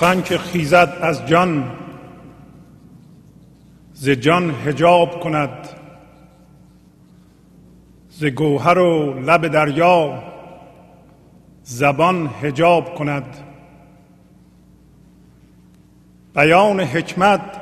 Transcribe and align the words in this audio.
سخن 0.00 0.22
که 0.22 0.38
خیزد 0.38 0.98
از 1.00 1.26
جان 1.26 1.72
ز 3.92 4.08
جان 4.08 4.50
حجاب 4.50 5.20
کند 5.20 5.68
ز 8.10 8.24
گوهر 8.24 8.78
و 8.78 9.20
لب 9.20 9.48
دریا 9.48 10.22
زبان 11.62 12.26
حجاب 12.26 12.94
کند. 12.94 13.36
بیان 16.34 16.80
حکمت 16.80 17.60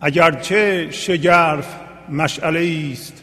اگرچه 0.00 0.90
شگرف 0.90 1.80
مشعله 2.08 2.90
است 2.92 3.22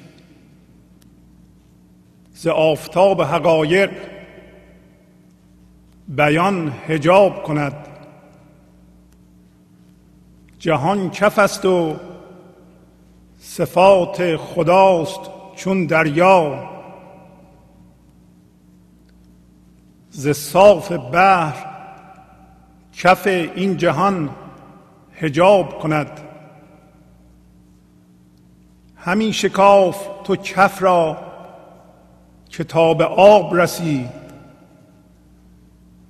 ز 2.33 2.47
آفتاب 2.47 3.21
حقایق 3.21 3.91
بیان 6.07 6.69
حجاب 6.87 7.43
کند. 7.43 7.90
جهان 10.61 11.09
کف 11.09 11.39
است 11.39 11.65
و 11.65 11.95
صفات 13.39 14.35
خداست 14.35 15.19
چون 15.55 15.85
دریا. 15.85 16.69
ز 20.09 20.29
صاف 20.29 20.91
بحر 20.91 21.65
کف 22.93 23.27
این 23.27 23.77
جهان 23.77 24.29
حجاب 25.13 25.79
کند. 25.79 26.19
همین 28.95 29.31
شکاف 29.31 30.07
تو 30.23 30.35
کف 30.35 30.83
را 30.83 31.17
کتاب 32.49 33.01
آب 33.01 33.55
رسی 33.55 34.09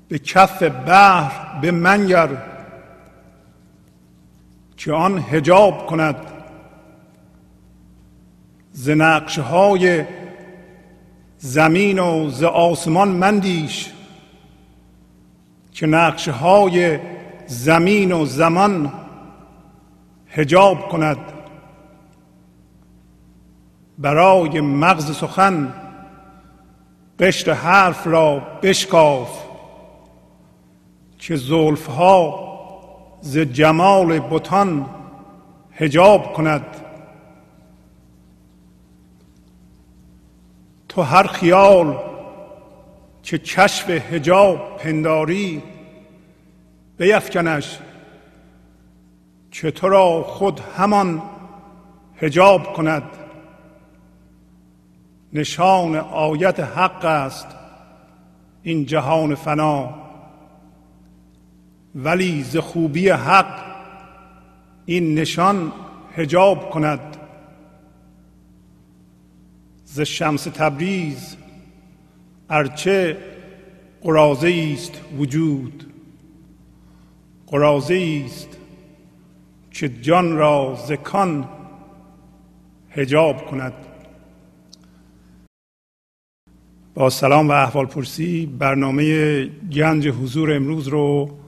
به 0.08 0.20
کف 0.20 0.64
بحر 0.64 1.60
به 1.62 1.72
منگر 1.72 2.51
که 4.84 4.94
آن 4.94 5.20
هجاب 5.20 5.86
کند. 5.86 6.16
ز 8.72 8.90
های 9.40 10.06
زمین 11.38 12.00
و 12.00 12.30
ز 12.30 12.44
آسمان 12.44 13.08
مندیش 13.08 13.92
که 15.72 15.88
نقشه 15.88 16.32
های 16.32 17.00
زمین 17.48 18.12
و 18.12 18.26
زمان 18.26 18.94
هجاب 20.30 20.90
کند. 20.90 21.18
برای 23.98 24.62
مغز 24.62 25.18
سخن 25.18 25.74
قشر 27.20 27.54
حرف 27.54 28.08
را 28.08 28.40
بشکاف 28.62 29.44
که 31.18 31.36
زلف 31.36 31.88
ها 31.88 32.51
ز 33.22 33.38
جمال 33.38 34.20
بتان 34.20 34.86
هجاب 35.72 36.34
کند. 36.34 36.66
تو 40.90 41.02
هر 41.02 41.28
خیال 41.28 41.98
که 43.24 43.38
کشف 43.38 43.90
هجاب 43.90 44.78
پنداری 44.78 45.64
بیفکنش 46.98 47.80
که 49.52 49.72
تو 49.72 49.90
را 49.90 50.24
خود 50.24 50.60
همان 50.78 51.22
هجاب 52.18 52.74
کند. 52.74 53.04
نشان 55.34 55.96
آیت 55.96 56.60
حق 56.60 57.06
است 57.06 57.48
این 58.64 58.86
جهان 58.86 59.36
فنا. 59.36 60.01
ولی 61.96 62.44
ز 62.44 62.58
خوبی 62.58 63.10
حق 63.10 63.72
این 64.86 65.16
نشان 65.16 65.72
هجاب 66.16 66.70
کند. 66.70 67.18
ز 69.86 70.02
شمس 70.02 70.44
تبریز 70.44 71.36
ارچه 72.50 73.18
قرازه 74.02 74.74
است 74.74 75.02
وجود. 75.18 75.94
قرازه 77.48 78.24
است 78.26 78.58
که 79.72 79.90
جان 79.90 80.38
را 80.38 80.78
زکان 80.88 81.50
هجاب 82.90 83.46
کند. 83.46 83.74
با 86.94 87.10
سلام 87.10 87.50
و 87.50 87.52
احوال 87.52 87.86
پرسی 87.86 88.46
برنامه 88.46 89.46
گنج 89.46 90.08
حضور 90.08 90.56
امروز 90.56 90.88
رو 90.88 91.41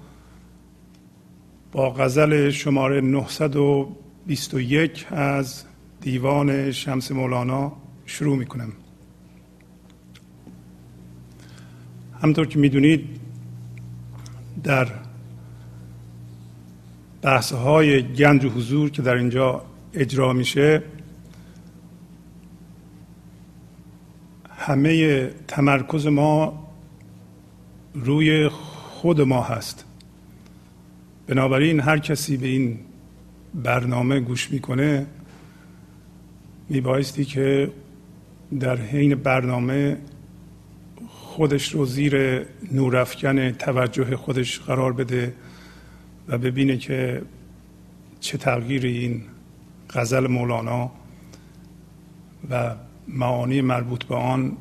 با 1.73 1.89
غزل 1.89 2.50
شماره 2.50 3.01
921 3.01 5.06
از 5.11 5.63
دیوان 6.01 6.72
شمس 6.72 7.11
مولانا 7.11 7.73
شروع 8.06 8.38
می 8.38 8.45
کنم 8.45 8.73
همطور 12.22 12.47
که 12.47 12.59
می‌دونید 12.59 13.19
در 14.63 14.88
بحث 17.22 17.53
های 17.53 18.13
گنج 18.13 18.45
و 18.45 18.50
حضور 18.50 18.90
که 18.90 19.01
در 19.01 19.16
اینجا 19.16 19.66
اجرا 19.94 20.34
میشه 20.34 20.84
همه 24.50 25.28
تمرکز 25.47 26.07
ما 26.07 26.67
روی 27.94 28.50
خود 28.50 29.22
ما 29.22 29.41
هست. 29.41 29.85
بنابراین 31.28 31.79
هر 31.79 31.97
کسی 31.97 32.38
به 32.38 32.47
این 32.47 32.79
برنامه 33.53 34.19
گوش 34.19 34.51
می‌کنه 34.51 35.06
میبایستی 36.69 37.25
که 37.25 37.72
در 38.59 38.75
حین 38.75 39.16
برنامه 39.16 39.97
خودش 41.07 41.73
رو 41.73 41.85
زیر 41.85 42.45
نورافکن 42.72 43.51
توجه 43.51 44.16
خودش 44.16 44.59
قرار 44.59 44.94
بده 44.94 45.34
و 46.28 46.38
ببینه 46.38 46.78
که 46.78 47.22
چه 48.19 48.38
تغییری 48.38 48.97
این 48.97 49.22
غزل 49.90 50.28
مولانا 50.28 50.91
و 52.50 52.75
معانی 53.07 53.61
مربوط 53.61 54.03
به 54.03 54.16
آن 54.16 54.57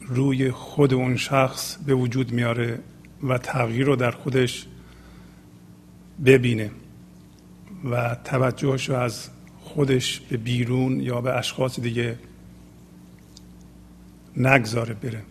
روی 0.00 0.50
خود 0.50 0.94
اون 0.94 1.16
شخص 1.16 1.76
به 1.76 1.94
وجود 1.94 2.32
میاره 2.32 2.78
و 3.22 3.38
تغییر 3.38 3.86
رو 3.86 3.96
در 3.96 4.10
خودش 4.10 4.66
ببینه 6.24 6.70
و 7.84 8.16
توجهش 8.24 8.88
رو 8.88 8.96
از 8.96 9.28
خودش 9.60 10.20
به 10.20 10.36
بیرون 10.36 11.00
یا 11.00 11.20
به 11.20 11.36
اشخاص 11.36 11.80
دیگه 11.80 12.18
نگذاره 14.36 14.94
بره. 14.94 15.22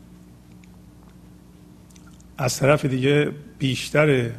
از 2.38 2.60
طرف 2.60 2.86
دیگه 2.86 3.32
بیشتر 3.60 4.32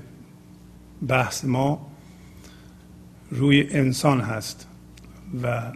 بحث 1.08 1.44
ما 1.44 1.92
روی 3.30 3.66
انسان 3.70 4.20
هست 4.20 4.68
و 5.42 5.72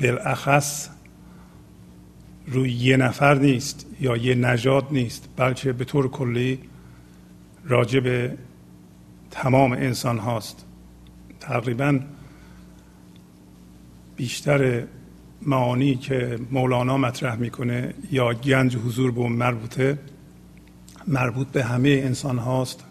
بالاخص 0.00 0.88
روی 2.46 2.72
یه 2.72 2.96
نفر 2.96 3.34
نیست 3.34 3.86
یا 4.00 4.16
یه 4.16 4.34
نژاد 4.34 4.86
نیست 4.90 5.28
بلکه 5.36 5.72
به 5.72 5.84
طور 5.84 6.10
کلی 6.10 6.58
راجع 7.68 8.00
به 8.00 8.36
تمام 9.30 9.72
انسان 9.72 10.18
هاست. 10.18 10.64
تقریبا 11.40 12.00
بیشتر 14.16 14.82
معانی 15.42 15.94
که 15.94 16.38
مولانا 16.50 16.96
مطرح 16.96 17.36
می‌کنه 17.36 17.94
یا 18.10 18.34
گنج 18.34 18.76
حضور 18.76 19.10
به 19.10 19.28
مربوطه 19.28 19.98
مربوط 21.06 21.46
به 21.46 21.64
همه 21.64 21.88
انسان 21.88 22.38
هاست 22.38 22.84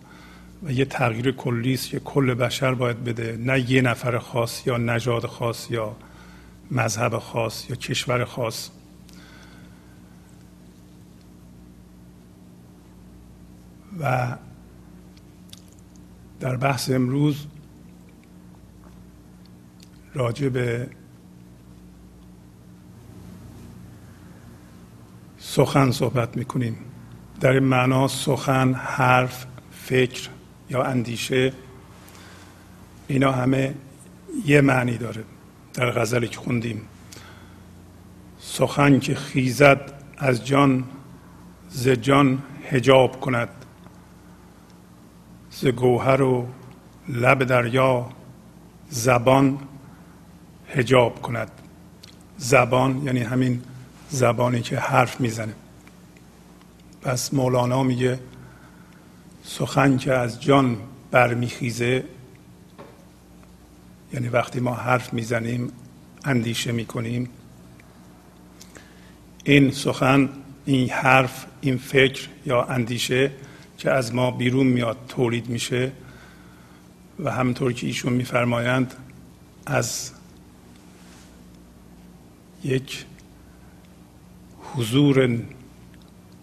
و 0.64 0.72
یه 0.72 0.86
تغییر 0.86 1.32
کلی 1.32 1.74
است 1.74 1.90
که 1.90 2.00
کل 2.00 2.34
بشر 2.34 2.74
باید 2.74 3.04
بده. 3.04 3.38
نه 3.38 3.72
یه 3.72 3.82
نفر 3.82 4.18
خاص 4.18 4.68
یا 4.68 4.78
نژاد 4.78 5.26
خاص 5.26 5.72
یا 5.72 5.96
مذهب 6.72 7.18
خاص 7.18 7.70
یا 7.70 7.76
کشور 7.76 8.26
خاص. 8.26 8.70
و 14.00 14.38
در 16.40 16.56
بحث 16.56 16.90
امروز 16.90 17.46
راجع 20.14 20.50
به 20.50 20.90
سخن 25.38 25.92
صحبت 25.92 26.38
می‌کنیم. 26.38 26.78
در 27.40 27.52
این 27.52 27.64
معنا 27.64 28.08
سخن 28.08 28.74
حرف 28.74 29.46
فکر 29.72 30.30
یا 30.70 30.84
اندیشه 30.84 31.54
اینا 33.08 33.32
همه 33.32 33.76
یه 34.46 34.62
معنی 34.62 34.98
داره 34.98 35.24
در 35.74 35.92
غزلی 35.92 36.28
که 36.28 36.38
خوندیم. 36.38 36.82
سخن 38.40 39.00
که 39.00 39.16
خیزد 39.16 39.94
از 40.18 40.46
جان 40.46 40.84
ز 41.70 41.88
جان 41.88 42.42
هجاب 42.70 43.20
کند. 43.20 43.57
ز 45.62 45.66
گوهر 45.66 46.22
و 46.22 46.48
لب 47.10 47.44
دریا 47.44 48.10
زبان 48.90 49.60
هجاب 50.70 51.22
کند. 51.22 51.52
زبان 52.38 53.02
یعنی 53.04 53.20
همین 53.20 53.62
زبانی 54.10 54.62
که 54.62 54.80
حرف 54.80 55.22
می‌زنه. 55.22 55.54
پس 57.02 57.34
مولانا 57.34 57.84
میگه 57.84 58.20
سخن 59.44 59.98
که 59.98 60.14
از 60.14 60.42
جان 60.42 60.78
برمیخیزه 61.12 62.04
یعنی 64.14 64.28
وقتی 64.28 64.60
ما 64.60 64.74
حرف 64.74 65.14
می‌زنیم 65.14 65.72
اندیشه 66.26 66.72
می‌کنیم. 66.72 67.30
این 69.44 69.72
سخن 69.72 70.30
این 70.66 70.90
حرف 70.90 71.46
این 71.62 71.78
فکر 71.78 72.28
یا 72.46 72.64
اندیشه 72.64 73.32
که 73.78 73.92
از 73.92 74.16
ما 74.16 74.32
بیرون 74.32 74.68
میاد 74.68 74.98
تولید 75.10 75.50
میشه 75.50 75.92
و 77.20 77.32
همطور 77.32 77.74
که 77.74 77.88
ایشون 77.88 78.14
میفرمایند 78.14 78.94
از 79.66 80.12
یک 82.64 83.06
حضور 84.76 85.40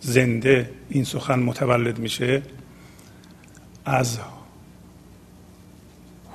زنده 0.01 0.71
این 0.89 1.05
سخن 1.05 1.39
متولد 1.39 1.99
میشه 1.99 2.43
از 3.85 4.19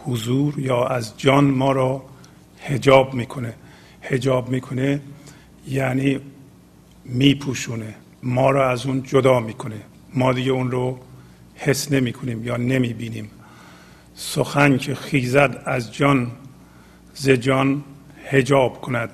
حضور 0.05 0.59
یا 0.59 0.85
از 0.87 1.17
جان 1.17 1.45
ما 1.45 1.71
را 1.71 2.05
هجاب 2.61 3.13
می‌کنه. 3.13 3.53
هجاب 4.01 4.49
می‌کنه 4.49 5.01
یعنی 5.67 6.19
میپوشونه 7.05 7.95
ما 8.23 8.51
را 8.51 8.69
از 8.69 8.85
اون 8.85 9.03
جدا 9.03 9.39
می‌کنه. 9.39 9.81
ما 10.13 10.33
دیگه 10.33 10.51
اون 10.51 10.71
رو 10.71 11.00
حس 11.56 11.91
نمی 11.91 12.13
کنیم 12.13 12.44
یا 12.44 12.57
نمی 12.57 12.94
بینیم. 12.94 13.31
سخن 14.15 14.77
که 14.77 14.95
خیزد 14.95 15.61
از 15.65 15.94
جان 15.94 16.31
ز 17.13 17.29
جان 17.29 17.83
هجاب 18.25 18.81
کند. 18.81 19.09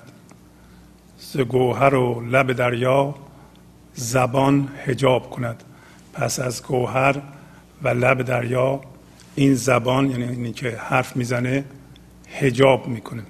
ز 1.18 1.36
گوهر 1.36 1.94
و 1.94 2.20
لب 2.30 2.52
دریا 2.52 3.14
زبان 3.94 4.68
هجاب 4.84 5.30
کند. 5.30 5.64
پس 6.12 6.40
از 6.40 6.62
گوهر 6.62 7.22
و 7.82 7.88
لب 7.88 8.22
دریا 8.22 8.80
این 9.34 9.54
زبان 9.54 10.10
یعنی 10.10 10.24
اینی 10.24 10.52
که 10.52 10.76
حرف 10.76 11.16
می‌زنه 11.16 11.64
هجاب 12.28 12.88
می‌کنه. 12.88 13.22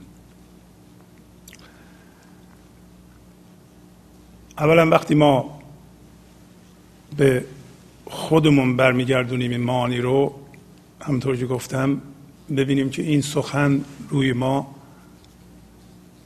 اولا 4.58 4.90
وقتی 4.90 5.14
ما 5.14 5.60
به 7.16 7.44
خودمون 8.06 8.76
برمیگردونیم 8.76 9.50
این 9.50 9.60
معانی 9.60 9.98
رو. 9.98 10.34
همطور 11.00 11.36
که 11.36 11.46
گفتم 11.46 12.00
ببینیم 12.56 12.90
که 12.90 13.02
این 13.02 13.20
سخن 13.20 13.84
روی 14.08 14.32
ما 14.32 14.74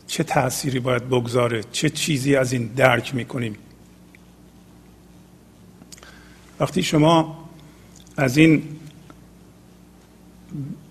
چه 0.06 0.24
تأثیری 0.24 0.80
باید 0.80 1.08
بگذاره 1.08 1.64
چه 1.72 1.90
چیزی 1.90 2.36
از 2.36 2.52
این 2.52 2.66
درک 2.66 3.14
می‌کنیم. 3.14 3.56
وقتی 6.60 6.82
شما 6.82 7.48
از 8.16 8.36
این 8.36 8.62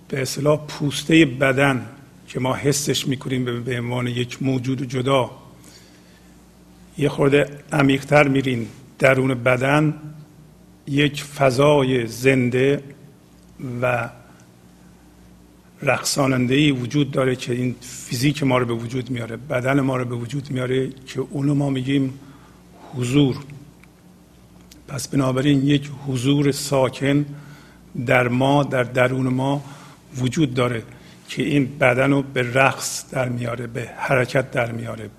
به 0.08 0.22
اصطلاح 0.22 0.66
پوسته 0.68 1.26
بدن 1.26 1.86
که 2.28 2.40
ما 2.40 2.54
حسش 2.54 3.08
می‌کنیم 3.08 3.64
به 3.64 3.80
عنوان 3.80 4.08
یک 4.08 4.44
موجود 4.44 4.84
جدا 4.84 5.32
یه 6.98 7.10
خورده 7.10 7.60
عمیقتر 7.72 8.28
میرین 8.28 8.68
درون 9.00 9.34
بدن 9.34 9.94
یک 10.90 11.24
فضای 11.24 12.08
زنده 12.08 12.84
و 13.82 14.10
رقصاننده 15.82 16.56
ای 16.56 16.72
وجود 16.72 17.12
داره 17.12 17.36
که 17.36 17.54
این 17.54 17.76
فیزیک 17.82 18.44
ما 18.44 18.58
رو 18.58 18.66
به 18.66 18.74
وجود 18.74 19.10
میاره 19.10 19.38
بدن 19.38 19.82
ما 19.82 19.98
رو 19.98 20.06
به 20.06 20.16
وجود 20.16 20.52
میاره 20.52 20.90
که 20.90 21.20
اونو 21.30 21.56
ما 21.56 21.70
میگیم 21.70 22.14
حضور. 22.96 23.36
پس 24.88 25.08
بنابراین 25.08 25.68
یک 25.68 25.92
حضور 26.08 26.52
ساکن 26.52 27.26
در 28.06 28.28
ما 28.28 28.64
در 28.64 28.84
درون 28.84 29.28
ما 29.28 29.64
وجود 30.18 30.54
داره 30.54 30.84
که 31.30 31.44
این 31.44 31.78
بدن 31.78 32.12
رو 32.12 32.22
به 32.22 32.54
رقص 32.54 33.10
در 33.12 33.30
میاره 33.30 33.68
به 33.68 33.90
حرکت 33.98 34.52
در 34.52 34.72
میاره 34.72 35.10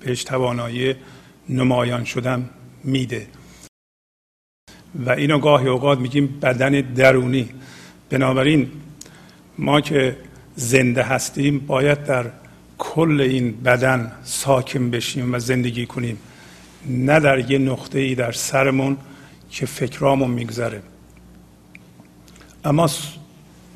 بهش 0.00 0.24
توانایی 0.24 0.94
نمایان 1.48 2.04
شدن 2.04 2.50
میده. 2.84 3.26
و 4.94 5.10
اینو 5.10 5.38
گاهی 5.38 5.68
اوقات 5.68 5.98
میگیم 5.98 6.38
بدن 6.42 6.80
درونی. 6.80 7.48
بنابراین 8.10 8.70
ما 9.58 9.80
که 9.80 10.16
زنده 10.56 11.02
هستیم 11.02 11.58
باید 11.58 12.04
در 12.04 12.26
کل 12.78 13.20
این 13.20 13.60
بدن 13.62 14.12
ساکن 14.24 14.90
بشیم 14.90 15.34
و 15.34 15.38
زندگی 15.38 15.86
کنیم. 15.86 16.18
نه 16.86 17.20
در 17.20 17.50
یه 17.50 17.58
نقطه 17.58 17.98
ای 17.98 18.14
در 18.14 18.32
سرمون 18.32 18.96
که 19.50 19.66
فکرامون 19.66 20.30
میگذره. 20.30 20.82
اما 22.64 22.90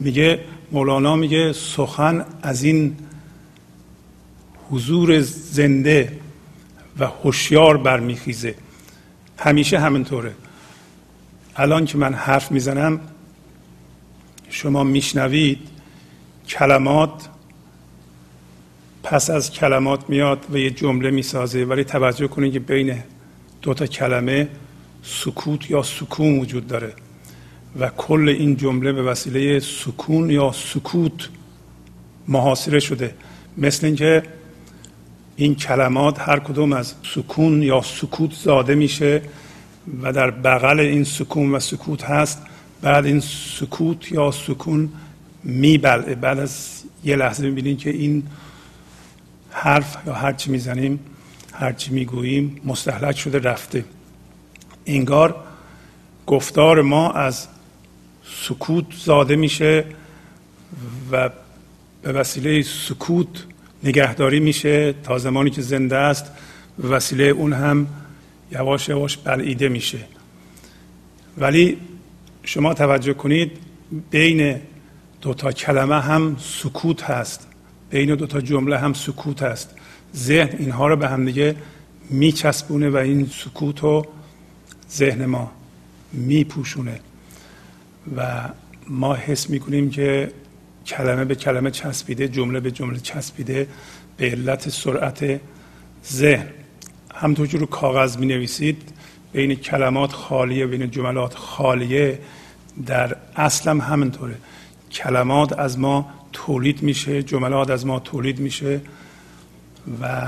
میگه 0.01 0.41
مولانا 0.73 1.17
میگه 1.17 1.53
سخن 1.53 2.25
از 2.43 2.63
این 2.63 2.97
حضور 4.71 5.21
زنده 5.21 6.19
و 6.99 7.07
هوشیار 7.07 7.77
برمیخیزه. 7.77 8.55
همیشه 9.39 9.79
همینطوره. 9.79 10.33
الان 11.57 11.85
که 11.85 11.99
من 11.99 12.15
حرف 12.15 12.53
می‌زنم 12.53 13.01
شما 14.51 14.85
میشنوید 14.85 15.59
کلمات 16.49 17.29
پس 19.03 19.31
از 19.31 19.51
کلمات 19.51 20.11
میاد 20.11 20.47
و 20.53 20.59
یه 20.59 20.71
جمله 20.71 21.11
می‌سازه. 21.11 21.65
ولی 21.65 21.85
توجه 21.85 22.29
کنید 22.29 22.53
که 22.53 22.61
بین 22.61 23.03
دو 23.63 23.75
تا 23.75 23.87
کلمه 23.87 24.49
سکوت 25.03 25.71
یا 25.71 25.83
سکون 25.83 26.39
وجود 26.39 26.67
داره 26.67 26.93
و 27.81 27.89
کل 27.89 28.35
این 28.39 28.57
جمله 28.57 28.93
به 28.93 29.03
وسیله 29.03 29.61
سکون 29.61 30.31
یا 30.31 30.53
سکوت 30.53 31.29
محاصره 32.29 32.81
شده. 32.81 33.15
مثل 33.59 33.87
اینکه 33.87 34.23
این 35.37 35.55
کلمات 35.55 36.21
هر 36.21 36.39
کدوم 36.39 36.73
از 36.73 36.95
سکون 37.15 37.63
یا 37.63 37.81
سکوت 37.81 38.33
زاده 38.33 38.75
میشه. 38.75 39.23
و 40.03 40.13
در 40.13 40.31
بغل 40.31 40.81
این 40.81 41.05
سکون 41.05 41.55
و 41.55 41.61
سکوت 41.61 42.05
هست 42.05 42.43
بعد 42.83 43.07
این 43.07 43.21
سکوت 43.21 44.13
یا 44.13 44.31
سکون 44.31 44.93
میبلعه. 45.45 46.15
بعد 46.15 46.39
از 46.39 46.83
یه 47.05 47.17
لحظه 47.17 47.45
می‌بینید 47.45 47.79
که 47.79 47.91
این 47.91 48.23
حرف 49.51 49.97
یا 50.07 50.13
هرچی 50.13 50.51
می‌زنیم 50.51 51.01
هرچی 51.53 51.91
می‌گوییم 51.91 52.61
مستحلک 52.65 53.19
شده 53.19 53.39
رفته. 53.39 53.85
انگار 54.87 55.37
گفتار 56.27 56.83
ما 56.83 57.13
از 57.13 57.49
سکوت 58.25 58.85
زاده 59.05 59.37
میشه 59.37 59.85
و 61.13 61.31
به 62.03 62.13
وسیله 62.13 62.63
سکوت 62.63 63.45
نگهداری 63.85 64.41
میشه 64.41 64.95
تا 65.03 65.19
زمانی 65.19 65.51
که 65.51 65.63
زنده 65.63 65.97
است. 65.97 66.27
وسیله 66.91 67.25
اون 67.25 67.53
هم 67.53 67.87
یواش 68.53 68.89
یواش 68.89 69.17
بلعیده 69.17 69.69
میشه. 69.69 69.99
ولی 71.39 71.79
شما 72.45 72.75
توجه 72.75 73.15
کنید 73.15 73.53
بین 74.11 74.61
دو 75.21 75.35
تا 75.35 75.53
کلمه 75.53 76.01
هم 76.01 76.37
سکوت 76.41 77.03
هست. 77.03 77.49
بین 77.91 78.15
دو 78.15 78.27
تا 78.27 78.41
جمله 78.41 78.79
هم 78.79 78.93
سکوت 78.93 79.43
هست. 79.43 79.75
ذهن 80.17 80.59
اینها 80.59 80.87
رو 80.87 80.97
به 80.97 81.09
هم 81.09 81.25
دیگه 81.25 81.57
میچسبونه 82.11 82.91
و 82.91 82.97
این 82.97 83.27
سکوت 83.27 83.81
رو 83.81 84.07
ذهن 84.91 85.27
ما 85.27 85.53
میپوشونه. 86.13 87.01
و 88.17 88.49
ما 88.89 89.15
حس 89.15 89.51
می‌کنیم 89.51 89.91
که 89.91 90.33
کلمه 90.87 91.25
به 91.25 91.35
کلمه 91.35 91.71
چسبیده 91.71 92.29
جمله 92.29 92.61
به 92.61 92.71
جمله 92.71 93.01
چسبیده 93.01 93.69
به 94.17 94.31
علت 94.31 94.69
سرعت 94.69 95.41
ذهن. 96.13 96.47
همطور 97.23 97.47
که 97.47 97.59
رو 97.59 97.67
کاغذ 97.67 98.17
می 98.17 98.27
نویسید 98.27 98.93
بین 99.33 99.55
کلمات 99.55 100.13
خالیه 100.13 100.67
بین 100.67 100.91
جملات 100.91 101.35
خالیه 101.35 102.19
در 102.87 103.17
اصلم 103.37 103.81
همینطوره. 103.81 104.35
کلمات 104.93 105.59
از 105.59 105.79
ما 105.79 106.11
تولید 106.33 106.83
میشه 106.83 107.23
جملات 107.23 107.71
از 107.71 107.87
ما 107.87 107.99
تولید 107.99 108.41
میشه 108.41 108.81
و 110.03 110.27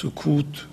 سکوت 0.00 0.66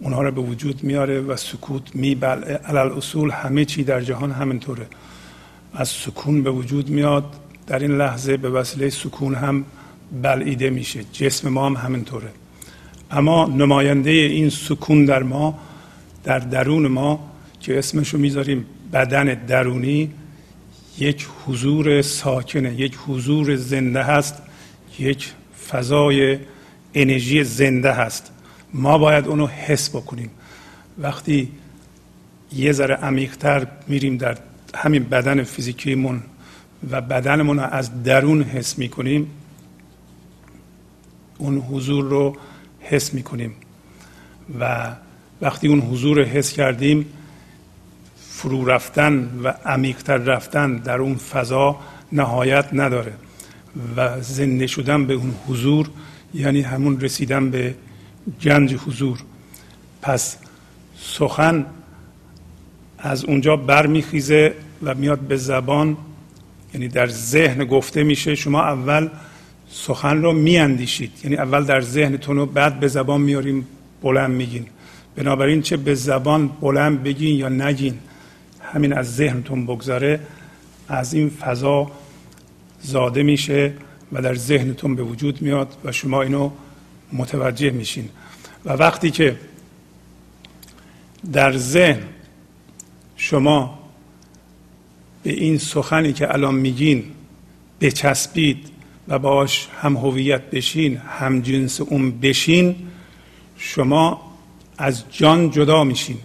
اونها 0.00 0.22
رو 0.22 0.30
به 0.30 0.40
وجود 0.40 0.84
میاره 0.84 1.20
و 1.20 1.36
سکوت 1.36 1.94
میبلعه 1.94 2.54
علال 2.54 2.92
اصول 2.92 3.30
همه 3.30 3.64
چی 3.64 3.84
در 3.84 4.00
جهان 4.00 4.32
همینطوره. 4.32 4.86
از 5.74 5.88
سکون 5.88 6.42
به 6.42 6.50
وجود 6.50 6.88
میاد 6.88 7.24
در 7.66 7.78
این 7.78 7.96
لحظه 7.96 8.36
به 8.36 8.50
وسیله 8.50 8.90
سکون 8.90 9.34
هم 9.34 9.64
بلعیده 10.22 10.70
میشه. 10.70 11.04
جسم 11.12 11.48
ما 11.48 11.66
هم 11.66 11.76
همینطوره. 11.76 12.28
اما 13.10 13.46
نماینده 13.46 14.10
این 14.10 14.50
سکون 14.50 15.04
در 15.04 15.22
ما 15.22 15.58
در 16.24 16.38
درون 16.38 16.86
ما 16.86 17.30
که 17.60 17.78
اسمشو 17.78 18.18
می‌ذاریم 18.18 18.66
بدن 18.92 19.24
درونی 19.46 20.10
یک 20.98 21.28
حضور 21.46 22.02
ساکنه 22.02 22.74
یک 22.74 22.98
حضور 23.06 23.56
زنده 23.56 24.02
هست 24.02 24.42
یک 24.98 25.32
فضای 25.70 26.38
انرژی 26.94 27.44
زنده 27.44 27.92
هست. 27.92 28.32
ما 28.74 28.98
باید 28.98 29.26
اونو 29.26 29.46
حس 29.46 29.90
بکنیم. 29.90 30.30
وقتی 30.98 31.50
یه 32.52 32.72
ذره 32.72 32.94
عمیقتر 32.94 33.66
میریم 33.88 34.16
در 34.16 34.38
همین 34.74 35.04
بدن 35.04 35.42
فیزیکیمون 35.42 36.22
و 36.90 37.00
بدنمون 37.00 37.58
رو 37.58 37.64
از 37.64 38.02
درون 38.02 38.42
حس 38.42 38.78
می‌کنیم 38.78 39.30
اون 41.38 41.58
حضور 41.58 42.04
رو 42.04 42.36
حس 42.90 43.14
می‌کنیم. 43.14 43.52
و 44.60 44.94
وقتی 45.40 45.68
اون 45.68 45.80
حضور 45.80 46.24
حس 46.24 46.52
کردیم 46.52 47.06
فرو 48.30 48.64
رفتن 48.64 49.40
و 49.44 49.48
عمیقتر 49.48 50.16
رفتن 50.16 50.76
در 50.76 50.98
اون 50.98 51.14
فضا 51.16 51.76
نهایت 52.12 52.68
نداره. 52.72 53.12
و 53.96 54.20
زنده 54.20 54.66
شدن 54.66 55.06
به 55.06 55.14
اون 55.14 55.34
حضور 55.48 55.90
یعنی 56.34 56.62
همون 56.62 57.00
رسیدن 57.00 57.50
به 57.50 57.74
گنج 58.42 58.74
حضور. 58.74 59.18
پس 60.02 60.36
سخن 60.98 61.66
از 62.98 63.24
اونجا 63.24 63.56
برمیخیزه 63.56 64.54
و 64.82 64.94
میاد 64.94 65.18
به 65.18 65.36
زبان 65.36 65.96
یعنی 66.74 66.88
در 66.88 67.06
ذهن 67.06 67.64
گفته 67.64 68.02
میشه 68.02 68.34
شما 68.34 68.62
اول 68.62 69.08
سخن 69.70 70.22
رو 70.22 70.32
میاندیشید. 70.32 71.12
یعنی 71.24 71.36
اول 71.36 71.64
در 71.64 71.80
ذهنتون 71.80 72.38
و 72.38 72.46
بعد 72.46 72.80
به 72.80 72.88
زبان 72.88 73.20
میاریم 73.20 73.66
بلند 74.02 74.30
میگین. 74.30 74.66
بنابراین 75.16 75.62
چه 75.62 75.76
به 75.76 75.94
زبان 75.94 76.48
بلند 76.48 77.02
بگین 77.02 77.36
یا 77.36 77.48
نگین 77.48 77.98
همین 78.60 78.92
از 78.92 79.16
ذهنتون 79.16 79.66
بگذاره 79.66 80.20
از 80.88 81.14
این 81.14 81.30
فضا 81.30 81.90
زاده 82.82 83.22
میشه 83.22 83.72
و 84.12 84.22
در 84.22 84.34
ذهنتون 84.34 84.94
به 84.94 85.02
وجود 85.02 85.42
میاد 85.42 85.76
و 85.84 85.92
شما 85.92 86.22
اینو 86.22 86.50
متوجه 87.12 87.70
میشین. 87.70 88.08
و 88.64 88.72
وقتی 88.72 89.10
که 89.10 89.36
در 91.32 91.56
ذهن 91.56 92.02
شما 93.16 93.78
به 95.22 95.32
این 95.32 95.58
سخنی 95.58 96.12
که 96.12 96.32
الان 96.34 96.54
میگین 96.54 97.04
بچسبید 97.80 98.77
و 99.08 99.18
باش 99.18 99.68
هم 99.80 99.96
هویت 99.96 100.50
بشین 100.50 100.96
هم 100.96 101.40
جنس 101.40 101.80
اون 101.80 102.10
بشین 102.10 102.76
شما 103.56 104.20
از 104.78 105.04
جان 105.10 105.50
جدا 105.50 105.84
میشین. 105.84 106.16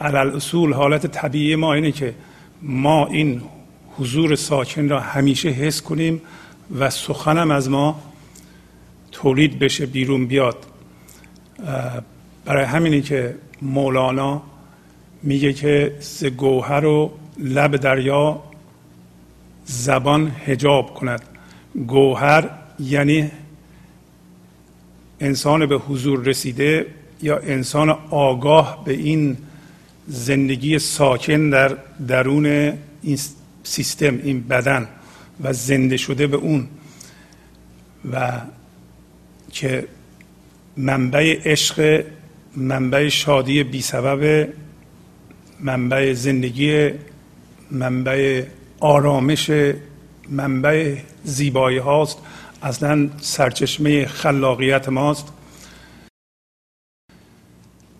علل 0.00 0.36
اصول 0.36 0.72
حالت 0.72 1.06
طبیعی 1.06 1.56
ما 1.56 1.74
اینه 1.74 1.92
که 1.92 2.14
ما 2.62 3.06
این 3.06 3.42
حضور 3.98 4.34
ساکن 4.34 4.88
را 4.88 5.00
همیشه 5.00 5.48
حس 5.48 5.82
کنیم 5.82 6.20
و 6.78 6.90
سخنم 6.90 7.50
از 7.50 7.70
ما 7.70 8.02
تولید 9.12 9.58
بشه 9.58 9.86
بیرون 9.86 10.26
بیاد. 10.26 10.56
برای 12.44 12.64
همینی 12.64 13.02
که 13.02 13.34
مولانا 13.62 14.42
میگه 15.22 15.52
که 15.52 15.96
ز 16.00 16.24
گوهر 16.24 16.84
و 16.84 17.12
لب 17.38 17.76
دریا 17.76 18.42
زبان 19.64 20.32
هجاب 20.46 20.94
کند. 20.94 21.29
گوهر 21.74 22.50
یعنی 22.80 23.30
انسان 25.20 25.66
به 25.66 25.78
حضور 25.78 26.24
رسیده 26.24 26.86
یا 27.22 27.38
انسان 27.38 27.90
آگاه 28.10 28.84
به 28.84 28.92
این 28.92 29.36
زندگی 30.08 30.78
ساکن 30.78 31.50
در 31.50 31.76
درون 32.08 32.46
این 33.02 33.18
سیستم 33.62 34.20
این 34.24 34.40
بدن 34.40 34.88
و 35.40 35.52
زنده 35.52 35.96
شده 35.96 36.26
به 36.26 36.36
اون 36.36 36.68
و 38.12 38.40
که 39.52 39.86
منبع 40.76 41.40
عشق 41.44 42.04
منبع 42.56 43.08
شادی 43.08 43.62
بی 43.62 43.82
سبب 43.82 44.48
منبع 45.60 46.12
زندگی 46.12 46.90
منبع 47.70 48.44
آرامش 48.80 49.50
منبع 50.30 50.96
زیبایی 51.24 51.78
هاست. 51.78 52.18
اصلا 52.62 53.08
سرچشمه 53.20 54.06
خلاقیت 54.06 54.88
ماست. 54.88 55.32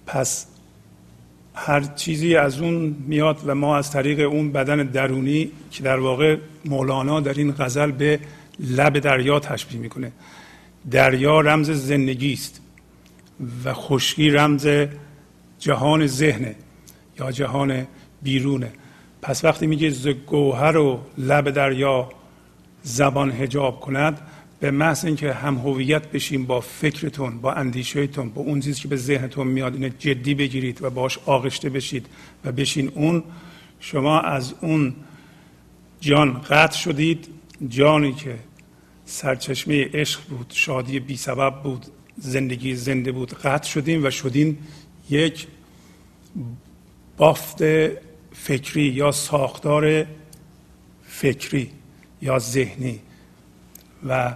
پس 0.07 0.47
هر 1.55 1.81
چیزی 1.81 2.37
از 2.37 2.61
اون 2.61 2.97
میاد 3.07 3.41
و 3.47 3.55
ما 3.55 3.77
از 3.77 3.91
طریق 3.91 4.33
اون 4.33 4.53
بدن 4.53 4.77
درونی 4.77 5.51
که 5.71 5.83
در 5.83 5.99
واقع 5.99 6.37
مولانا 6.65 7.21
در 7.21 7.35
این 7.35 7.55
غزل 7.59 7.91
به 7.91 8.21
لب 8.61 8.99
دریا 8.99 9.41
تشبیه 9.41 9.81
می‌کنه. 9.81 10.13
دریا 10.91 11.41
رمز 11.41 11.71
زندگی 11.71 12.33
است 12.33 12.61
و 13.65 13.75
خشکی 13.75 14.31
رمز 14.31 14.69
جهان 15.59 16.07
ذهنه 16.07 16.55
یا 17.19 17.33
جهان 17.33 17.87
بیرونه. 18.23 18.73
پس 19.23 19.45
وقتی 19.45 19.67
میگه 19.67 19.91
ز 19.91 20.09
گوهر 20.09 20.77
و 20.77 21.01
لب 21.19 21.51
دریا 21.51 22.09
زبان 22.83 23.31
هجاب 23.31 23.81
کند 23.81 24.21
به 24.61 24.71
محض 24.71 25.05
اینکه 25.05 25.33
هم 25.33 25.59
هویت 25.59 26.07
بشیم 26.07 26.47
با 26.47 26.61
فکرتون 26.61 27.41
با 27.41 27.53
اندیشهتون 27.53 28.31
با 28.31 28.43
اون 28.43 28.61
چیزی 28.61 28.81
که 28.81 28.89
به 28.89 28.97
ذهنتون 28.97 29.47
میاد 29.47 29.75
اینه 29.75 29.91
جدی 29.91 30.35
بگیرید 30.35 30.83
و 30.83 30.91
باش 30.91 31.19
آغشته 31.27 31.71
بشید 31.71 32.07
و 32.45 32.53
بشین 32.53 32.93
اون. 32.95 33.23
شما 33.81 34.21
از 34.21 34.55
اون 34.61 34.95
جان 36.01 36.41
قطع 36.41 36.79
شدید. 36.79 37.29
جانی 37.69 38.13
که 38.13 38.39
سرچشمه 39.05 39.91
عشق 39.95 40.21
بود 40.29 40.47
شادی 40.55 41.01
بی 41.01 41.17
سبب 41.17 41.63
بود 41.63 41.87
زندگی 42.19 42.75
زنده 42.75 43.13
بود 43.13 43.35
قطع 43.35 43.69
شدیم 43.69 44.05
و 44.05 44.11
شدین 44.11 44.59
یک 45.11 45.47
بافت 47.17 47.59
فکری 48.33 48.83
یا 48.83 49.13
ساختار 49.13 50.07
فکری. 51.07 51.71
یا 52.23 52.39
ذهنی. 52.39 53.01
و 54.09 54.35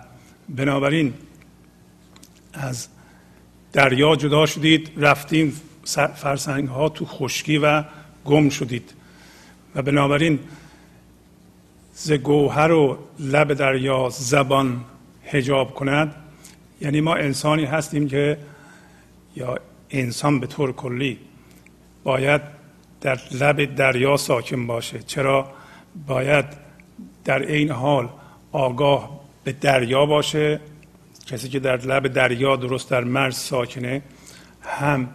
بنابراین 0.48 1.14
از 2.52 2.88
دریا 3.72 4.16
جدا 4.16 4.46
شدید 4.46 4.90
رفتین 4.96 5.52
فرسنگ 6.16 6.68
ها 6.68 6.88
تو 6.88 7.04
خشکی 7.06 7.58
و 7.58 7.84
گم 8.24 8.48
شدید. 8.48 8.94
و 9.74 9.82
بنابراین 9.82 10.38
ز 11.94 12.12
گوهر 12.12 12.72
و 12.72 12.98
لب 13.18 13.52
دریا 13.52 14.08
زبان 14.08 14.84
هجاب 15.24 15.74
کند. 15.74 16.14
یعنی 16.80 17.00
ما 17.00 17.14
انسانی 17.14 17.64
هستیم 17.64 18.08
که 18.08 18.38
یا 19.36 19.58
انسان 19.90 20.40
به 20.40 20.46
طور 20.46 20.72
کلی 20.72 21.18
باید 22.04 22.40
در 23.00 23.20
لب 23.30 23.74
دریا 23.74 24.16
ساکن 24.16 24.66
باشه. 24.66 25.02
چرا؟ 25.02 25.52
باید 26.06 26.63
در 27.24 27.42
این 27.42 27.70
حال 27.70 28.08
آگاه 28.52 29.20
به 29.44 29.52
دریا 29.52 30.06
باشه. 30.06 30.60
کسی 31.26 31.48
که 31.48 31.58
در 31.58 31.76
لب 31.76 32.08
دریا 32.08 32.56
درست 32.56 32.90
در 32.90 33.04
مرز 33.04 33.36
ساکنه 33.36 34.02
هم 34.62 35.08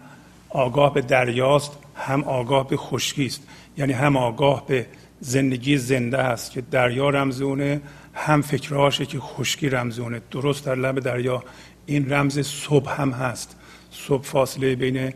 آگاه 0.48 0.94
به 0.94 1.00
دریاست 1.00 1.72
هم 1.94 2.24
آگاه 2.24 2.68
به 2.68 2.76
خشکی 2.76 3.26
است 3.26 3.42
یعنی 3.76 3.92
هم 3.92 4.16
آگاه 4.16 4.66
به 4.66 4.86
زندگی 5.20 5.76
زنده 5.78 6.18
است 6.18 6.50
که 6.50 6.60
دریا 6.60 7.10
رمزونه 7.10 7.80
هم 8.14 8.42
فکرهاشه 8.42 9.06
که 9.06 9.18
خشکی 9.20 9.68
رمزونه. 9.68 10.20
درست 10.30 10.66
در 10.66 10.74
لب 10.74 11.00
دریا 11.00 11.44
این 11.86 12.12
رمز 12.12 12.38
صبح 12.38 13.00
هم 13.00 13.10
هست. 13.10 13.56
صبح 13.90 14.24
فاصله 14.24 14.74
بین 14.74 15.12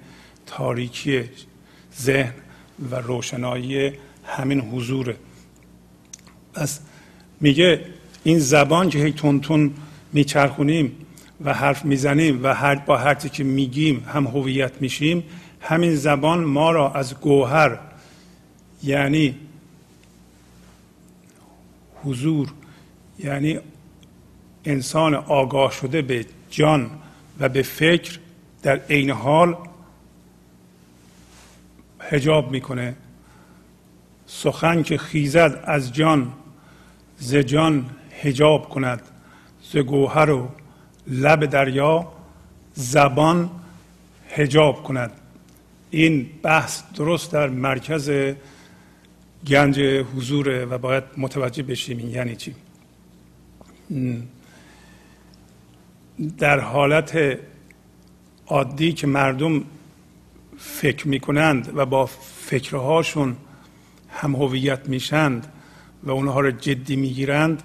تاریکی 0.47 1.25
ذهن 2.01 2.35
و 2.91 2.95
روشنایی 2.95 3.93
همین 4.25 4.61
حضوره. 4.61 5.17
پس 6.55 6.81
میگه 7.41 7.85
این 8.25 8.39
زبان 8.39 8.89
که 8.89 8.99
هی 8.99 9.13
تون 9.13 9.75
میچرخونیم 10.13 10.93
و 11.45 11.55
حرف 11.55 11.85
می‌زنیم 11.85 12.45
و 12.45 12.55
هر 12.55 12.75
با 12.75 12.97
هر 12.97 13.15
که 13.15 13.45
میگیم 13.45 14.05
هم 14.09 14.27
هویت 14.27 14.73
میشیم 14.81 15.25
همین 15.61 15.97
زبان 15.97 16.45
ما 16.45 16.71
را 16.71 16.93
از 16.93 17.21
گوهر 17.21 17.79
یعنی 18.83 19.35
حضور 22.05 22.53
یعنی 23.19 23.59
انسان 24.65 25.15
آگاه 25.15 25.73
شده 25.73 26.03
به 26.03 26.27
جان 26.51 26.91
و 27.41 27.49
به 27.49 27.63
فکر 27.63 28.19
در 28.63 28.81
عین 28.91 29.11
حال 29.11 29.57
هجاب 32.01 32.51
می‌کنه. 32.51 32.97
سخن 34.27 34.83
که 34.83 34.99
خیزد 34.99 35.65
از 35.65 35.93
جان 35.93 36.33
ز 37.19 37.35
جان 37.35 37.91
هجاب 38.23 38.69
کند 38.69 39.03
ز 39.63 39.77
گوهر 39.77 40.31
و 40.31 40.49
لب 41.07 41.47
دریا 41.47 42.13
زبان 42.75 43.51
هجاب 44.31 44.83
کند. 44.83 45.11
این 45.91 46.31
بحث 46.43 46.83
درست 46.95 47.33
در 47.33 47.49
مرکز 47.49 48.35
گنج 49.47 49.81
حضوره 50.17 50.65
و 50.65 50.79
باید 50.79 51.05
متوجه 51.17 51.63
بشیم 51.63 51.99
این 51.99 52.11
یعنی 52.11 52.37
چی. 52.37 52.55
در 56.39 56.61
حالت 56.61 57.39
عادی 58.47 58.93
که 58.93 59.07
مردم 59.07 59.65
فکر 60.59 61.09
می‌کنند 61.09 61.73
و 61.77 61.87
با 61.87 62.07
فکرهاشون 62.47 63.37
هم 64.09 64.35
هویت 64.37 64.89
میشند 64.89 65.53
و 66.05 66.11
اونها 66.11 66.41
رو 66.41 66.51
جدی 66.51 66.97
می‌گیرند 66.97 67.63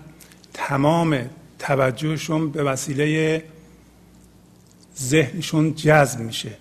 تمام 0.54 1.30
توجهشون 1.60 2.52
به 2.52 2.64
وسیله 2.64 3.44
ذهنشون 5.00 5.76
جذب 5.76 6.20
میشه. 6.20 6.52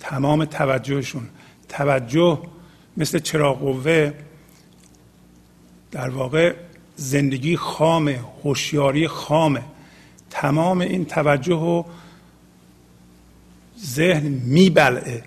تمام 0.00 0.44
توجهشون. 0.44 1.28
توجه 1.68 2.42
مثل 2.96 3.18
چراغ 3.18 3.58
قوه 3.58 4.12
در 5.90 6.08
واقع 6.08 6.54
زندگی 6.96 7.56
خامه 7.56 8.20
هوشیاری 8.44 9.08
خامه. 9.08 9.62
تمام 10.30 10.80
این 10.80 11.04
توجه 11.04 11.54
و 11.54 11.82
ذهن 13.84 14.28
میبلعه. 14.28 15.22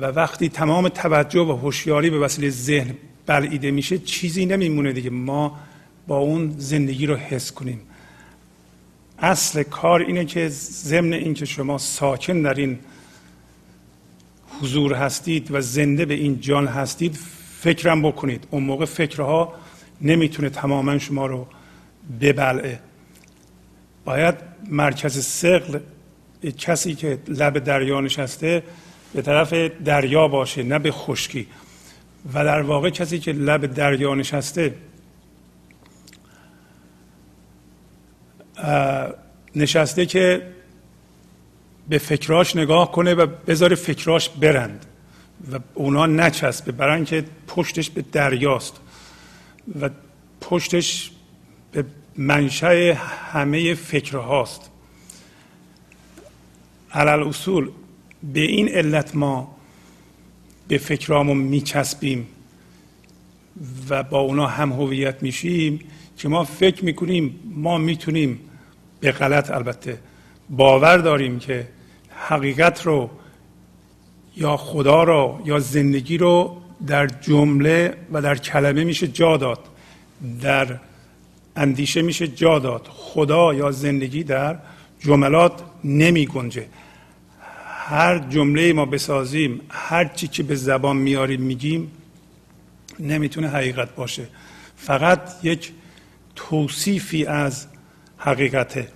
و 0.00 0.06
وقتی 0.06 0.48
تمام 0.48 0.88
توجه 0.88 1.40
و 1.40 1.52
هوشیاری 1.56 2.10
به 2.10 2.18
وسیله 2.18 2.50
ذهن 2.50 2.96
بلعیده 3.26 3.70
میشه 3.70 3.98
چیزی 3.98 4.46
نمیمونه 4.46 4.92
دیگه. 4.92 5.10
ما 5.10 5.58
با 6.06 6.16
اون 6.16 6.54
زندگی 6.58 7.06
رو 7.06 7.16
حس 7.16 7.52
کنیم. 7.52 7.80
اصل 9.18 9.62
کار 9.62 10.00
اینه 10.00 10.24
که 10.24 10.48
ضمن 10.48 11.12
اینکه 11.12 11.44
شما 11.44 11.78
ساکن 11.78 12.42
در 12.42 12.54
این 12.54 12.78
حضور 14.60 14.94
هستید 14.94 15.50
و 15.50 15.60
زنده 15.60 16.04
به 16.04 16.14
این 16.14 16.40
جان 16.40 16.66
هستید 16.66 17.18
فکرم 17.60 18.02
بکنید. 18.02 18.46
اون 18.50 18.62
موقع 18.62 18.84
فکرها 18.84 19.54
نمی‌تونه 20.00 20.50
تماما 20.50 20.98
شما 20.98 21.26
رو 21.26 21.46
ببلعه. 22.20 22.80
باید 24.04 24.34
مرکز 24.70 25.24
سقل 25.24 25.78
کسی 26.58 26.94
که 26.94 27.18
لب 27.28 27.58
دریا 27.58 28.00
نشسته 28.00 28.62
به 29.14 29.22
طرف 29.22 29.52
دریا 29.84 30.28
باشه 30.28 30.62
نه 30.62 30.78
به 30.78 30.92
خشکی. 30.92 31.46
و 32.34 32.44
در 32.44 32.62
واقع 32.62 32.90
کسی 32.90 33.18
که 33.18 33.32
لب 33.32 33.66
دریا 33.66 34.14
نشسته 34.14 34.74
نشسته 39.56 40.06
که 40.06 40.42
به 41.88 41.98
فکراش 41.98 42.56
نگاه 42.56 42.92
کنه 42.92 43.14
و 43.14 43.26
بذاره 43.26 43.76
فکراش 43.76 44.28
برند 44.28 44.86
و 45.52 45.58
اونا 45.74 46.06
نچسبه 46.06 46.72
برای 46.72 46.96
اینکه 46.96 47.24
پشتش 47.46 47.90
به 47.90 48.02
دریاست 48.02 48.80
و 49.80 49.90
پشتش 50.40 51.10
به 51.72 51.84
منشأ 52.16 52.94
همه 53.32 53.74
فکرهاست. 53.74 54.70
علل 56.92 57.22
اصول 57.22 57.70
به 58.32 58.40
این 58.40 58.68
علت 58.68 59.16
ما 59.16 59.56
به 60.70 60.78
فکرامون 60.78 61.36
میچسبیم 61.36 62.26
و 63.88 64.02
با 64.02 64.20
اونا 64.20 64.46
هم 64.46 64.72
هویت 64.72 65.22
میشیم 65.22 65.80
که 66.16 66.28
ما 66.28 66.44
فکر 66.44 66.84
می‌کنیم 66.84 67.40
ما 67.54 67.78
می‌تونیم 67.78 68.40
به 69.00 69.12
غلط 69.12 69.50
البته 69.50 69.98
باور 70.50 70.96
داریم 70.96 71.38
که 71.38 71.68
حقیقت 72.28 72.86
رو 72.86 73.10
یا 74.36 74.56
خدا 74.56 75.02
رو 75.02 75.42
یا 75.44 75.58
زندگی 75.58 76.18
رو 76.18 76.56
در 76.86 77.06
جمله 77.06 77.94
و 78.12 78.22
در 78.22 78.36
کلمه 78.36 78.84
میشه 78.84 79.08
جا 79.08 79.36
داد 79.36 79.58
در 80.42 80.78
اندیشه 81.56 82.02
میشه 82.02 82.28
جا 82.28 82.58
داد. 82.58 82.88
خدا 82.90 83.54
یا 83.54 83.70
زندگی 83.70 84.24
در 84.24 84.58
جملات 85.00 85.62
نمی 85.84 86.26
گنجه 86.26 86.66
هر 87.90 88.18
جمله 88.18 88.72
ما 88.72 88.84
بسازیم 88.84 89.60
هر 89.68 90.04
چی 90.04 90.28
که 90.28 90.42
به 90.42 90.54
زبان 90.54 90.96
میاریم 90.96 91.40
میگیم 91.40 91.90
نمی‌تونه 93.00 93.48
حقیقت 93.48 93.94
باشه. 93.94 94.28
فقط 94.76 95.20
یک 95.42 95.72
توصیفی 96.36 97.24
از 97.26 97.66
حقیقته 98.18 98.88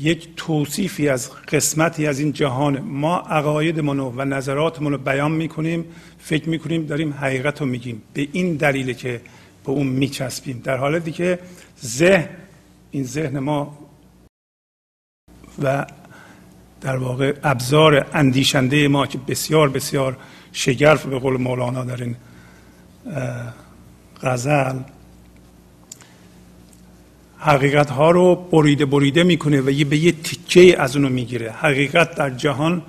یک 0.00 0.28
توصیفی 0.36 1.08
از 1.08 1.30
قسمتی 1.32 2.06
از 2.06 2.18
این 2.18 2.32
جهان. 2.32 2.78
ما 2.78 3.18
عقایدمون 3.18 4.00
و 4.00 4.24
نظراتمون 4.24 4.92
رو 4.92 4.98
بیان 4.98 5.32
می‌کنیم 5.32 5.84
فکر 6.18 6.48
می‌کنیم 6.48 6.86
داریم 6.86 7.12
حقیقت 7.12 7.60
رو 7.60 7.66
میگیم. 7.66 8.02
به 8.12 8.28
این 8.32 8.56
دلیل 8.56 8.92
که 8.92 9.20
به 9.64 9.70
اون 9.72 9.86
میچسبیم. 9.86 10.60
در 10.64 10.76
حالتی 10.76 11.12
که 11.12 11.38
ذهن 11.84 12.28
این 12.90 13.04
ذهن 13.04 13.38
ما 13.38 13.78
و 15.62 15.86
در 16.84 16.96
واقع 16.96 17.34
ابزار 17.44 18.06
اندیشنده 18.12 18.88
ما 18.88 19.06
که 19.06 19.18
بسیار 19.18 19.68
بسیار 19.68 20.16
شگرف 20.52 21.06
به 21.06 21.18
قول 21.18 21.36
مولانا 21.36 21.84
در 21.84 22.02
این 22.02 22.16
غزل 24.22 24.78
حقیقت 27.38 27.90
ها 27.90 28.10
رو 28.10 28.34
بریده 28.34 28.86
بریده 28.86 29.22
می‌کنه 29.24 29.60
و 29.60 29.70
یه 29.70 29.84
به 29.84 29.96
یه 29.96 30.12
تیکه 30.12 30.82
از 30.82 30.96
اونو 30.96 31.08
می‌گیره. 31.08 31.50
حقیقت 31.50 32.14
در 32.14 32.30
جهان 32.30 32.82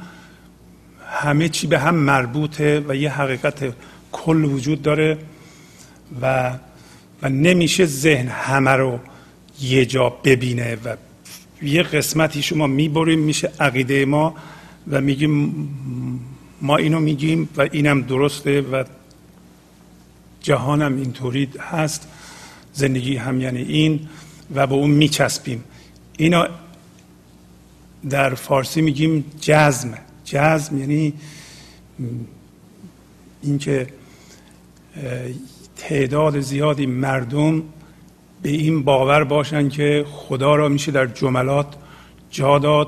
همه 1.05 1.49
چی 1.49 1.67
به 1.67 1.79
هم 1.79 1.95
مربوطه 1.95 2.83
و 2.87 2.95
یه 2.95 3.11
حقیقت 3.11 3.73
کل 4.11 4.45
وجود 4.45 4.81
داره 4.81 5.17
و 6.21 6.53
و 7.21 7.29
نمیشه 7.29 7.85
ذهن 7.85 8.27
همه 8.27 8.71
رو 8.71 8.99
یه 9.61 9.85
جا 9.85 10.09
ببینه 10.09 10.77
و 10.85 10.95
یه 11.61 11.83
قسمتی 11.83 12.41
شما 12.41 12.67
می‌بریم 12.67 13.19
میشه 13.19 13.51
عقیده 13.59 14.05
ما 14.05 14.35
و 14.87 15.01
میگیم 15.01 15.69
ما 16.61 16.77
اینو 16.77 16.99
میگیم 16.99 17.49
و 17.57 17.67
اینم 17.71 18.01
درسته 18.01 18.61
و 18.61 18.83
جهانم 20.41 20.97
اینطوری 20.97 21.49
هست. 21.59 22.07
زندگی 22.73 23.15
هم 23.15 23.41
یعنی 23.41 23.61
این 23.61 24.07
و 24.55 24.67
به 24.67 24.73
اون 24.73 24.89
میچسبیم. 24.89 25.63
اینا 26.17 26.47
در 28.09 28.35
فارسی 28.35 28.81
میگیم 28.81 29.25
جزم. 29.41 29.93
جزم 30.25 30.77
یعنی 30.77 31.13
اینکه 33.41 33.87
تعداد 35.77 36.39
زیادی 36.39 36.85
مردم 36.85 37.63
به 38.45 38.51
این 38.51 38.83
باور 38.83 39.23
باشن 39.23 39.69
که 39.69 40.05
خدا 40.11 40.55
را 40.55 40.69
میشه 40.69 40.91
در 40.91 41.05
جملات 41.05 41.67
جا 42.29 42.59
داد 42.59 42.87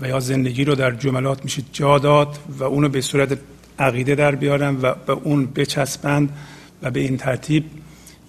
و 0.00 0.08
یا 0.08 0.20
زندگی 0.20 0.64
رو 0.64 0.74
در 0.74 0.90
جملات 0.90 1.44
میشه 1.44 1.62
جا 1.72 1.98
داد 1.98 2.38
و 2.58 2.64
اونو 2.64 2.88
به 2.88 3.00
صورت 3.00 3.38
عقیده 3.78 4.14
در 4.14 4.34
بیارن 4.34 4.76
و 4.82 4.94
به 5.06 5.12
اون 5.12 5.46
بچسبند 5.46 6.36
و 6.82 6.90
به 6.90 7.00
این 7.00 7.16
ترتیب 7.16 7.64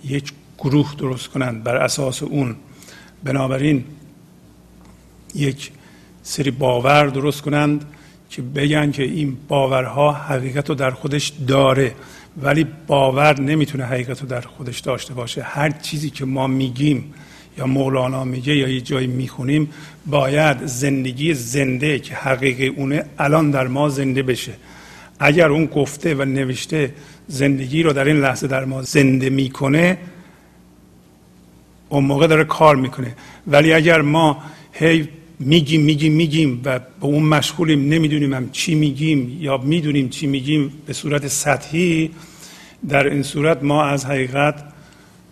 یک 0.04 0.32
گروه 0.58 0.96
درست 0.98 1.28
کنند. 1.28 1.64
بر 1.64 1.76
اساس 1.76 2.24
اون 2.24 2.56
بنابراین 3.24 3.84
یک 5.36 5.72
سری 6.24 6.52
باور 6.52 7.08
درست 7.08 7.42
کنند 7.42 7.86
که 8.30 8.42
بگن 8.42 8.92
که 8.92 9.04
این 9.04 9.38
باورها 9.48 10.12
حقیقت 10.12 10.70
رو 10.70 10.76
در 10.76 10.92
خودش 10.92 11.34
داره. 11.48 11.96
ولی 12.42 12.68
باور 12.88 13.42
نمی‌تونه 13.42 13.86
حقیقت 13.86 14.22
رو 14.22 14.28
در 14.28 14.42
خودش 14.42 14.80
داشته 14.80 15.14
باشه. 15.14 15.42
هر 15.42 15.70
چیزی 15.70 16.10
که 16.10 16.26
ما 16.26 16.48
میگیم 16.48 17.14
یا 17.58 17.66
مولانا 17.66 18.24
میگه 18.24 18.56
یا 18.56 18.68
یه 18.68 18.82
جایی 18.82 19.08
می‌خونیم 19.08 19.70
باید 20.06 20.66
زندگی 20.66 21.34
زنده 21.34 22.00
که 22.00 22.16
حقیقی 22.16 22.68
اونه 22.68 23.06
الان 23.20 23.52
در 23.52 23.68
ما 23.68 23.90
زنده 23.90 24.24
بشه. 24.24 24.54
اگر 25.20 25.48
اون 25.48 25.66
گفته 25.66 26.16
و 26.16 26.26
نوشته 26.26 26.94
زندگی 27.28 27.84
رو 27.84 27.94
در 27.94 28.06
این 28.06 28.22
لحظه 28.22 28.48
در 28.48 28.66
ما 28.66 28.82
زنده 28.82 29.30
می‌کنه 29.30 29.98
اون 31.90 32.04
موقع 32.04 32.28
داره 32.28 32.44
کار 32.44 32.76
می‌کنه. 32.76 33.16
ولی 33.48 33.74
اگر 33.74 34.02
ما 34.02 34.44
هی 34.72 35.10
میگیم 35.40 35.82
میگیم 35.82 36.14
میگیم 36.14 36.62
و 36.66 36.80
به 36.80 36.86
اون 37.06 37.24
مشغولیم. 37.24 37.90
نمی‌دونیم 37.90 38.34
هم 38.34 38.50
چی 38.52 38.76
میگیم 38.76 39.38
یا 39.40 39.58
می‌دونیم 39.58 40.10
چی 40.10 40.28
میگیم 40.28 40.74
به 40.86 40.94
صورت 40.94 41.28
سطحی. 41.28 42.12
در 42.90 43.08
این 43.08 43.24
صورت 43.24 43.64
ما 43.64 43.84
از 43.84 44.06
حقیقت 44.06 44.64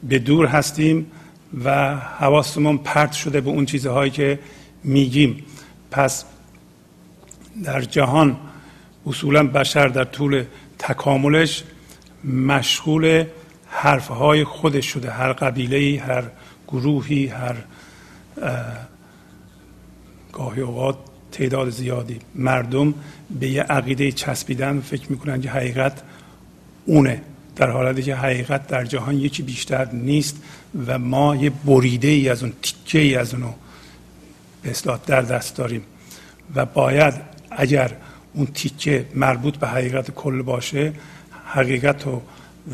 به 0.04 0.20
دور 0.20 0.46
هستیم 0.46 1.06
و 1.64 1.96
حواستمون 1.96 2.78
پرت 2.78 3.12
شده 3.12 3.42
به 3.42 3.50
اون 3.50 3.66
چیزهایی 3.66 4.12
که 4.12 4.40
میگیم. 4.84 5.44
پس 5.92 6.26
در 7.64 7.82
جهان 7.82 8.38
اصولا 9.06 9.48
بشر 9.48 9.88
در 9.88 10.04
طول 10.04 10.44
تکاملش 10.80 11.64
مشغول 12.24 13.26
حرفهای 13.68 14.44
خودش 14.44 14.86
شده. 14.86 15.12
هر 15.12 15.34
قبیله 15.34 16.02
هر 16.08 16.24
گروهی 16.68 17.28
هر 17.28 17.56
گاهی 20.34 20.62
اوقات 20.62 20.98
تعداد 21.32 21.70
زیادی 21.70 22.20
مردم 22.36 22.94
به 23.40 23.48
یه 23.48 23.62
عقیده 23.62 24.12
چسبیدن 24.12 24.80
فکر 24.80 25.12
می‌کنن 25.12 25.42
که 25.42 25.50
حقیقت 25.50 26.02
اونه. 26.86 27.22
در 27.56 27.70
حالتی 27.70 28.04
که 28.04 28.16
حقیقت 28.16 28.68
در 28.68 28.86
جهان 28.86 29.16
یکی 29.16 29.44
بیشتر 29.44 29.92
نیست 29.92 30.44
و 30.88 31.00
ما 31.00 31.36
یه 31.36 31.50
بریده 31.50 32.08
ای 32.08 32.30
از 32.30 32.44
اون 32.44 32.54
تیکه 32.62 33.00
ای 33.00 33.16
از 33.16 33.34
اونو 33.34 33.54
به 34.64 34.74
در 35.06 35.22
دست 35.22 35.56
داریم. 35.56 35.82
و 36.56 36.66
باید 36.66 37.14
اگر 37.52 37.92
اون 38.34 38.46
تیکه 38.46 39.06
مربوط 39.16 39.58
به 39.58 39.68
حقیقت 39.68 40.12
کل 40.12 40.42
باشه 40.42 40.94
حقیقت 41.46 42.06
رو 42.06 42.22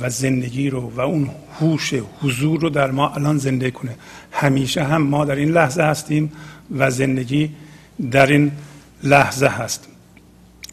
و 0.02 0.10
زندگی 0.10 0.70
رو 0.70 0.92
و 0.96 1.02
اون 1.02 1.30
هوش 1.60 1.94
حضور 2.22 2.60
رو 2.60 2.70
در 2.70 2.92
ما 2.92 3.10
الان 3.10 3.38
زنده 3.38 3.72
کنه. 3.72 3.96
همیشه 4.32 4.84
هم 4.84 5.02
ما 5.02 5.26
در 5.26 5.36
این 5.36 5.52
لحظه 5.52 5.84
هستیم 5.84 6.32
و 6.78 6.92
زندگی 6.92 7.50
در 8.12 8.26
این 8.26 8.52
لحظه 9.04 9.48
هست. 9.48 9.88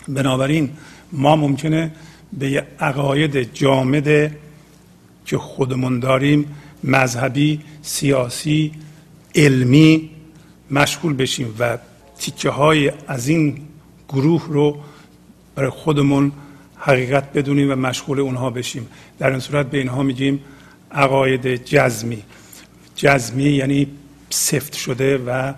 بنابراین 0.09 0.71
ما 1.13 1.37
ممکنه 1.37 1.91
به 2.33 2.67
عقاید 2.81 3.55
جامد 3.55 4.37
که 5.25 5.39
خودمون 5.39 6.01
داریم 6.01 6.57
مذهبی 6.85 7.61
سیاسی 7.83 8.73
علمی 9.35 10.11
مشغول 10.71 11.15
بشیم 11.15 11.55
و 11.59 11.79
تیکه 12.19 12.51
های 12.51 12.93
از 13.09 13.29
این 13.29 13.59
گروه 14.09 14.47
رو 14.49 14.81
برای 15.55 15.71
خودمون 15.71 16.33
حقیقت 16.77 17.33
بدونیم 17.33 17.73
و 17.73 17.75
مشغول 17.75 18.21
اونها 18.21 18.51
بشیم. 18.51 18.89
در 19.19 19.31
این 19.31 19.41
صورت 19.41 19.71
به 19.71 19.79
اینها 19.79 20.03
میگیم 20.03 20.41
عقاید 20.93 21.65
جزمی. 21.65 22.23
جزمی 22.97 23.51
یعنی 23.51 23.87
سفت 24.31 24.75
شده 24.75 25.19
و 25.19 25.53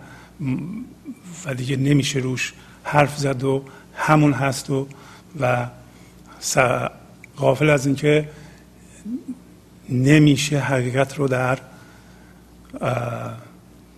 و 1.45 1.55
دیگه 1.55 1.77
نمیشه 1.77 2.19
روش 2.19 2.53
حرف 2.83 3.17
زد 3.19 3.45
و 3.45 3.65
همون 3.95 4.33
هست 4.33 4.71
و 4.71 4.87
و 5.41 5.69
غافل 7.37 7.71
از 7.71 7.87
اینکه 7.87 8.29
نمیشه 9.89 10.59
حقیقت 10.59 11.19
رو 11.19 11.29
در 11.29 11.59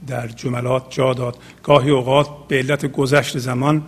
در 0.07 0.29
جملات 0.29 0.87
جا 0.91 1.15
داد. 1.15 1.37
گاهی 1.63 1.91
اوقات 1.91 2.29
به 2.49 2.59
علت 2.59 2.87
گذشت 2.87 3.39
زمان 3.39 3.83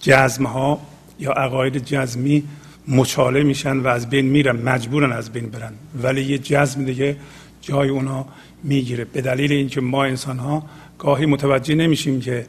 جزم 0.00 0.46
ها 0.46 0.80
یا 1.18 1.32
عقاید 1.32 1.78
جزمی 1.78 2.44
مچاله 2.88 3.42
میشن 3.42 3.76
و 3.76 3.86
از 3.86 4.10
بین 4.10 4.26
میرن 4.26 4.56
مجبورن 4.56 5.12
از 5.12 5.32
بین 5.32 5.46
برن. 5.46 5.72
ولی 6.02 6.24
یه 6.24 6.38
جزم 6.38 6.84
دیگه 6.84 7.16
جای 7.62 7.88
اونا 7.88 8.26
می‌گیره. 8.62 9.04
به 9.04 9.20
دلیل 9.20 9.52
اینکه 9.52 9.80
ما 9.80 10.04
انسان 10.04 10.38
ها 10.38 10.62
گاهی 10.98 11.26
متوجه 11.26 11.74
نمیشیم 11.74 12.20
که 12.20 12.46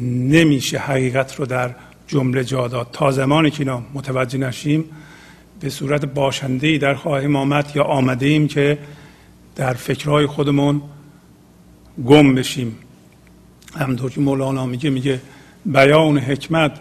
نمیشه 0.00 0.78
حقیقت 0.78 1.34
رو 1.34 1.46
در 1.46 1.74
جمله 2.06 2.44
جا 2.44 2.68
داد. 2.68 2.88
تا 2.92 3.10
زمانی 3.10 3.50
که 3.50 3.60
اینا 3.60 3.82
متوجه 3.94 4.38
نشیم 4.38 4.84
به 5.60 5.70
صورت 5.70 6.04
باشنده 6.04 6.66
ای 6.66 6.78
در 6.78 6.94
خواهیم 6.94 7.36
آمد 7.36 7.72
یا 7.74 7.82
آمده 7.82 8.26
ایم 8.26 8.48
که 8.48 8.78
در 9.56 9.74
فکرهای 9.74 10.26
خودمون 10.26 10.82
گم 12.06 12.34
بشیم. 12.34 12.78
همطور 13.76 14.10
که 14.10 14.20
مولانا 14.20 14.66
میگه 14.66 14.90
میگه 14.90 15.20
بیان 15.66 16.18
حکمت 16.18 16.80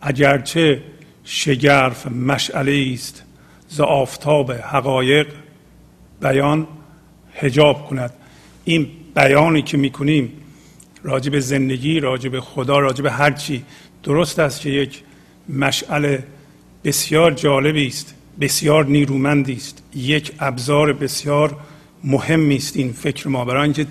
اگرچه 0.00 0.82
شگرف 1.24 2.06
مشعله 2.06 2.90
است 2.92 3.22
ز 3.68 3.80
آفتاب 3.80 4.52
حقایق 4.52 5.26
بیان 6.20 6.66
هجاب 7.34 7.86
کند. 7.88 8.12
این 8.64 8.86
بیانی 9.14 9.62
که 9.62 9.76
می‌کنیم 9.76 10.32
راجع 11.02 11.30
به 11.30 11.40
زندگی 11.40 12.00
راجع 12.00 12.28
به 12.28 12.40
خدا 12.40 12.78
راجع 12.78 13.02
به 13.02 13.10
هر 13.10 13.30
چی 13.30 13.64
درست 14.02 14.38
است 14.38 14.60
که 14.60 14.70
یک 14.70 15.02
مشعل 15.48 16.18
بسیار 16.84 17.32
جالبی 17.32 17.86
است 17.86 18.14
بسیار 18.40 18.86
نیرومندی 18.86 19.52
است 19.52 19.82
یک 19.94 20.32
ابزار 20.38 20.92
بسیار 20.92 21.56
مهمی 22.04 22.56
است 22.56 22.76
این 22.76 22.92
فکر 22.92 23.28
ما. 23.28 23.44
برای 23.44 23.62
اینکه 23.62 23.86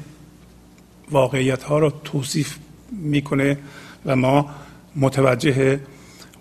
واقعیت 1.11 1.63
ها 1.63 1.79
را 1.79 1.89
توصیف 1.89 2.57
می‌کنه 2.91 3.57
و 4.05 4.15
ما 4.15 4.49
متوجه 4.95 5.79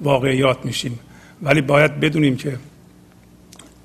واقعیات 0.01 0.64
میشیم. 0.64 0.99
ولی 1.42 1.61
باید 1.61 2.01
بدونیم 2.01 2.37
که 2.37 2.59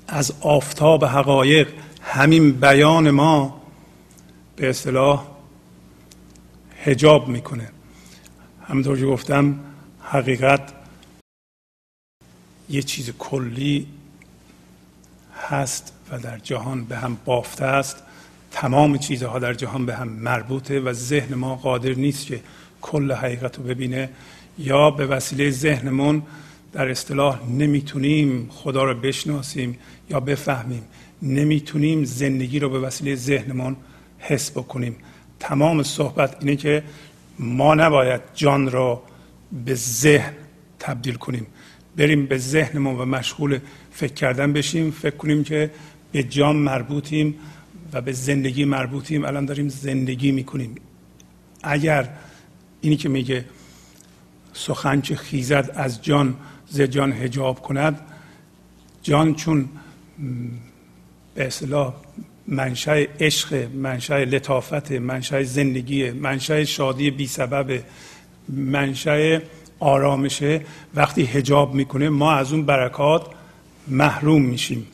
از 0.08 0.32
آفتاب 0.40 1.04
حقایق 1.04 1.68
همین 2.02 2.52
بیان 2.52 3.10
ما 3.10 3.57
به 4.58 4.68
اصطلاح 4.68 5.26
هجاب 6.84 7.28
می‌کنه. 7.28 7.70
همونطور 8.68 8.98
که 8.98 9.06
گفتم 9.06 9.60
حقیقت 10.02 10.72
یه 12.70 12.82
چیز 12.82 13.10
کلی 13.18 13.86
هست 15.48 15.92
و 16.10 16.18
در 16.18 16.38
جهان 16.38 16.84
به 16.84 16.96
هم 16.96 17.18
بافته 17.24 17.64
است. 17.64 17.96
تمام 18.50 18.98
چیزها 18.98 19.38
در 19.38 19.54
جهان 19.54 19.86
به 19.86 19.96
هم 19.96 20.08
مربوطه 20.08 20.80
و 20.80 20.92
ذهن 20.92 21.34
ما 21.34 21.56
قادر 21.56 21.92
نیست 21.92 22.26
که 22.26 22.40
کل 22.80 23.12
حقیقت 23.12 23.58
رو 23.58 23.64
ببینه 23.64 24.10
یا 24.58 24.90
به 24.90 25.06
وسیله 25.06 25.50
ذهنمون 25.50 26.22
در 26.72 26.90
اصطلاح 26.90 27.50
نمی‌تونیم 27.50 28.48
خدا 28.50 28.84
رو 28.84 28.94
بشناسیم 28.94 29.78
یا 30.10 30.20
بفهمیم. 30.20 30.82
نمی‌تونیم 31.22 32.04
زندگی 32.04 32.58
رو 32.58 32.70
به 32.70 32.78
وسیله 32.80 33.14
ذهنمون 33.14 33.76
حس 34.28 34.50
بکنیم. 34.50 34.96
تمام 35.40 35.82
صحبت 35.82 36.36
اینه 36.40 36.56
که 36.56 36.82
ما 37.38 37.74
نباید 37.74 38.20
جان 38.34 38.70
را 38.70 39.02
به 39.64 39.74
ذهن 39.74 40.32
تبدیل 40.78 41.14
کنیم. 41.14 41.46
بریم 41.96 42.26
به 42.26 42.38
ذهنمون 42.38 42.96
و 42.96 43.04
مشغول 43.04 43.58
فکر 43.92 44.12
کردن 44.12 44.52
بشیم. 44.52 44.90
فکر 44.90 45.16
کنیم 45.16 45.44
که 45.44 45.70
به 46.12 46.22
جان 46.22 46.56
مربوطیم 46.56 47.34
و 47.92 48.00
به 48.00 48.12
زندگی 48.12 48.64
مربوطیم. 48.64 49.24
الان 49.24 49.44
داریم 49.44 49.68
زندگی 49.68 50.32
می‌کنیم. 50.32 50.74
اگر 51.62 52.08
اینی 52.80 52.96
که 52.96 53.08
میگه 53.08 53.44
سخن 54.52 55.00
چه 55.00 55.16
خیزد 55.16 55.70
از 55.74 56.02
جان 56.02 56.34
ز 56.68 56.80
جان 56.80 57.12
هجاب 57.12 57.62
کند 57.62 58.00
جان 59.02 59.34
چون 59.34 59.68
به 61.34 61.46
اصطلاح 61.46 61.94
منشأ 62.48 63.04
عشق 63.20 63.68
منشأ 63.74 64.14
لطافت 64.14 64.92
منشأ 64.92 65.42
زندگی 65.42 66.10
منشأ 66.10 66.64
شادی 66.64 67.10
بی 67.10 67.26
سبب 67.26 67.80
منشأ 68.48 69.38
آرامشه 69.78 70.60
وقتی 70.94 71.22
هجاب 71.22 71.74
می‌کنه 71.74 72.08
ما 72.08 72.32
از 72.32 72.52
اون 72.52 72.62
برکات 72.62 73.26
محروم 73.88 74.42
میشیم. 74.42 74.86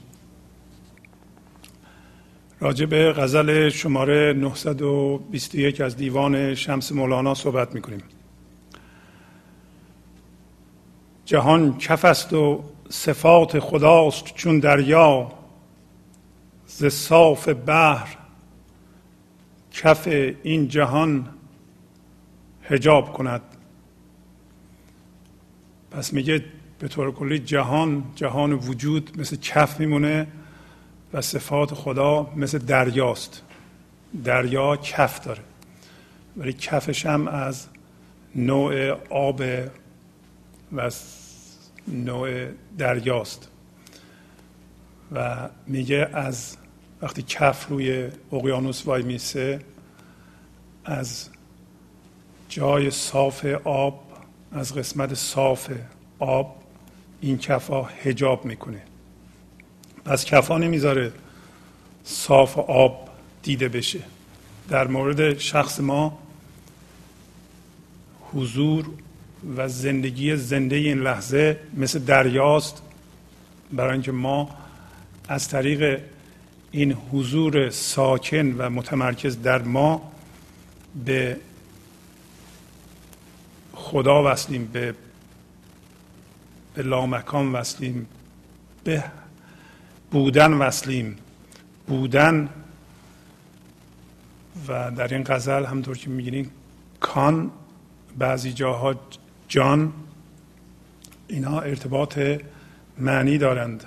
راجع 2.60 2.86
به 2.86 3.12
غزل 3.12 3.68
شماره 3.68 4.32
921 4.32 5.80
از 5.80 5.96
دیوان 5.96 6.54
شمس 6.54 6.92
مولانا 6.92 7.34
صحبت 7.34 7.74
می‌کنیم. 7.74 8.02
جهان 11.24 11.78
کف 11.78 12.04
است 12.04 12.32
و 12.32 12.64
صفات 12.88 13.58
خداست 13.58 14.24
چون 14.34 14.58
دریا. 14.58 15.43
ز 16.76 16.86
صاف 16.86 17.48
بحر 17.48 18.16
کف 19.72 20.06
این 20.42 20.68
جهان 20.68 21.28
هجاب 22.62 23.12
کند. 23.12 23.40
پس 25.90 26.12
میگه 26.12 26.44
به 26.78 26.88
طور 26.88 27.12
کلی 27.12 27.38
جهان 27.38 28.04
جهان 28.14 28.52
وجود 28.52 29.20
مثل 29.20 29.36
کف 29.36 29.80
میمونه 29.80 30.26
و 31.12 31.20
صفات 31.20 31.74
خدا 31.74 32.32
مثل 32.36 32.58
دریاست. 32.58 33.42
دریا 34.24 34.76
کف 34.76 35.24
داره. 35.24 35.42
ولی 36.36 36.52
کفش 36.52 37.06
هم 37.06 37.28
از 37.28 37.66
نوع 38.34 38.90
آب 39.10 39.42
و 40.72 40.90
نوع 41.88 42.46
دریاست. 42.78 43.48
و 45.12 45.48
میگه 45.66 46.08
از 46.12 46.56
وقتی 47.04 47.22
کف 47.22 47.68
روی 47.68 48.08
اقیانوس 48.32 48.86
وای 48.86 49.02
میسه 49.02 49.60
از 50.84 51.28
جای 52.48 52.90
صاف 52.90 53.44
آب 53.64 54.04
از 54.52 54.74
قسمت 54.74 55.14
صاف 55.14 55.70
آب 56.18 56.62
این 57.20 57.38
کفا 57.38 57.82
هجاب 57.82 58.44
می‌کنه. 58.44 58.82
پس 60.04 60.24
کفا 60.24 60.58
نمی‌ذاره 60.58 61.12
صاف 62.04 62.58
آب 62.58 63.08
دیده 63.42 63.68
بشه. 63.68 64.00
در 64.68 64.86
مورد 64.86 65.38
شخص 65.38 65.80
ما 65.80 66.18
حضور 68.32 68.90
و 69.56 69.68
زندگی 69.68 70.36
زنده 70.36 70.76
این 70.76 70.98
لحظه 70.98 71.60
مثل 71.74 71.98
دریاست. 71.98 72.82
برای 73.72 73.92
اینکه 73.92 74.12
ما 74.12 74.50
از 75.28 75.48
طریق 75.48 76.00
این 76.74 76.92
حضور 76.92 77.70
ساکن 77.70 78.54
و 78.58 78.70
متمرکز 78.70 79.42
در 79.42 79.62
ما 79.62 80.12
به 81.04 81.36
خدا 83.72 84.32
وصلیم 84.32 84.64
به 84.72 84.94
به 86.74 86.82
لامکان 86.82 87.52
وصلیم 87.52 88.06
به 88.84 89.04
بودن 90.10 90.52
وصلیم. 90.52 91.16
بودن 91.86 92.48
و 94.68 94.90
در 94.90 95.14
این 95.14 95.24
غزل 95.26 95.64
همطور 95.64 95.98
که 95.98 96.10
میگینین 96.10 96.50
کان 97.00 97.50
بعضی 98.18 98.52
جاها 98.52 98.94
جان 99.48 99.92
اینا 101.28 101.60
ارتباط 101.60 102.18
معنی 102.98 103.38
دارند. 103.38 103.84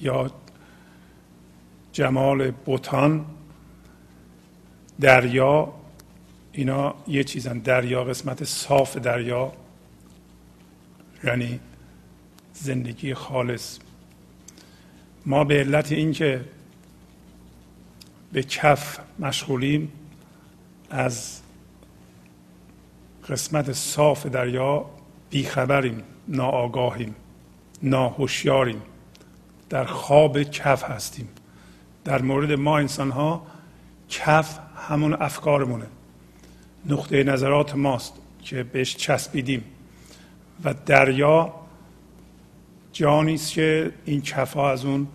یا 0.00 0.30
جمال 2.00 2.50
بوتان 2.50 3.26
دریا 5.00 5.72
اینا 6.52 6.94
یه 7.06 7.24
چیزن. 7.24 7.58
دریا 7.58 8.04
قسمت 8.04 8.44
صاف 8.44 8.96
دریا 8.96 9.52
یعنی 11.24 11.60
زندگی 12.52 13.14
خالص. 13.14 13.78
ما 15.26 15.44
به 15.44 15.60
علت 15.60 15.92
اینکه 15.92 16.44
به 18.32 18.42
کف 18.42 18.98
مشغولیم 19.18 19.92
از 20.90 21.40
قسمت 23.28 23.72
صاف 23.72 24.26
دریا 24.26 24.86
بیخبریم 25.30 26.02
ناآگاهیم 26.28 27.14
ناهوشیاریم 27.82 28.82
در 29.70 29.84
خواب 29.84 30.42
کف 30.42 30.84
هستیم. 30.84 31.28
در 32.04 32.22
مورد 32.22 32.52
ما 32.52 32.78
انسان 32.78 33.10
ها 33.10 33.46
کف 34.08 34.58
همون 34.88 35.12
افکارمونه. 35.12 35.86
نقطه 36.86 37.24
نظرات 37.24 37.74
ماست 37.74 38.14
که 38.42 38.62
بهش 38.62 38.96
چسبیدیم. 38.96 39.64
و 40.64 40.74
دریا 40.86 41.54
جانی 42.92 43.34
است 43.34 43.52
که 43.52 43.92
این 44.04 44.22
کف 44.22 44.52
ها 44.52 44.70
از 44.70 44.84
اون 44.84 45.08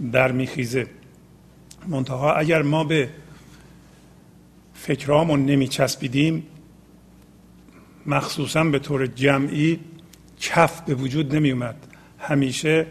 برمیخیزه 0.00 0.86
منتها 1.88 2.34
اگر 2.34 2.62
ما 2.62 2.84
به 2.84 3.08
فکرامون 4.74 5.46
نمی 5.46 5.68
چسبیدیم 5.68 6.46
مخصوصا 8.06 8.64
به 8.64 8.78
طور 8.78 9.06
جمعی 9.06 9.80
کف 10.40 10.80
به 10.80 10.94
وجود 10.94 11.34
نمی 11.34 11.50
اومد 11.50 11.76
همیشه 12.18 12.86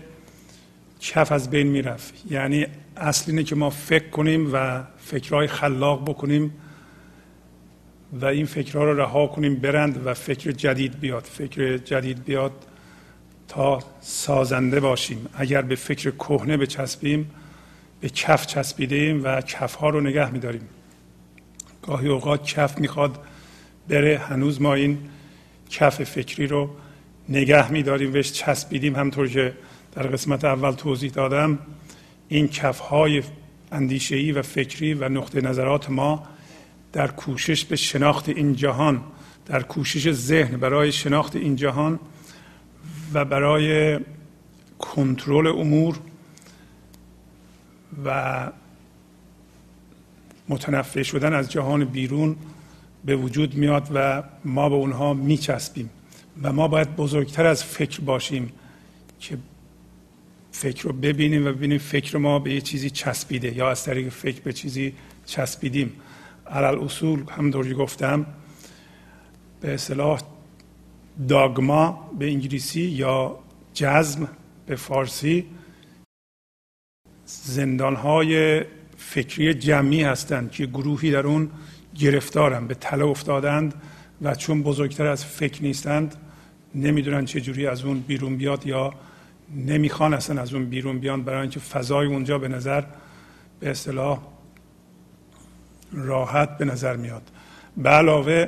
کف 1.02 1.32
از 1.32 1.50
بین 1.50 1.68
می 1.68 1.82
رفت 1.82 2.14
یعنی 2.32 2.68
اصل 3.00 3.32
اینه 3.32 3.44
که 3.44 3.56
ما 3.56 3.70
فکر 3.70 4.10
کنیم 4.10 4.50
و 4.54 4.84
فکرهای 4.98 5.48
خلاق 5.48 6.10
بکنیم 6.10 6.54
و 8.14 8.26
این 8.26 8.46
فکرها 8.46 8.84
رو 8.84 9.00
رها 9.00 9.28
کنیم 9.28 9.56
برند 9.56 10.02
و 10.06 10.14
فکر 10.14 10.52
جدید 10.52 11.00
بیاد. 11.00 11.24
فکر 11.24 11.78
جدید 11.78 12.24
بیاد 12.24 12.52
تا 13.48 13.80
سازنده 14.02 14.80
باشیم. 14.80 15.28
اگر 15.34 15.62
به 15.62 15.76
فکر 15.76 16.12
کهنه 16.12 16.58
بچسبیم 16.58 17.32
به 18.02 18.10
کف 18.10 18.46
چسبیده 18.46 18.96
ایم 18.96 19.24
و 19.24 19.42
کف 19.42 19.76
ها 19.76 19.90
رو 19.90 20.02
نگه 20.02 20.32
میداریم. 20.32 20.70
گاهی 21.82 22.08
اوقات 22.08 22.44
کف 22.44 22.78
می‌خواد 22.78 23.20
بره 23.88 24.18
هنوز 24.18 24.62
ما 24.62 24.74
این 24.74 24.98
کف 25.70 26.04
فکری 26.04 26.48
رو 26.48 26.70
نگه 27.30 27.72
میداریم. 27.72 28.12
بهش 28.12 28.32
چسبیدیم. 28.32 28.96
همطور 28.96 29.28
که 29.28 29.54
در 29.96 30.08
قسمت 30.08 30.46
اول 30.46 30.72
توضیح 30.72 31.12
دادم 31.12 31.60
این 32.30 32.48
کف 32.48 32.80
های 32.80 33.24
اندیشهی 33.72 34.32
و 34.32 34.42
فکری 34.42 34.94
و 34.94 35.10
نقطه 35.10 35.42
نظرات 35.42 35.90
ما 35.90 36.24
در 36.94 37.08
کوشش 37.08 37.66
به 37.66 37.76
شناخت 37.76 38.30
این 38.30 38.56
جهان 38.56 39.04
در 39.46 39.64
کوشش 39.64 40.12
ذهن 40.12 40.58
برای 40.58 40.92
شناخت 40.92 41.36
این 41.36 41.56
جهان 41.56 42.00
و 43.14 43.26
برای 43.26 44.00
کنترل 44.80 45.48
امور 45.48 46.00
و 48.06 48.52
متنفع 50.50 51.04
شدن 51.04 51.34
از 51.34 51.52
جهان 51.52 51.86
بیرون 51.86 52.36
به 53.06 53.16
وجود 53.16 53.56
میاد 53.56 53.90
و 53.94 54.24
ما 54.46 54.70
به 54.70 54.76
اونها 54.76 55.14
میچسبیم 55.14 55.90
و 56.42 56.54
ما 56.54 56.68
باید 56.68 56.96
بزرگتر 56.96 57.46
از 57.46 57.64
فکر 57.64 58.02
باشیم 58.02 58.52
که 59.20 59.38
فکر 60.52 60.84
رو 60.84 60.94
ببینیم 60.94 61.46
و 61.48 61.52
ببینیم 61.52 61.78
فکر 61.78 62.18
ما 62.18 62.40
به 62.40 62.54
یه 62.54 62.62
چیزی 62.62 62.90
چسبیده 62.90 63.58
یا 63.58 63.70
از 63.70 63.84
طریق 63.84 64.10
فکر 64.10 64.42
به 64.42 64.54
چیزی 64.54 64.94
چسبیدیم. 65.26 65.92
علال 66.48 66.80
اصول 66.80 67.24
همونطور 67.30 67.74
گفتم 67.74 68.26
به 69.62 69.74
اصطلاح 69.74 70.22
داگما 71.28 72.12
به 72.20 72.26
انگلیسی 72.26 72.82
یا 72.82 73.40
جزم 73.74 74.28
به 74.66 74.76
فارسی 74.76 75.46
زندانهای 77.26 78.64
فکری 78.98 79.54
جمعی 79.54 80.04
هستند 80.04 80.52
که 80.52 80.66
گروهی 80.66 81.12
در 81.12 81.28
اون 81.28 81.50
گرفتارن 81.96 82.68
به 82.68 82.76
تله 82.76 83.06
افتادند 83.06 83.74
و 84.22 84.36
چون 84.36 84.64
بزرگتر 84.64 85.06
از 85.06 85.26
فکر 85.26 85.64
نیستند 85.64 86.16
نمی‌دونن 86.76 87.26
چه 87.26 87.42
جوری 87.42 87.68
از 87.68 87.86
اون 87.86 88.00
بیرون 88.00 88.38
بیاد 88.38 88.68
یا 88.68 88.94
نمی‌خوان 89.56 90.14
اصلا 90.14 90.42
از 90.42 90.54
اون 90.54 90.66
بیرون 90.66 91.00
بیان 91.00 91.24
برای 91.24 91.42
اینکه 91.42 91.60
فضای 91.60 92.08
اونجا 92.08 92.38
به 92.38 92.48
نظر 92.48 92.84
به 93.60 93.70
اصطلاح 93.70 94.20
راحت 95.92 96.58
به 96.58 96.66
نظر 96.66 96.96
میاد. 96.96 97.24
به 97.78 97.90
علاوه 97.90 98.48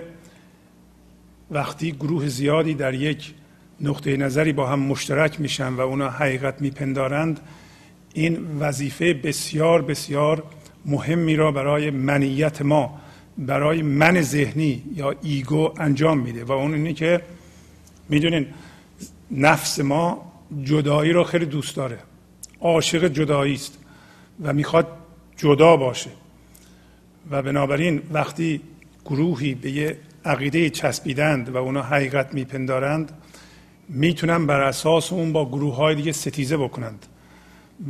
وقتی 1.52 1.92
گروه 1.92 2.28
زیادی 2.28 2.74
در 2.74 2.94
یک 2.94 3.34
نقطه 3.82 4.18
نظری 4.18 4.54
با 4.54 4.68
هم 4.68 4.80
مشترک 4.80 5.40
میشن 5.40 5.74
و 5.74 5.80
اونا 5.80 6.10
حقیقت 6.10 6.62
میپندارند 6.62 7.40
این 8.14 8.58
وظیفه 8.60 9.14
بسیار 9.14 9.82
بسیار 9.82 10.44
مهمی 10.86 11.36
را 11.36 11.52
برای 11.52 11.90
منیت 11.90 12.62
ما 12.62 13.02
برای 13.38 13.82
من 13.82 14.22
ذهنی 14.22 14.84
یا 14.96 15.16
ایگو 15.22 15.74
انجام 15.78 16.20
میده. 16.20 16.44
و 16.44 16.52
اون 16.52 16.74
اینه 16.74 16.94
که 16.94 17.22
می‌دونین 18.10 18.48
نفس 19.32 19.80
ما 19.80 20.31
جدایی 20.64 21.12
رو 21.12 21.24
خیلی 21.24 21.46
دوست 21.46 21.76
داره. 21.76 22.00
عاشق 22.60 23.08
جدایی 23.08 23.54
است 23.54 23.78
و 24.44 24.54
می‌خواد 24.54 24.88
جدا 25.38 25.78
باشه. 25.78 26.10
و 27.32 27.42
بنابراین 27.42 28.02
وقتی 28.12 28.62
گروهی 29.06 29.56
به 29.56 29.72
یه 29.72 29.98
عقیده 30.26 30.70
چسبیدند 30.70 31.50
و 31.50 31.58
اونا 31.58 31.82
حقیقت 31.82 32.34
میپندارند 32.34 33.12
می‌تونن 33.90 34.48
بر 34.48 34.62
اساس 34.62 35.14
اون 35.14 35.34
با 35.34 35.50
گروه 35.50 35.76
های 35.76 35.96
دیگه 35.96 36.12
ستیزه 36.12 36.58
بکنند 36.58 37.06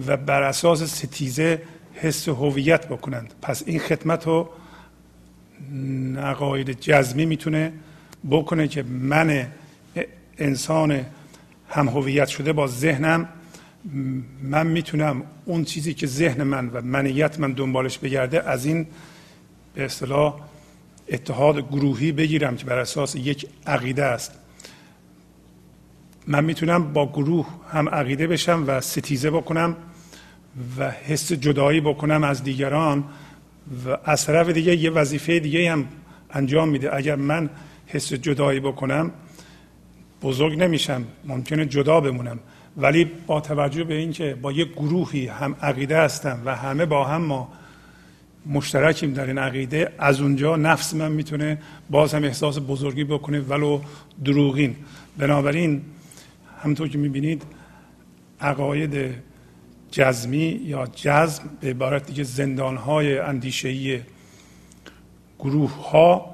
و 0.07 0.17
بر 0.17 0.43
اساس 0.43 0.83
ستیزه 0.83 1.61
حس 1.93 2.29
هویت 2.29 2.87
بکنند. 2.87 3.33
پس 3.41 3.63
این 3.65 3.79
خدمت 3.79 4.27
رو 4.27 4.49
عقاید 6.17 6.79
جزمی 6.79 7.25
می‌تونه 7.25 7.73
بکنه 8.29 8.67
که 8.67 8.83
من 8.83 9.47
انسان 10.37 11.05
هم 11.71 11.87
هویت 11.87 12.27
شده 12.27 12.53
با 12.53 12.67
ذهنم 12.67 13.29
من 14.43 14.67
می‌تونم 14.67 15.23
اون 15.45 15.63
چیزی 15.63 15.93
که 15.93 16.07
ذهن 16.07 16.43
من 16.43 16.69
و 16.69 16.81
منیت 16.81 17.39
من 17.39 17.51
دنبالش 17.51 17.97
بگرده 17.97 18.49
از 18.49 18.65
این 18.65 18.87
به 19.73 19.85
اصطلاح 19.85 20.35
اتحاد 21.09 21.69
گروهی 21.69 22.11
بگیرم 22.11 22.55
که 22.55 22.65
بر 22.65 22.77
اساس 22.79 23.15
یک 23.15 23.47
عقیده 23.67 24.03
است. 24.03 24.31
من 26.27 26.43
می‌تونم 26.43 26.93
با 26.93 27.11
گروه 27.11 27.47
هم 27.71 27.89
عقیده 27.89 28.27
بشم 28.27 28.63
و 28.67 28.81
ستیزه 28.81 29.31
بکنم 29.31 29.75
و 30.77 30.91
حس 30.91 31.31
جدایی 31.31 31.81
بکنم 31.81 32.23
از 32.23 32.43
دیگران 32.43 33.03
و 33.85 33.97
از 34.03 34.25
طرف 34.25 34.49
دیگه 34.49 34.75
یه 34.75 34.91
وظیفه 34.91 35.39
دیگه 35.39 35.71
هم 35.71 35.87
انجام 36.31 36.69
میده. 36.69 36.95
اگر 36.95 37.15
من 37.15 37.49
حس 37.87 38.13
جدایی 38.13 38.59
بکنم 38.59 39.11
بزرگ 40.21 40.59
نمیشم 40.59 41.03
ممکنه 41.25 41.65
جدا 41.65 42.01
بمونم. 42.01 42.39
ولی 42.77 43.05
با 43.27 43.41
توجه 43.41 43.83
به 43.83 43.93
اینکه 43.93 44.37
با 44.41 44.51
یک 44.51 44.71
گروهی 44.71 45.27
هم 45.27 45.55
عقیده 45.61 45.97
هستم 45.97 46.41
و 46.45 46.55
همه 46.55 46.85
با 46.85 47.03
هم 47.03 47.21
ما 47.21 47.49
مشترکیم 48.45 49.13
در 49.13 49.27
این 49.27 49.37
عقیده 49.37 49.93
از 49.99 50.21
اونجا 50.21 50.55
نفس 50.55 50.93
من 50.93 51.11
می‌تونه 51.11 51.57
باز 51.89 52.13
هم 52.13 52.23
احساس 52.23 52.59
بزرگی 52.59 53.03
بکنه 53.03 53.39
ولو 53.39 53.81
دروغین. 54.25 54.75
بنابراین 55.17 55.81
همطور 56.63 56.87
که 56.87 56.97
می‌بینید 56.97 57.43
عقاید 58.41 59.15
جزمی 59.91 60.61
یا 60.65 60.87
جزم 60.95 61.43
به 61.61 61.69
عبارت 61.69 62.05
دیگه 62.05 62.23
زندانهای 62.23 63.19
اندیشهی 63.19 64.01
گروه 65.39 65.89
ها 65.89 66.30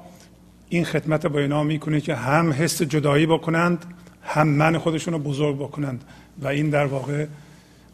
این 0.70 0.84
خدمت 0.84 1.26
با 1.26 1.38
اینا 1.38 1.64
می‌کنه 1.64 2.00
که 2.00 2.14
هم 2.14 2.52
حس 2.52 2.82
جدایی 2.82 3.26
بکنند 3.26 3.94
هم 4.22 4.48
من 4.48 4.78
خودشون 4.78 5.14
رو 5.14 5.20
بزرگ 5.20 5.56
بکنند. 5.56 6.04
و 6.42 6.46
این 6.48 6.70
در 6.70 6.86
واقع 6.86 7.26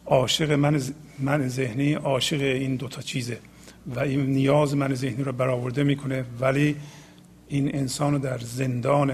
عاشق 0.05 0.51
من, 0.51 0.81
من 1.19 1.47
ذهنی 1.47 1.93
عاشق 1.93 2.41
این 2.41 2.75
دوتا 2.75 3.01
چیزه. 3.01 3.37
و 3.95 3.99
این 3.99 4.25
نیاز 4.25 4.75
من 4.75 4.93
ذهنی 4.93 5.23
رو 5.23 5.31
برآورده 5.31 5.83
می‌کنه. 5.83 6.25
ولی 6.39 6.75
این 7.47 7.75
انسان 7.75 8.13
رو 8.13 8.19
در 8.19 8.37
زندان 8.37 9.13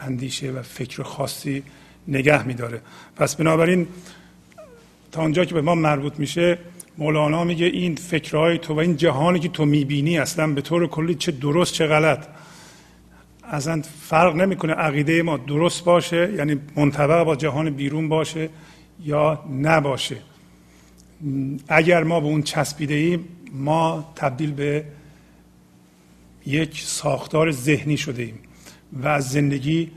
اندیشه 0.00 0.50
و 0.50 0.62
فکر 0.62 1.02
خاصی 1.02 1.62
نگه 2.08 2.46
میداره. 2.46 2.80
پس 3.16 3.36
بنابراین 3.36 3.86
تا 5.12 5.22
اونجا 5.22 5.44
که 5.44 5.54
به 5.54 5.60
ما 5.60 5.74
مربوط 5.74 6.18
میشه 6.18 6.58
مولانا 6.98 7.44
میگه 7.44 7.66
این 7.66 7.94
فکرهای 7.94 8.58
تو 8.58 8.74
و 8.74 8.78
این 8.78 8.96
جهانی 8.96 9.38
که 9.38 9.48
تو 9.48 9.64
می‌بینی 9.64 10.18
اصلا 10.18 10.46
به 10.46 10.60
طور 10.60 10.86
کلی 10.86 11.14
چه 11.14 11.32
درست 11.32 11.74
چه 11.74 11.86
غلط. 11.86 12.26
اصلا 13.50 13.82
فرق 14.00 14.36
نمی‌کنه 14.36 14.72
عقیده 14.72 15.22
ما 15.22 15.36
درست 15.36 15.84
باشه 15.84 16.32
یعنی 16.36 16.60
منطبق 16.76 17.22
با 17.24 17.36
جهان 17.36 17.70
بیرون 17.70 18.08
باشه 18.08 18.48
یا 19.04 19.44
نباشه. 19.62 20.16
اگر 21.68 22.04
ما 22.04 22.20
به 22.20 22.26
اون 22.26 22.42
چسبیده 22.42 22.94
ایم 22.94 23.28
ما 23.52 24.12
تبدیل 24.16 24.52
به 24.52 24.84
یک 26.46 26.82
ساختار 26.82 27.50
ذهنی 27.50 27.96
شده 27.96 28.22
ایم 28.22 28.38
و 28.92 29.08
از 29.08 29.30
زندگی 29.30 29.90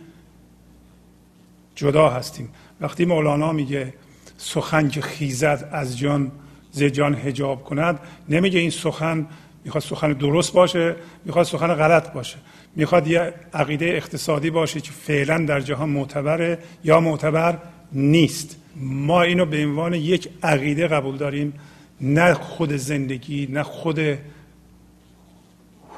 جدا 1.76 2.10
هستیم. 2.10 2.50
وقتی 2.82 3.06
مولانا 3.06 3.52
میگه 3.52 3.94
سخن 4.38 4.90
که 4.90 5.02
خیزد 5.02 5.70
از 5.72 5.98
جان 5.98 6.32
ز 6.72 6.84
جان 6.84 7.16
هجاب 7.16 7.64
کند 7.64 8.00
نمیگه 8.30 8.60
این 8.60 8.70
سخن 8.70 9.28
می‌خواد 9.64 9.84
سخن 9.84 10.14
درست 10.14 10.54
باشه 10.54 10.96
می‌خواد 11.26 11.46
سخن 11.46 11.74
غلط 11.74 12.14
باشه. 12.14 12.38
می‌خواد 12.76 13.08
یه 13.08 13.34
عقیده 13.54 13.86
اقتصادی 13.86 14.50
باشه 14.50 14.82
که 14.82 14.92
فعلا 14.92 15.46
در 15.46 15.62
جهان 15.62 15.90
معتبره 15.90 16.60
یا 16.84 17.00
معتبر 17.00 17.58
نیست. 17.92 18.56
ما 18.76 19.22
اینو 19.22 19.46
به 19.46 19.66
عنوان 19.66 19.94
یک 19.94 20.30
عقیده 20.44 20.88
قبول 20.88 21.18
داریم. 21.18 21.54
نه 22.02 22.34
خود 22.34 22.76
زندگی 22.76 23.48
نه 23.52 23.64
خود 23.64 24.00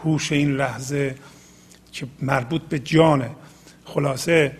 هوش 0.04 0.32
این 0.32 0.52
لحظه 0.52 1.16
که 1.92 2.08
مربوط 2.22 2.62
به 2.62 2.80
جانه. 2.80 3.30
خلاصه 3.86 4.52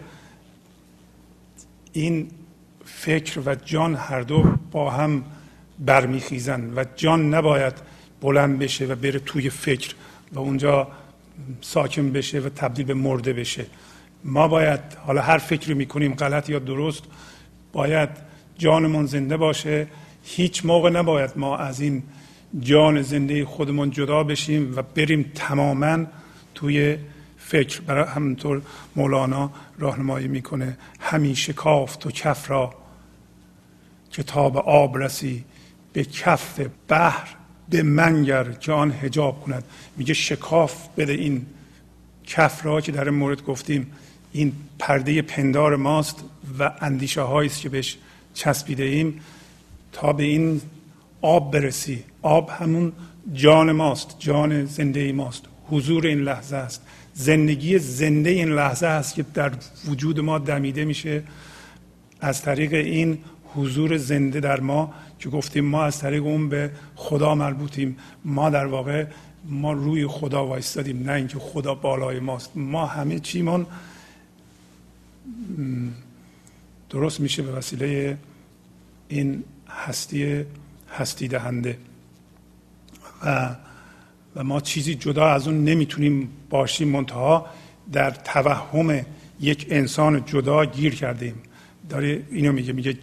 این 1.94 2.28
فکر 2.86 3.40
و 3.46 3.56
جان 3.56 3.96
هر 3.96 4.22
دو 4.22 4.44
با 4.72 4.92
هم 4.92 5.24
برمیخیزن 5.80 6.74
و 6.76 6.86
جان 6.96 7.34
نباید 7.34 7.74
بلند 8.22 8.60
بشه 8.60 8.86
و 8.86 8.96
بره 8.96 9.20
توی 9.20 9.50
فکر 9.50 9.96
و 10.34 10.40
اونجا 10.40 10.88
ساکن 11.62 12.12
بشه 12.12 12.40
و 12.40 12.50
تبدیل 12.50 12.86
به 12.86 12.94
مرده 12.94 13.34
بشه. 13.34 13.66
ما 14.24 14.48
باید 14.48 14.80
حالا 15.06 15.22
هر 15.22 15.38
فکری 15.38 15.74
می‌کنیم 15.74 16.14
غلط 16.14 16.50
یا 16.50 16.60
درست 16.60 17.04
باید 17.74 18.10
جانمون 18.58 19.06
زنده 19.06 19.38
باشه. 19.38 19.88
هیچ 20.24 20.66
موقع 20.66 20.90
نباید 20.90 21.32
ما 21.36 21.58
از 21.58 21.80
این 21.80 22.04
جان 22.60 23.02
زنده 23.02 23.46
خودمون 23.46 23.92
جدا 23.92 24.24
بشیم 24.24 24.74
و 24.76 24.82
بریم 24.82 25.32
تماما 25.36 26.06
توی 26.56 26.98
فکر. 27.38 27.82
برای 27.82 28.06
همینطور 28.06 28.62
مولانا 28.96 29.52
راهنمایی 29.80 30.28
می‌کنه. 30.28 30.78
همیشه 31.00 31.54
کاف 31.54 31.96
تو 31.96 32.12
کف 32.12 32.52
را 32.52 32.74
کتاب 34.12 34.58
آب 34.58 34.98
رسی 34.98 35.46
به 35.94 36.04
کف 36.04 36.60
بحر 36.88 37.28
به 37.72 37.84
منگر 37.84 38.52
که 38.52 38.72
آن 38.72 38.92
هجاب 38.92 39.42
کند. 39.42 39.64
میگه 39.98 40.14
شکاف 40.14 40.88
بده 40.98 41.14
این 41.14 41.46
کف 42.28 42.66
را 42.66 42.82
که 42.82 42.92
در 42.92 43.06
این 43.06 43.14
مورد 43.14 43.44
گفتیم. 43.44 43.88
این 44.32 44.54
پرده 44.80 45.22
پندار 45.22 45.76
ماست 45.76 46.24
و 46.60 46.72
اندیشه 46.82 47.30
است 47.30 47.62
که 47.62 47.70
بهش 47.70 47.98
چسبیده 48.34 48.84
ایم. 48.84 49.20
تا 49.92 50.14
به 50.14 50.24
این 50.24 50.62
آب 51.22 51.54
برسی. 51.54 52.04
آب 52.22 52.50
همون 52.50 52.92
جان 53.34 53.72
ماست 53.72 54.16
جان 54.20 54.66
زنده 54.66 55.12
ماست. 55.12 55.44
حضور 55.70 56.08
این 56.08 56.20
لحظه 56.20 56.56
است. 56.56 56.82
زندگی 57.14 57.80
زنده 57.80 58.30
این 58.30 58.50
لحظه 58.50 58.88
است 58.88 59.16
که 59.16 59.26
در 59.34 59.52
وجود 59.86 60.20
ما 60.20 60.40
دمیده 60.40 60.86
میشه. 60.86 61.24
از 62.22 62.42
طریق 62.42 62.74
این 62.74 63.18
حضور 63.56 63.98
زنده 63.98 64.40
در 64.40 64.60
ما 64.60 64.94
که 65.20 65.30
گفتیم 65.30 65.66
ما 65.66 65.84
از 65.84 66.00
طریق 66.00 66.26
اون 66.26 66.50
به 66.50 66.72
خدا 66.96 67.36
مربوطیم. 67.36 67.98
ما 68.26 68.50
در 68.50 68.66
واقع 68.66 69.06
ما 69.46 69.74
روی 69.74 70.08
خدا 70.08 70.48
وایستادیم 70.48 71.04
نه 71.04 71.12
اینکه 71.12 71.40
خدا 71.40 71.76
بالای 71.76 72.20
ماست. 72.20 72.52
ما 72.56 72.86
همه 72.86 73.20
چیمون 73.20 73.66
درست 76.90 77.20
میشه 77.20 77.42
به 77.42 77.52
وسیله 77.52 78.18
این 79.08 79.44
هستی 79.70 80.46
هستی 80.94 81.28
دهنده. 81.28 81.78
و 83.26 83.56
و 84.36 84.44
ما 84.44 84.62
چیزی 84.62 84.96
جدا 84.96 85.28
از 85.28 85.48
اون 85.48 85.64
نمی‌تونیم 85.64 86.30
باشیم 86.50 86.88
منتها 86.88 87.46
در 87.92 88.12
توهم 88.12 89.06
یک 89.40 89.68
انسان 89.70 90.26
جدا 90.26 90.66
گیر 90.66 90.96
کردیم. 90.96 91.36
داره 91.90 92.24
اینو 92.32 92.52
میگه 92.52 92.74
میگه 92.74 92.98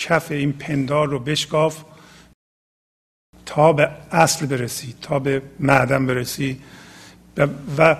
کف 0.00 0.32
این 0.32 0.52
پندار 0.52 1.08
رو 1.08 1.18
بشکاف 1.18 1.84
تا 3.46 3.72
به 3.72 3.88
اصل 4.10 4.46
برسی 4.46 4.94
تا 5.02 5.18
به 5.18 5.42
معدن 5.60 6.06
برسی. 6.06 6.60
و 7.78 7.96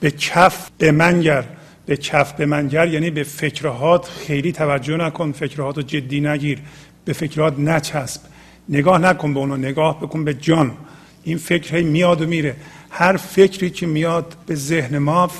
به 0.00 0.10
کف 0.10 0.70
به 0.78 0.92
منگر 0.92 1.44
به 1.86 1.96
کف 1.96 2.32
به 2.32 2.46
منگر 2.46 2.88
یعنی 2.88 3.10
به 3.10 3.22
فکرهات 3.22 4.08
خیلی 4.08 4.52
توجه 4.52 4.96
نکن 4.96 5.32
فکرهات 5.32 5.76
رو 5.76 5.82
جدی 5.82 6.20
نگیر 6.20 6.58
به 7.04 7.12
فکرات 7.12 7.58
نچسب. 7.58 8.20
نگاه 8.68 8.98
نکن 8.98 9.34
به 9.34 9.40
اونو 9.40 9.56
نگاه 9.56 10.00
بکن 10.00 10.24
به 10.24 10.34
جان. 10.34 10.72
این 11.24 11.38
فکر 11.38 11.82
میاد 11.82 12.22
و 12.22 12.26
میره. 12.26 12.56
هر 12.90 13.16
فکری 13.16 13.70
که 13.70 13.86
میاد 13.86 14.36
به 14.46 14.54
ذهن 14.54 14.98
ما 14.98 15.30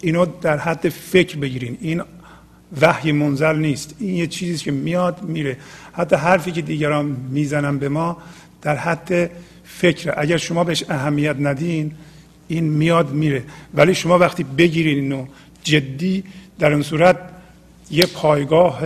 اینو 0.00 0.26
در 0.40 0.58
حد 0.58 0.88
فکر 0.88 1.36
بگیرین. 1.36 1.78
این 1.80 2.02
وحی 2.80 3.12
منزل 3.12 3.56
نیست. 3.56 3.94
این 3.98 4.14
یه 4.14 4.26
چیزی 4.26 4.64
که 4.64 4.70
میاد 4.70 5.22
میره. 5.22 5.56
حتی 5.92 6.16
حرفی 6.16 6.52
که 6.52 6.62
دیگران 6.62 7.16
می‌زنن 7.30 7.78
به 7.78 7.88
ما 7.88 8.16
در 8.62 8.76
حد 8.76 9.30
فکر. 9.64 10.14
اگر 10.16 10.36
شما 10.36 10.64
بهش 10.64 10.84
اهمیت 10.88 11.36
ندین 11.40 11.92
این 12.48 12.64
میاد 12.64 13.10
میره. 13.10 13.42
ولی 13.74 13.94
شما 13.94 14.18
وقتی 14.18 14.44
بگیرین 14.44 14.98
اینو 14.98 15.26
جدی 15.62 16.24
در 16.58 16.72
اون 16.72 16.82
صورت 16.82 17.18
یه 17.90 18.06
پایگاه 18.06 18.80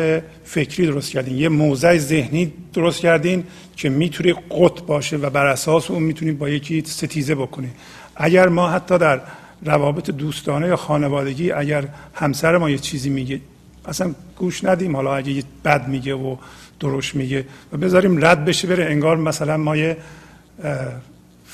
فکری 0.45 0.87
درست 0.87 1.11
کردین. 1.11 1.39
یه 1.39 1.49
موضع 1.49 1.99
ذهنی 1.99 2.53
درست 2.75 3.01
کردین 3.01 3.45
که 3.77 3.89
می‌تونه 3.89 4.33
قط 4.33 4.83
باشه 4.83 5.17
و 5.17 5.31
بر 5.31 5.47
اساس 5.47 5.91
اون 5.91 6.03
می‌تونید 6.03 6.39
با 6.39 6.49
یکی 6.49 6.83
ستیزه 6.87 7.35
بکنید 7.35 7.73
اگر 8.17 8.49
ما 8.49 8.69
حتی 8.69 8.99
در 8.99 9.21
روابط 9.65 10.11
دوستانه 10.11 10.67
یا 10.67 10.77
خانوادگی 10.77 11.51
اگر 11.51 11.89
همسر 12.15 12.57
ما 12.57 12.71
یه 12.71 12.79
چیزی 12.79 13.11
میگه 13.11 13.41
اصلا 13.89 14.15
گوش 14.37 14.65
ندیم. 14.65 14.97
حالا 14.97 15.17
اگه 15.17 15.43
بد 15.65 15.89
میگه 15.89 16.15
و 16.15 16.37
درست 16.81 17.15
میگه 17.15 17.45
و 17.73 17.77
بذاریم 17.77 18.25
رد 18.25 18.45
بشه 18.45 18.69
بره. 18.69 18.85
انگار 18.85 19.17
مثلا 19.17 19.57
ما 19.57 19.77
یه 19.77 19.97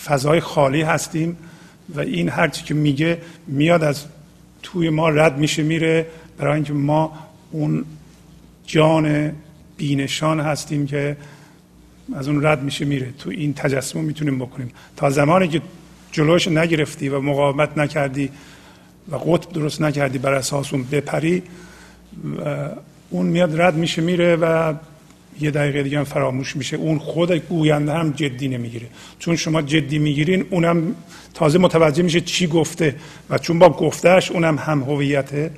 فضای 0.05 0.41
خالی 0.41 0.83
هستیم 0.83 1.37
و 1.95 2.01
این 2.01 2.29
هرچی 2.29 2.65
که 2.65 2.75
میگه 2.75 3.19
میاد 3.47 3.85
از 3.85 4.05
توی 4.63 4.91
ما 4.91 5.09
رد 5.09 5.39
میشه 5.39 5.63
میره. 5.63 6.07
برای 6.39 6.55
اینکه 6.55 6.73
ما 6.73 7.13
اون 7.51 7.85
جان 8.67 9.33
بینشان 9.77 10.41
هستیم 10.41 10.87
که 10.87 11.17
از 12.15 12.29
اون 12.29 12.47
رد 12.47 12.63
میشه 12.63 12.85
میره. 12.85 13.13
تو 13.19 13.31
این 13.31 13.55
تجسم 13.55 14.01
می‌تونیم 14.01 14.39
بکنیم. 14.39 14.71
تا 14.97 15.11
زمانی 15.11 15.49
که 15.49 15.63
جلوش 16.13 16.49
نگرفتی 16.49 17.09
و 17.09 17.21
مقاومت 17.21 17.79
نکردی 17.79 18.31
و 19.11 19.17
قطب 19.17 19.53
درست 19.53 19.81
نکردی 19.83 20.19
بر 20.19 20.35
اساس 20.35 20.73
اون 20.73 20.85
بپری 20.85 21.43
و 22.39 22.69
اون 23.11 23.27
میاد 23.27 23.61
رد 23.61 23.75
میشه 23.75 24.03
میره 24.03 24.37
و 24.37 24.75
یه 25.41 25.51
دقیقه 25.51 25.83
دیگه 25.83 25.99
هم 25.99 26.05
فراموش 26.05 26.57
میشه. 26.57 26.77
اون 26.77 26.99
خود 26.99 27.33
گوینده 27.33 27.93
هم 27.93 28.11
جدی 28.11 28.49
نمی‌گیره. 28.49 28.87
چون 29.19 29.37
شما 29.37 29.63
جدی 29.63 29.99
می‌گیرین 29.99 30.45
اونم 30.51 30.95
تازه 31.35 31.59
متوجه 31.59 32.03
میشه 32.03 32.21
چی 32.21 32.47
گفته 32.47 32.97
و 33.31 33.39
چون 33.39 33.59
با 33.59 33.69
گفتهش 33.69 34.31
اونم 34.31 34.59
هم 34.59 34.83
هویته. 34.83 35.51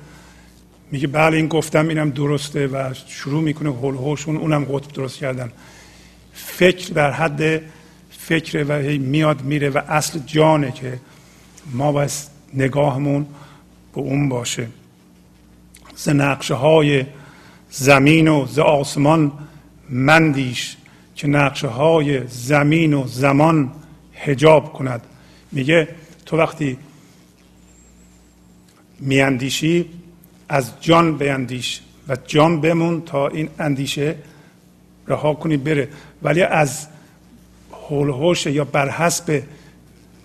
میگه 0.91 1.07
بله 1.07 1.37
این 1.37 1.47
گفتم 1.47 1.87
اینم 1.87 2.09
درسته 2.09 2.67
و 2.67 2.93
شروع 3.07 3.43
می‌کنه 3.43 3.69
هول 3.69 3.95
هوشون 3.95 4.37
اونم 4.37 4.63
قطب 4.63 4.93
درست 4.93 5.17
کردن. 5.17 5.51
فکر 6.33 6.93
در 6.93 7.11
حد 7.11 7.61
فکر 8.19 8.65
و 8.69 8.81
میاد 8.99 9.41
میره 9.41 9.69
و 9.69 9.81
اصل 9.89 10.19
جانه 10.25 10.71
که 10.71 10.99
ما 11.73 11.91
باید 11.91 12.11
نگاهمون 12.53 13.25
به 13.95 14.01
اون 14.01 14.29
باشه. 14.29 14.67
ز 15.97 16.09
نقشه 16.09 16.53
های 16.53 17.05
زمین 17.69 18.27
و 18.27 18.45
ز 18.45 18.59
آسمان 18.59 19.31
مندیش 19.89 20.77
که 21.15 21.27
نقشه 21.27 21.67
های 21.67 22.27
زمین 22.27 22.93
و 22.93 23.07
زمان 23.07 23.71
هجاب 24.13 24.73
کند. 24.73 25.01
میگه 25.51 25.87
تو 26.25 26.37
وقتی 26.37 26.77
میاندیشی 28.99 29.85
از 30.49 30.71
جان 30.81 31.17
بیندیش 31.17 31.81
و 32.07 32.17
جان 32.27 32.61
بمون 32.61 33.01
تا 33.01 33.27
این 33.27 33.49
اندیشه 33.59 34.15
رها 35.07 35.33
کنی 35.33 35.57
بره. 35.57 35.89
ولی 36.23 36.41
از 36.41 36.87
هول 37.89 38.35
یا 38.45 38.63
بر 38.63 38.89
حسب 38.89 39.43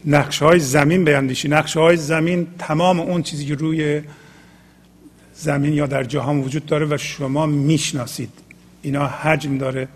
نقشه 0.04 0.44
های 0.44 0.58
زمین 0.58 1.04
بیندیشی 1.04 1.48
نقشه 1.48 1.80
های 1.80 1.96
زمین 1.96 2.46
تمام 2.58 3.00
اون 3.00 3.22
چیزی 3.22 3.46
که 3.46 3.54
روی 3.54 4.02
زمین 5.42 5.72
یا 5.72 5.86
در 5.86 6.04
جهان 6.04 6.40
وجود 6.40 6.66
داره 6.66 6.86
و 6.86 6.96
شما 6.98 7.46
می‌شناسید. 7.46 8.30
اینا 8.82 9.06
حجم 9.06 9.58
داره 9.58 9.88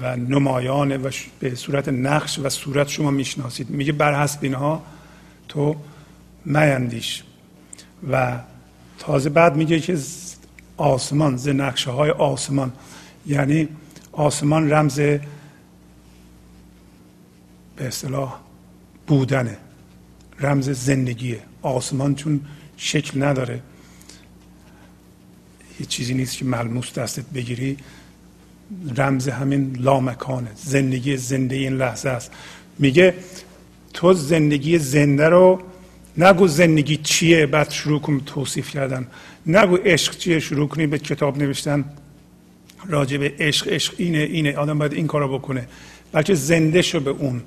و 0.00 0.16
نمایانه 0.16 0.96
و 0.96 1.10
به 1.40 1.54
صورت 1.54 1.88
نقش 1.88 2.38
و 2.38 2.48
صورت 2.48 2.88
شما 2.88 3.10
می‌شناسید. 3.10 3.70
میگه 3.70 3.92
بر 3.92 4.22
حسب 4.22 4.38
اینها 4.42 4.82
تو 5.48 5.76
میندیش 6.44 7.22
و 8.10 8.38
تازه 8.98 9.30
بعد 9.30 9.56
میگه 9.56 9.80
که 9.80 9.98
آسمان 10.76 11.36
ز 11.36 11.48
نقشه 11.48 11.90
های 11.90 12.10
آسمان. 12.10 12.72
یعنی 13.26 13.68
آسمان 14.12 14.72
رمز 14.72 15.00
به 15.00 15.20
اصطلاح 17.78 18.40
بودنه. 19.06 19.56
رمز 20.40 20.70
زندگیه. 20.70 21.40
آسمان 21.62 22.14
چون 22.14 22.40
شکل 22.76 23.22
نداره. 23.22 23.60
یه 25.80 25.86
چیزی 25.86 26.14
نیست 26.14 26.36
که 26.36 26.44
ملموس 26.44 26.92
دستت 26.92 27.24
بگیری. 27.34 27.76
رمز 28.96 29.28
همین 29.28 29.76
لامکانه. 29.80 30.50
زندگی 30.54 31.16
زنده 31.16 31.56
این 31.56 31.76
لحظه 31.76 32.08
است. 32.08 32.30
میگه 32.78 33.14
تو 33.94 34.12
زندگی 34.12 34.78
زنده 34.78 35.28
رو 35.28 35.60
نگو 36.18 36.48
زندگی 36.48 36.96
چیه. 36.96 37.46
بعد 37.46 37.70
شروع 37.70 38.00
کن 38.00 38.20
توصیف 38.26 38.70
کردن. 38.70 39.06
نگو 39.46 39.76
عشق 39.76 40.16
چیه. 40.16 40.40
شروع 40.40 40.68
کنی 40.68 40.86
به 40.86 40.98
کتاب 40.98 41.38
نوشتن. 41.38 41.84
راجع 42.86 43.16
به 43.16 43.34
عشق 43.38 43.68
عشق 43.68 43.94
اینه 43.98 44.18
اینه. 44.18 44.56
آدم 44.56 44.78
باید 44.78 44.92
این 44.92 45.06
کارو 45.06 45.38
بکنه. 45.38 45.68
بلکه 46.12 46.34
زنده 46.34 46.82
شو 46.82 47.00
به 47.00 47.10
اون. 47.10 47.42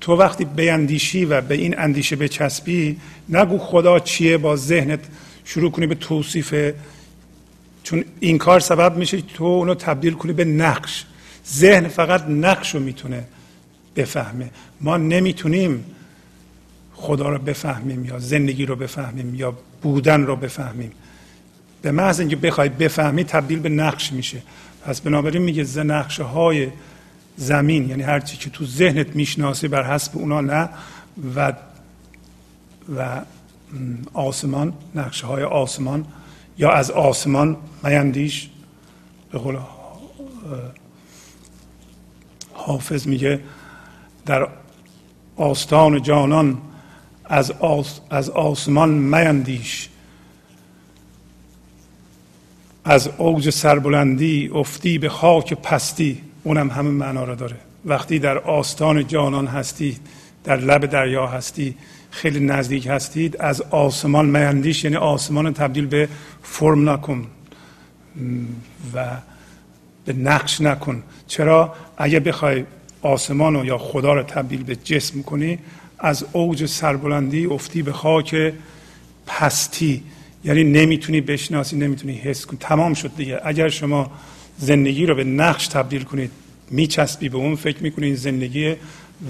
تو 0.00 0.16
وقتی 0.16 0.44
بیندیشی 0.44 1.24
و 1.24 1.40
به 1.40 1.54
این 1.54 1.78
اندیشه 1.78 2.16
بچسبی 2.16 2.96
نگو 3.28 3.58
خدا 3.58 3.98
چیه. 3.98 4.38
با 4.38 4.56
ذهنت 4.56 5.00
شروع 5.44 5.70
کنی 5.70 5.86
به 5.86 5.94
توصیف 5.94 6.54
چون 7.82 8.04
این 8.20 8.38
کار 8.38 8.60
سبب 8.60 8.96
میشه 8.96 9.20
تو 9.20 9.44
اونو 9.44 9.74
تبدیل 9.74 10.12
کنی 10.12 10.32
به 10.32 10.44
نقش. 10.44 11.04
ذهن 11.48 11.88
فقط 11.88 12.24
نقش 12.28 12.74
رو 12.74 12.80
می‌تونه 12.80 13.24
بفهمه. 13.96 14.50
ما 14.80 14.96
نمی‌تونیم 14.96 15.84
خدا 16.94 17.28
رو 17.28 17.38
بفهمیم 17.38 18.04
یا 18.04 18.18
زندگی 18.18 18.66
رو 18.66 18.76
بفهمیم 18.76 19.34
یا 19.34 19.58
بودن 19.82 20.26
رو 20.26 20.36
بفهمیم. 20.36 20.92
به 21.82 21.90
محض 21.92 22.20
اینکه 22.20 22.36
بخوای 22.36 22.68
بفهمی 22.68 23.24
تبدیل 23.24 23.58
به 23.58 23.68
نقش 23.68 24.12
میشه. 24.12 24.42
پس 24.84 25.00
بنابراین 25.00 25.42
میگه 25.42 25.64
ز 25.64 25.78
نقشه 25.78 26.22
های 26.22 26.68
زمین 27.36 27.88
یعنی 27.88 28.02
هر 28.02 28.20
چی 28.20 28.36
که 28.36 28.50
تو 28.50 28.66
ذهنت 28.66 29.16
می‌شناسی 29.16 29.68
بر 29.68 29.94
حسب 29.94 30.18
اونا 30.18 30.40
نه 30.40 30.68
و 31.36 31.52
و 32.96 33.20
آسمان 34.12 34.72
نقشه 34.94 35.26
های 35.26 35.42
آسمان 35.42 36.04
یا 36.58 36.70
از 36.70 36.90
آسمان 36.90 37.56
میندیش. 37.84 38.48
به 39.32 39.38
قول 39.38 39.56
حافظ 42.52 43.06
میگه 43.06 43.40
در 44.26 44.48
آستان 45.36 46.02
جانان 46.02 46.58
از, 47.24 47.50
آس 47.50 48.00
از 48.10 48.30
آسمان 48.30 48.88
میندیش. 48.90 49.88
از 52.84 53.10
اوج 53.18 53.50
سربلندی 53.50 54.50
افتی 54.54 54.98
به 54.98 55.08
خاک 55.08 55.54
پستی. 55.54 56.22
اونم 56.44 56.70
همه 56.70 56.90
معنا 56.90 57.24
را 57.24 57.34
داره. 57.34 57.56
وقتی 57.84 58.18
در 58.18 58.38
آستان 58.38 59.06
جانان 59.06 59.46
هستی 59.46 59.98
در 60.44 60.56
لب 60.56 60.86
دریا 60.86 61.26
هستی 61.26 61.74
خیلی 62.12 62.40
نزدیک 62.40 62.86
هستید 62.86 63.36
از 63.36 63.60
آسمان 63.60 64.26
میندیش 64.26 64.84
یعنی 64.84 64.96
آسمان 64.96 65.52
تبدیل 65.52 65.86
به 65.86 66.08
فرم 66.42 66.90
نکن. 66.90 67.26
و 68.94 69.06
به 70.04 70.12
نقش 70.12 70.60
نکن. 70.60 71.02
چرا؟ 71.26 71.74
اگه 71.96 72.20
بخوای 72.20 72.64
آسمان 73.02 73.54
رو 73.54 73.64
یا 73.64 73.78
خدا 73.78 74.14
رو 74.14 74.22
تبدیل 74.22 74.62
به 74.62 74.76
جسم 74.76 75.22
کنی 75.22 75.58
از 75.98 76.24
اوج 76.32 76.66
سربلندی 76.66 77.46
افتی 77.46 77.82
به 77.82 77.92
خاک 77.92 78.52
پستی. 79.26 80.02
یعنی 80.44 80.64
نمی‌تونی 80.64 81.20
بشناسی 81.20 81.76
نمی‌تونی 81.76 82.14
حس 82.14 82.46
کنی 82.46 82.58
تمام 82.60 82.94
شد 82.94 83.10
دیگه. 83.16 83.40
اگر 83.44 83.68
شما 83.68 84.10
زندگی 84.58 85.06
رو 85.06 85.14
به 85.14 85.24
نقش 85.24 85.68
تبدیل 85.68 86.02
کنید 86.02 86.30
میچسبی 86.70 87.28
به 87.28 87.36
اون 87.36 87.56
فکر 87.56 87.82
می‌کنی 87.82 88.16
زندگی 88.16 88.74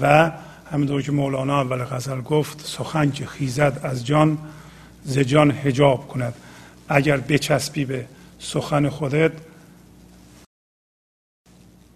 و 0.01 0.31
همینطور 0.73 1.01
که 1.01 1.11
مولانا 1.11 1.61
اول 1.61 1.83
غزل 1.83 2.21
گفت 2.21 2.61
سخن 2.65 3.11
که 3.11 3.25
خیزد 3.25 3.79
از 3.83 4.05
جان 4.05 4.37
ز 5.03 5.19
جان 5.19 5.51
هجاب 5.51 6.07
کند. 6.07 6.33
اگر 6.89 7.17
بچسبی 7.17 7.85
به 7.85 8.05
سخن 8.39 8.89
خودت 8.89 9.31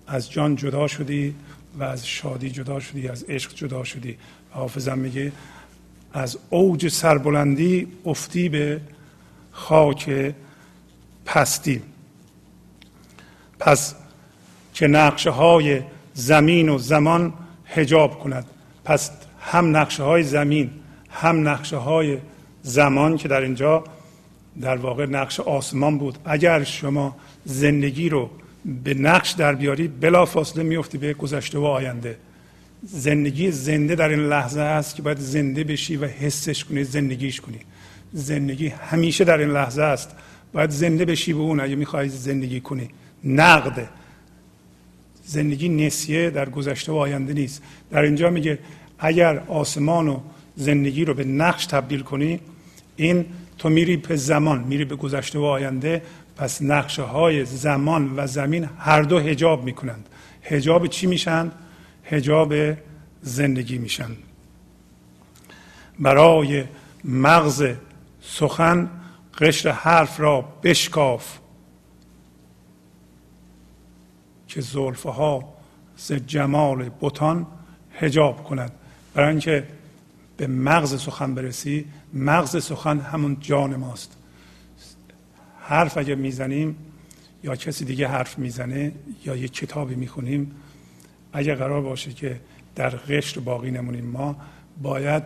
از 0.08 0.32
جان 0.32 0.56
جدا 0.56 0.88
شدی 0.88 1.36
و 1.80 1.84
از 1.84 2.08
شادی 2.08 2.50
جدا 2.50 2.80
شدی 2.80 3.08
از 3.08 3.24
عشق 3.24 3.56
جدا 3.56 3.84
شدی. 3.84 4.18
حافظم 4.52 4.98
میگه 4.98 5.32
از 6.14 6.38
اوج 6.50 6.88
سربلندی 6.88 7.88
افتی 8.06 8.50
به 8.50 8.82
خاک 9.52 10.34
پستی. 11.26 11.82
پس 13.60 13.96
که 14.74 14.88
نقشه 14.88 15.30
های 15.30 15.82
زمین 16.14 16.70
و 16.70 16.78
زمان 16.78 17.34
هجاب 17.66 18.20
کند. 18.20 18.46
پس 18.88 19.12
هم 19.40 19.78
نقشه 19.78 20.04
های 20.04 20.24
زمین 20.24 20.70
هم 21.10 21.48
نقشه 21.48 21.78
های 21.78 22.18
زمان 22.62 23.18
که 23.18 23.28
در 23.28 23.42
اینجا 23.42 23.84
در 24.62 24.78
واقع 24.78 25.06
نقش 25.06 25.40
آسمان 25.40 25.98
بود. 25.98 26.18
اگر 26.26 26.64
شما 26.64 27.16
زندگی 27.46 28.10
رو 28.10 28.30
به 28.84 28.94
نقش 28.94 29.32
در 29.32 29.56
بیاری 29.56 29.88
بلا 29.88 30.26
فاصله 30.26 30.64
میفتی 30.64 30.98
به 30.98 31.14
گذشته 31.14 31.60
و 31.60 31.64
آینده. 31.64 32.18
زندگی 32.84 33.52
زنده 33.52 33.96
در 33.96 34.10
این 34.10 34.20
لحظه 34.20 34.62
هست 34.62 34.96
که 34.96 35.02
باید 35.02 35.20
زنده 35.20 35.64
بشی 35.64 35.96
و 35.96 36.06
حسش 36.06 36.66
کنی 36.66 36.84
زندگیش 36.84 37.42
کنی. 37.42 37.60
زندگی 38.14 38.68
همیشه 38.68 39.24
در 39.24 39.38
این 39.38 39.50
لحظه 39.50 39.82
است. 39.82 40.16
باید 40.54 40.70
زنده 40.70 41.06
بشی 41.06 41.34
به 41.34 41.40
اون 41.40 41.60
اگه 41.60 41.76
می‌خوای 41.76 42.10
زندگی 42.10 42.62
کنی. 42.62 42.90
نقده 43.24 43.90
زندگی 45.28 45.70
نسیه 45.70 46.30
در 46.30 46.50
گذشته 46.50 46.92
و 46.92 46.96
آینده 46.96 47.34
نیست. 47.34 47.64
در 47.92 48.02
اینجا 48.02 48.30
میگه 48.30 48.60
اگر 49.00 49.40
آسمان 49.40 50.08
و 50.08 50.20
زندگی 50.56 51.06
رو 51.06 51.14
به 51.14 51.24
نقش 51.24 51.66
تبدیل 51.66 52.02
کنی 52.02 52.40
این 52.96 53.26
تو 53.58 53.70
میری 53.70 53.98
به 53.98 54.16
زمان 54.16 54.64
میری 54.64 54.86
به 54.86 54.96
گذشته 54.96 55.40
و 55.40 55.44
آینده. 55.44 56.02
پس 56.36 56.62
نقشه 56.62 57.02
های 57.02 57.46
زمان 57.46 58.14
و 58.18 58.28
زمین 58.28 58.70
هر 58.80 59.02
دو 59.02 59.20
هجاب 59.20 59.64
می‌کنند. 59.64 60.10
هجاب 60.44 60.88
چی 60.88 61.08
میشن؟ 61.08 61.52
هجاب 62.04 62.54
زندگی 63.22 63.78
میشن. 63.78 64.12
برای 66.00 66.64
مغز 67.04 67.66
سخن 68.22 68.90
قشر 69.40 69.70
حرف 69.70 70.20
را 70.20 70.42
بشکاف. 70.64 71.38
که 74.48 74.62
زلفه 74.62 75.10
ها 75.10 75.54
ز 75.98 76.14
جمال 76.14 76.90
بتان 77.02 77.48
هجاب 77.94 78.44
کند. 78.44 78.72
برای 79.14 79.30
اینکه 79.30 79.68
به 80.38 80.48
مغز 80.48 81.02
سخن 81.02 81.36
برسی 81.36 81.86
مغز 82.14 82.64
سخن 82.64 83.00
همون 83.00 83.38
جان 83.40 83.76
ماست. 83.76 84.18
حرف 85.60 85.98
اگه 85.98 86.16
می‌زنیم 86.16 86.76
یا 87.44 87.56
کسی 87.56 87.86
دیگه 87.86 88.08
حرف 88.08 88.40
می‌زنه 88.40 88.92
یا 89.26 89.36
یه 89.36 89.48
کتابی 89.48 89.96
می‌خونیم 89.96 90.52
اگه 91.34 91.56
قرار 91.56 91.82
باشه 91.82 92.14
که 92.14 92.42
در 92.76 92.90
قشر 92.90 93.40
باقی 93.40 93.72
نمونیم 93.72 94.06
ما 94.06 94.36
باید 94.82 95.24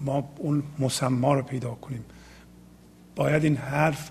ما 0.00 0.32
اون 0.36 0.62
مسما 0.78 1.34
رو 1.34 1.42
پیدا 1.42 1.70
کنیم. 1.70 2.04
باید 3.16 3.44
این 3.44 3.56
حرف 3.56 4.10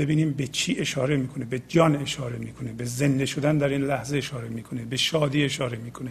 ببینیم 0.00 0.32
به 0.32 0.46
چی 0.46 0.76
اشاره 0.78 1.16
می‌کنه 1.16 1.44
به 1.44 1.62
جان 1.68 1.96
اشاره 1.96 2.38
می‌کنه 2.38 2.72
به 2.72 2.84
زنده 2.84 3.26
شدن 3.26 3.58
در 3.58 3.68
این 3.68 3.80
لحظه 3.80 4.16
اشاره 4.16 4.48
می‌کنه 4.48 4.84
به 4.84 4.96
شادی 4.96 5.44
اشاره 5.44 5.78
می‌کنه 5.78 6.10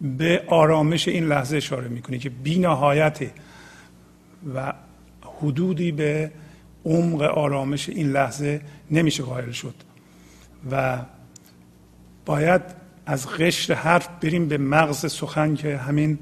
به 0.00 0.44
آرامش 0.46 1.08
این 1.08 1.24
لحظه 1.24 1.56
اشاره 1.56 1.88
می‌کنه 1.88 2.18
که 2.18 2.30
بی 2.30 2.58
نهایته 2.58 3.30
و 4.54 4.72
حدودی 5.40 5.92
به 5.92 6.30
عمق 6.84 7.22
آرامش 7.22 7.88
این 7.88 8.12
لحظه 8.12 8.60
نمیشه 8.90 9.22
قائل 9.22 9.50
شد. 9.50 9.74
و 10.70 10.98
باید 12.26 12.62
از 13.06 13.28
قشر 13.28 13.74
حرف 13.74 14.08
بریم 14.20 14.48
به 14.48 14.58
مغز 14.58 15.12
سخن 15.12 15.54
که 15.54 15.76
همین 15.76 16.18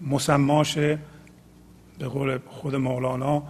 مسماش 0.00 0.78
به 0.78 0.98
قول 2.08 2.38
خود 2.46 2.74
مولانا 2.74 3.42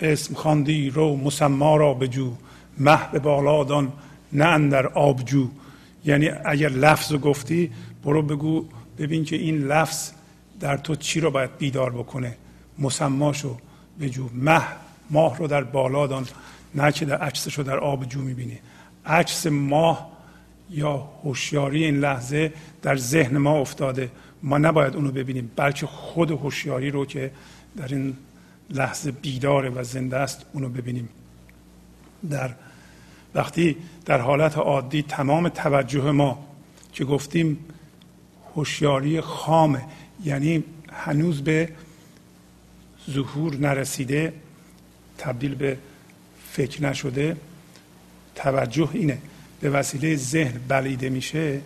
اسم 0.00 0.34
خواندی 0.34 0.90
رو 0.90 1.16
مسما 1.16 1.76
را 1.76 1.94
بجو 1.94 2.32
مه 2.78 3.10
به 3.12 3.18
بالادان 3.18 3.92
نه 4.32 4.44
اندر 4.44 4.86
آبجو 4.86 5.48
یعنی 6.04 6.28
اگر 6.44 6.68
لفظ 6.68 7.12
رو 7.12 7.18
گفتی 7.18 7.70
برو 8.04 8.22
بگو 8.22 8.64
ببین 8.98 9.24
که 9.24 9.36
این 9.36 9.58
لفظ 9.58 10.10
در 10.60 10.76
تو 10.76 10.94
چی 10.94 11.20
رو 11.20 11.30
باید 11.30 11.58
بیدار 11.58 11.90
بکنه. 11.90 12.36
مسماشو 12.78 13.56
بجو 14.00 14.28
مه 14.34 14.62
ماه 15.10 15.38
رو 15.38 15.46
در 15.46 15.64
بالادان 15.64 16.26
نه 16.74 16.92
که 16.92 17.04
در 17.04 17.16
عکسش 17.16 17.54
رو 17.54 17.64
در 17.64 17.78
آب 17.78 18.08
جو 18.08 18.20
می‌بینی. 18.20 18.58
عکس 19.06 19.46
ماه 19.46 20.10
یا 20.70 21.08
هوشیاری 21.24 21.84
این 21.84 22.00
لحظه 22.00 22.52
در 22.82 22.96
ذهن 22.96 23.38
ما 23.38 23.60
افتاده. 23.60 24.10
ما 24.42 24.58
نباید 24.58 24.96
اونو 24.96 25.10
ببینیم 25.10 25.50
بلکه 25.56 25.86
خود 25.86 26.30
هوشیاری 26.30 26.90
رو 26.90 27.06
که 27.06 27.30
در 27.76 27.88
این 27.88 28.16
لحظه 28.70 29.10
بیداره 29.10 29.70
و 29.70 29.84
زنده 29.84 30.16
است 30.16 30.46
اونو 30.52 30.68
ببینیم. 30.68 31.08
در 32.30 32.54
وقتی 33.34 33.76
در 34.04 34.20
حالت 34.20 34.58
عادی 34.58 35.02
تمام 35.02 35.48
توجه 35.48 36.10
ما 36.10 36.46
که 36.92 37.04
گفتیم 37.04 37.58
هوشیاری 38.54 39.20
خامه 39.20 39.84
یعنی 40.24 40.64
هنوز 40.92 41.44
به 41.44 41.68
ظهور 43.10 43.56
نرسیده 43.56 44.32
تبدیل 45.18 45.54
به 45.54 45.78
فکر 46.52 46.82
نشده 46.82 47.36
توجه 48.34 48.90
اینه 48.92 49.18
به 49.60 49.70
وسیله 49.70 50.16
ذهن 50.16 50.60
بلیده 50.68 51.08
میشه 51.08 51.60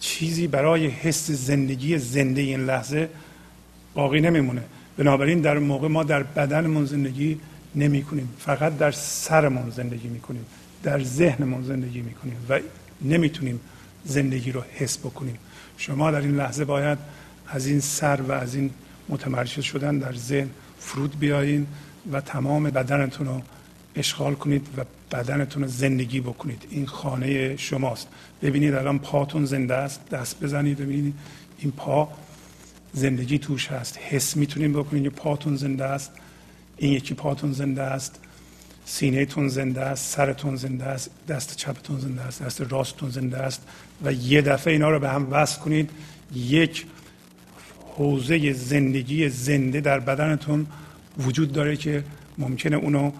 چیزی 0.00 0.46
برای 0.46 0.86
حس 0.86 1.30
زندگی 1.30 1.98
زنده 1.98 2.40
این 2.40 2.64
لحظه 2.64 3.08
باقی 3.94 4.20
نمیمونه. 4.20 4.62
بنابراین 4.96 5.40
در 5.40 5.58
موقع 5.58 5.88
ما 5.88 6.04
در 6.04 6.22
بدنمون 6.22 6.84
زندگی 6.84 7.40
نمی 7.74 8.02
کنیم 8.02 8.28
فقط 8.38 8.78
در 8.78 8.90
سرمون 8.90 9.70
زندگی 9.70 10.08
می 10.08 10.20
کنیم 10.20 10.46
در 10.82 11.02
ذهنمون 11.02 11.62
زندگی 11.62 12.00
می 12.00 12.14
کنیم 12.14 12.36
و 12.48 12.60
نمی‌تونیم 13.02 13.60
زندگی 14.04 14.52
رو 14.52 14.62
حس 14.74 14.98
بکنیم. 14.98 15.38
شما 15.76 16.10
در 16.10 16.20
این 16.20 16.36
لحظه 16.36 16.64
باید 16.64 16.98
از 17.48 17.66
این 17.66 17.80
سر 17.80 18.20
و 18.22 18.32
از 18.32 18.54
این 18.54 18.70
متمرکز 19.08 19.62
شدن 19.62 19.98
در 19.98 20.14
ذهن 20.14 20.50
فرود 20.78 21.18
بیایین 21.18 21.66
و 22.12 22.20
تمام 22.20 22.62
بدنتون 22.62 23.26
رو 23.26 23.42
اشغال 23.96 24.34
کنید 24.34 24.66
و 24.76 24.84
بدنتون 25.12 25.62
رو 25.62 25.68
زندگی 25.68 26.20
بکنید. 26.20 26.66
این 26.70 26.86
خانه 26.86 27.56
شماست. 27.56 28.08
ببینید 28.42 28.74
الان 28.74 28.98
پاتون 28.98 29.44
زنده 29.44 29.74
است. 29.74 30.08
دست 30.10 30.40
بزنید 30.40 30.78
ببینید 30.78 31.14
این 31.58 31.72
پا 31.72 32.08
زندگی 32.92 33.38
توش 33.38 33.66
هست. 33.66 33.98
حس 33.98 34.36
می‌تونید 34.36 34.72
بکنید 34.72 35.02
که 35.02 35.10
پاتون 35.10 35.56
زنده 35.56 35.84
است. 35.84 36.12
این 36.76 36.92
یکی 36.92 37.14
پاتون 37.14 37.52
زنده 37.52 37.82
است. 37.82 38.18
سینه 38.84 39.26
تون 39.26 39.48
زنده 39.48 39.80
است. 39.80 40.14
سرتون 40.14 40.56
زنده 40.56 40.84
است. 40.84 41.10
دست 41.28 41.56
چپتون 41.56 42.00
زنده 42.00 42.22
است. 42.22 42.42
دست 42.42 42.60
راستتون 42.60 43.10
زنده 43.10 43.38
است. 43.38 43.62
و 44.04 44.12
یه 44.12 44.42
دفعه 44.42 44.72
اینا 44.72 44.90
رو 44.90 44.98
به 45.00 45.08
هم 45.08 45.26
وصل 45.30 45.60
کنید. 45.60 45.90
یک 46.34 46.86
حوزه 47.96 48.52
زندگی 48.52 49.28
زنده 49.28 49.80
در 49.80 50.00
بدنتون 50.00 50.66
وجود 51.18 51.52
داره 51.52 51.76
که 51.76 52.04
ممکنه 52.38 52.76
اونو 52.76 53.12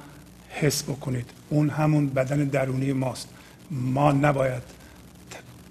حس 0.49 0.83
بکنید. 0.83 1.31
اون 1.49 1.71
همون 1.71 2.09
بدن 2.09 2.45
درونی 2.45 2.93
ماست. 2.93 3.29
ما 3.71 4.13
نباید 4.13 4.63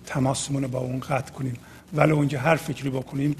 تماسمون 0.06 0.68
با 0.68 0.80
اون 0.80 1.00
قطع 1.00 1.32
کنیم. 1.32 1.58
ولی 1.93 2.12
اونجا 2.12 2.39
هر 2.39 2.56
فکری 2.56 2.89
بکنیم 2.89 3.36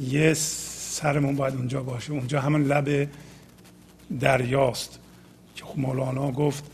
یه 0.00 0.34
سرمون 0.34 1.36
باید 1.36 1.54
اونجا 1.54 1.82
باشه. 1.82 2.12
اونجا 2.12 2.40
همون 2.40 2.64
لب 2.64 3.08
دریاست. 4.20 4.98
که 5.54 5.64
خب 5.64 5.78
مولانا 5.78 6.30
گفت 6.30 6.64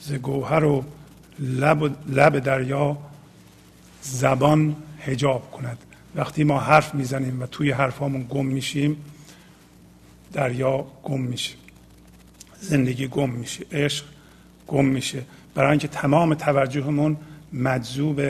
ز 0.00 0.12
گوهر 0.12 0.64
و 0.64 0.84
لب, 1.38 1.96
لب 2.08 2.38
دریا 2.38 2.98
زبان 4.02 4.76
هجاب 5.00 5.50
کند. 5.50 5.78
وقتی 6.14 6.44
ما 6.44 6.60
حرف 6.60 6.94
می‌زنیم 6.94 7.42
و 7.42 7.46
توی 7.46 7.70
حرفامون 7.70 8.26
گم 8.30 8.46
میشیم 8.46 8.96
دریا 10.32 10.86
گم 11.02 11.20
میشه. 11.20 11.54
زندگی 12.60 13.08
گم 13.08 13.30
میشه. 13.30 13.66
عشق 13.72 14.04
گم 14.66 14.84
میشه. 14.84 15.22
برای 15.54 15.70
اینکه 15.70 15.88
تمام 15.88 16.34
توجهمون 16.34 17.16
مجذوب 17.52 18.20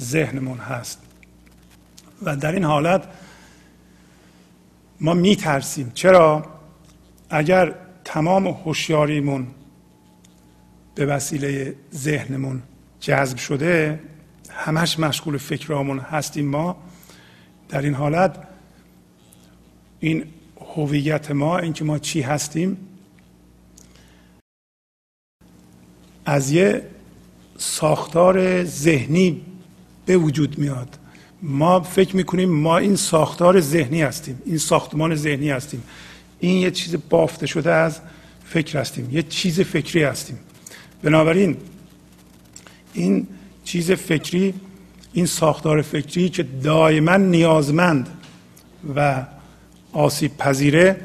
ذهنمون 0.00 0.58
هست. 0.58 1.07
و 2.22 2.36
در 2.36 2.52
این 2.52 2.64
حالت 2.64 3.08
ما 5.00 5.14
میترسیم. 5.14 5.90
چرا؟ 5.94 6.46
اگر 7.30 7.74
تمام 8.04 8.46
هوشیاریمون 8.46 9.46
به 10.94 11.06
وسیله 11.06 11.74
ذهنمون 11.94 12.62
جذب 13.00 13.36
شده 13.36 14.00
همش 14.50 14.98
مشغول 14.98 15.38
فکرامون 15.38 15.98
هستیم 15.98 16.46
ما. 16.46 16.76
در 17.68 17.82
این 17.82 17.94
حالت 17.94 18.36
این 20.00 20.24
هویت 20.76 21.30
ما 21.30 21.58
اینکه 21.58 21.84
ما 21.84 21.98
چی 21.98 22.20
هستیم 22.20 22.76
از 26.26 26.50
یه 26.50 26.86
ساختار 27.58 28.64
ذهنی 28.64 29.42
به 30.06 30.16
وجود 30.16 30.58
میاد. 30.58 30.98
ما 31.42 31.80
فکر 31.80 32.16
می‌کنیم 32.16 32.50
ما 32.50 32.78
این 32.78 32.96
ساختار 32.96 33.60
ذهنی 33.60 34.02
هستیم 34.02 34.42
این 34.44 34.58
ساختمان 34.58 35.14
ذهنی 35.14 35.50
هستیم. 35.50 35.82
این 36.40 36.56
یه 36.56 36.70
چیز 36.70 36.96
بافته 37.10 37.46
شده 37.46 37.72
از 37.72 38.00
فکر 38.44 38.80
هستیم 38.80 39.08
یه 39.10 39.22
چیز 39.22 39.60
فکری 39.60 40.02
هستیم. 40.02 40.38
بنابراین 41.02 41.56
این 42.92 43.26
چیز 43.64 43.92
فکری 43.92 44.54
این 45.12 45.26
ساختار 45.26 45.82
فکری 45.82 46.28
که 46.28 46.42
دائما 46.42 47.16
نیازمند 47.16 48.08
و 48.96 49.24
آسیب 49.92 50.36
پذیره 50.36 50.96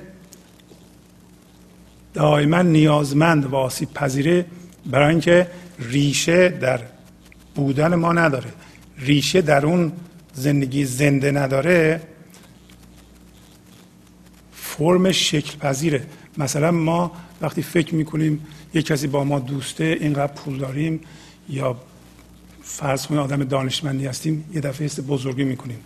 دائما 2.13 2.61
نیازمند 2.61 3.45
و 3.45 3.55
آسیب 3.55 3.93
پذیره 3.93 4.45
برای 4.85 5.09
اینکه 5.09 5.47
ریشه 5.79 6.49
در 6.49 6.79
بودن 7.55 7.95
ما 7.95 8.13
نداره. 8.13 8.49
ریشه 8.97 9.41
در 9.41 9.65
اون 9.65 9.91
زندگی 10.33 10.85
زنده 10.85 11.31
نداره 11.31 12.01
فرم 14.53 15.11
شکل 15.11 15.57
پذیره 15.57 16.05
مثلا 16.37 16.71
ما 16.71 17.11
وقتی 17.41 17.61
فکر 17.61 17.95
می‌کنیم 17.95 18.45
یه 18.73 18.81
کسی 18.81 19.07
با 19.07 19.23
ما 19.23 19.39
دوسته 19.39 19.83
اینقدر 19.83 20.33
پول 20.33 20.57
داریم 20.57 20.99
یا 21.49 21.77
فرض 22.63 23.07
کنیم 23.07 23.21
آدم 23.21 23.43
دانشمندی 23.43 24.05
هستیم 24.05 24.45
یه 24.53 24.61
دفعه 24.61 24.85
است 24.85 25.01
بزرگی 25.01 25.43
می‌کنیم. 25.43 25.77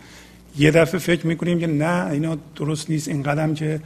یه 0.58 0.72
دفعه 0.72 1.00
فکر 1.00 1.28
می‌کنیم 1.28 1.60
که 1.60 1.68
نه 1.68 2.12
اینا 2.12 2.38
درست 2.56 2.90
نیست. 2.90 3.08
این 3.08 3.24
قدم 3.24 3.54
که 3.54 3.80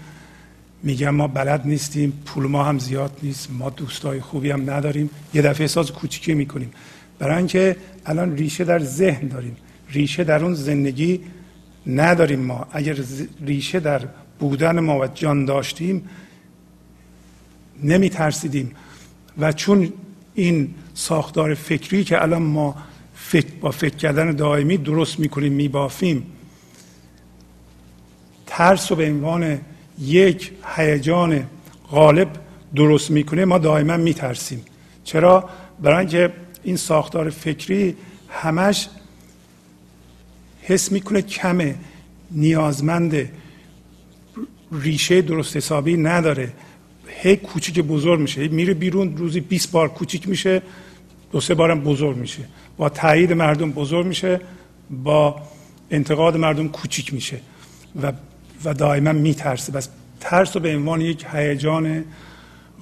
میگم 0.83 1.09
ما 1.09 1.27
بلد 1.27 1.61
نیستیم 1.65 2.23
پول 2.25 2.47
ما 2.47 2.63
هم 2.63 2.79
زیاد 2.79 3.17
نیست 3.23 3.51
ما 3.51 3.69
دوستای 3.69 4.21
خوبی 4.21 4.51
هم 4.51 4.69
نداریم. 4.69 5.09
یه 5.33 5.41
دفعه 5.41 5.61
احساس 5.61 5.91
کوچیکی 5.91 6.33
می‌کنیم. 6.33 6.71
برای 7.19 7.37
اینکه 7.37 7.75
الان 8.05 8.37
ریشه 8.37 8.63
در 8.63 8.79
ذهن 8.79 9.27
داریم. 9.27 9.57
ریشه 9.91 10.23
در 10.23 10.43
اون 10.43 10.53
زندگی 10.53 11.21
نداریم 11.87 12.39
ما. 12.39 12.67
اگر 12.71 12.97
ریشه 13.45 13.79
در 13.79 14.01
بودن 14.39 14.79
ما 14.79 14.99
و 14.99 15.07
جان 15.07 15.45
داشتیم 15.45 16.09
نمی 17.83 18.09
ترسیدیم 18.09 18.71
و 19.37 19.51
چون 19.51 19.93
این 20.33 20.73
ساختار 20.93 21.53
فکری 21.53 22.03
که 22.03 22.21
الان 22.21 22.41
ما 22.41 22.75
فکر 23.15 23.47
با 23.61 23.71
فکر 23.71 23.95
کردن 23.95 24.31
دائمی 24.31 24.77
درست 24.77 25.19
می‌کنیم 25.19 25.53
میبافیم 25.53 26.25
ترس 28.47 28.91
رو 28.91 28.97
به 28.97 29.09
عنوان 29.09 29.59
یک 29.99 30.51
هیجان 30.75 31.43
غالب 31.91 32.29
درست 32.75 33.11
می‌کنه 33.11 33.45
ما 33.45 33.57
دائما 33.57 33.97
میترسیم. 33.97 34.65
چرا؟ 35.03 35.49
برای 35.81 35.97
اینکه 35.97 36.33
این 36.63 36.75
ساختار 36.75 37.29
فکری 37.29 37.95
همش 38.29 38.89
حس 40.71 40.91
می‌کنه 40.91 41.21
کمه 41.21 41.75
نیازمند 42.31 43.29
ریشه 44.71 45.21
درست 45.21 45.57
حسابی 45.57 45.97
نداره. 45.97 46.53
هی 47.07 47.35
کوچیک 47.35 47.79
بزرگ 47.79 48.19
میشه 48.19 48.47
میره 48.47 48.73
بیرون 48.73 49.17
روزی 49.17 49.39
20 49.39 49.71
بار 49.71 49.89
کوچیک 49.89 50.29
میشه 50.29 50.61
دو 51.31 51.41
سه 51.41 51.55
بارم 51.55 51.81
بزرگ 51.81 52.17
میشه. 52.17 52.43
با 52.77 52.89
تایید 52.89 53.33
مردم 53.33 53.71
بزرگ 53.71 54.05
میشه 54.05 54.41
با 55.03 55.41
انتقاد 55.91 56.37
مردم 56.37 56.67
کوچیک 56.67 57.13
میشه 57.13 57.39
و 58.03 58.13
و 58.65 58.73
دائما 58.73 59.11
میترسه. 59.11 59.71
بس 59.71 59.89
ترس 60.19 60.55
رو 60.55 60.61
به 60.61 60.75
عنوان 60.75 61.01
یک 61.01 61.25
هیجان 61.33 62.03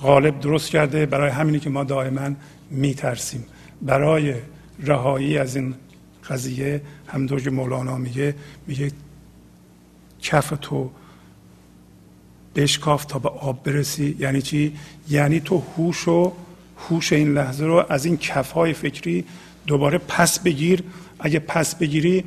غالب 0.01 0.39
درست 0.39 0.69
کرده 0.69 1.05
برای 1.05 1.31
همینی 1.31 1.59
که 1.59 1.69
ما 1.69 1.83
دائما 1.83 2.31
میترسیم. 2.71 3.45
برای 3.81 4.33
رهایی 4.79 5.37
از 5.37 5.55
این 5.55 5.73
قضیه 6.29 6.81
همونطور 7.07 7.41
که 7.41 7.49
مولانا 7.49 7.97
میگه 7.97 8.35
میگه 8.67 8.91
کف 10.21 10.53
تو 10.61 10.91
بشکاف 12.55 13.05
تا 13.05 13.19
به 13.19 13.29
آب 13.29 13.63
برسی. 13.63 14.15
یعنی 14.19 14.41
چی؟ 14.41 14.75
یعنی 15.09 15.39
تو 15.39 15.63
هوش 15.77 16.07
و 16.07 16.33
هوش 16.77 17.13
این 17.13 17.33
لحظه 17.33 17.65
رو 17.65 17.85
از 17.89 18.05
این 18.05 18.17
کفهای 18.17 18.73
فکری 18.73 19.25
دوباره 19.67 19.97
پس 19.97 20.39
بگیر. 20.39 20.83
اگه 21.19 21.39
پس 21.39 21.75
بگیری 21.75 22.23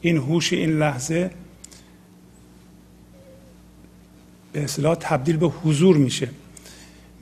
این 0.00 0.16
هوش 0.16 0.52
این 0.52 0.78
لحظه 0.78 1.30
به 4.52 4.64
اصطلاح 4.64 4.94
تبدیل 4.94 5.36
به 5.36 5.46
حضور 5.46 5.96
میشه. 5.96 6.28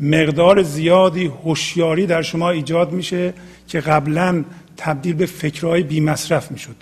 مقدار 0.00 0.62
زیادی 0.62 1.26
هوشیاری 1.26 2.06
در 2.06 2.22
شما 2.22 2.50
ایجاد 2.50 2.92
میشه 2.92 3.34
که 3.68 3.80
قبلا 3.80 4.44
تبدیل 4.76 5.14
به 5.14 5.26
فکرهای 5.26 5.82
بی 5.82 6.00
مصرف 6.00 6.50
می‌شد. 6.50 6.76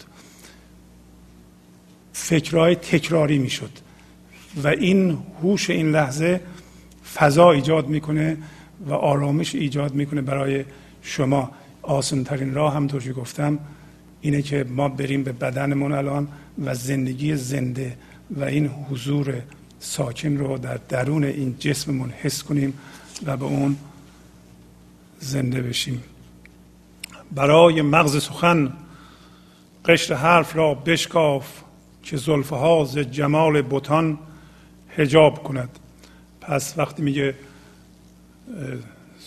فکرهای 2.13 2.75
تکراری 2.75 3.39
می‌شد. 3.39 3.71
و 4.63 4.69
این 4.69 5.19
هوش 5.43 5.71
این 5.71 5.91
لحظه 5.91 6.41
فضا 7.15 7.51
ایجاد 7.51 7.89
می‌کنه 7.89 8.37
و 8.87 8.93
آرامش 8.93 9.55
ایجاد 9.55 9.95
می‌کنه 9.95 10.21
برای 10.21 10.65
شما. 11.03 11.51
آسان 11.83 12.25
ترین 12.25 12.55
راه 12.55 12.75
همطور 12.75 13.03
که 13.03 13.13
گفتم 13.13 13.59
اینه 14.21 14.43
که 14.43 14.65
ما 14.69 14.89
بریم 14.89 15.23
به 15.23 15.33
بدنمون 15.33 15.93
الان 15.93 16.29
و 16.65 16.75
زندگی 16.75 17.37
زنده 17.37 17.97
و 18.31 18.45
این 18.45 18.67
حضور 18.67 19.35
ساکن 19.81 20.37
رو 20.37 20.59
در 20.59 20.79
درون 20.89 21.25
این 21.25 21.57
جسممون 21.59 22.11
حس 22.11 22.43
کنیم 22.43 22.75
و 23.27 23.37
به 23.37 23.45
اون 23.45 23.77
زنده 25.19 25.63
بشیم. 25.63 26.03
برای 27.33 27.83
مغز 27.83 28.23
سخن 28.23 28.73
قشر 29.85 30.15
حرف 30.15 30.57
را 30.57 30.75
بشکاف 30.75 31.63
که 32.03 32.17
زلفه 32.17 32.57
ها 32.57 32.85
ز 32.85 32.99
جمال 32.99 33.63
بوتان 33.63 34.19
هجاب 34.97 35.43
کند. 35.43 35.79
پس 36.41 36.75
وقتی 36.77 37.03
میگه 37.03 37.35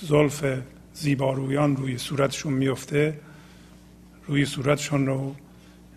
زلف 0.02 0.46
زیبارویان 0.94 1.76
روی 1.76 1.98
صورتشون 1.98 2.54
میفته 2.54 3.20
روی 4.28 4.46
صورتشون 4.46 5.06
رو 5.06 5.36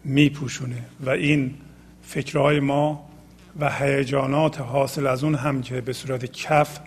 میپوشونه 0.05 0.85
و 1.01 1.11
این 1.11 1.55
فکرهای 2.03 2.61
ما 2.61 3.11
و 3.61 3.71
هیجانات 3.71 4.61
حاصل 4.61 5.07
از 5.07 5.25
اون 5.25 5.35
هم 5.35 5.63
که 5.63 5.81
به 5.81 5.93
صورت 5.93 6.33
کف 6.33 6.81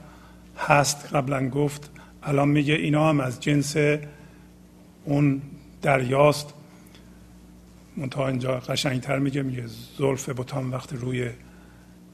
هست 0.57 1.15
قبلا 1.15 1.49
گفت. 1.49 1.89
الان 2.23 2.49
میگه 2.49 2.73
اینا 2.73 3.09
هم 3.09 3.19
از 3.19 3.39
جنس 3.39 3.75
اون 5.05 5.41
دریاست. 5.81 6.53
منتها 7.97 8.27
اینجا 8.27 8.59
قشنگتر 8.59 9.19
میگه 9.19 9.41
میگه 9.41 9.63
زلف 9.97 10.29
بوتان 10.29 10.69
وقتی 10.69 10.95
روی 10.97 11.29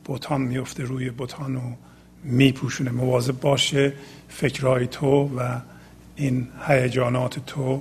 بوتان 0.06 0.42
میفته 0.42 0.84
روی 0.84 1.10
بوتان 1.10 1.56
رو 1.56 1.62
میپوشونه. 2.24 2.92
مواظب 2.92 3.40
باشه 3.40 3.94
فکرهای 4.30 4.88
تو 4.88 5.38
و 5.38 5.60
این 6.16 6.48
هیجانات 6.68 7.46
تو 7.46 7.80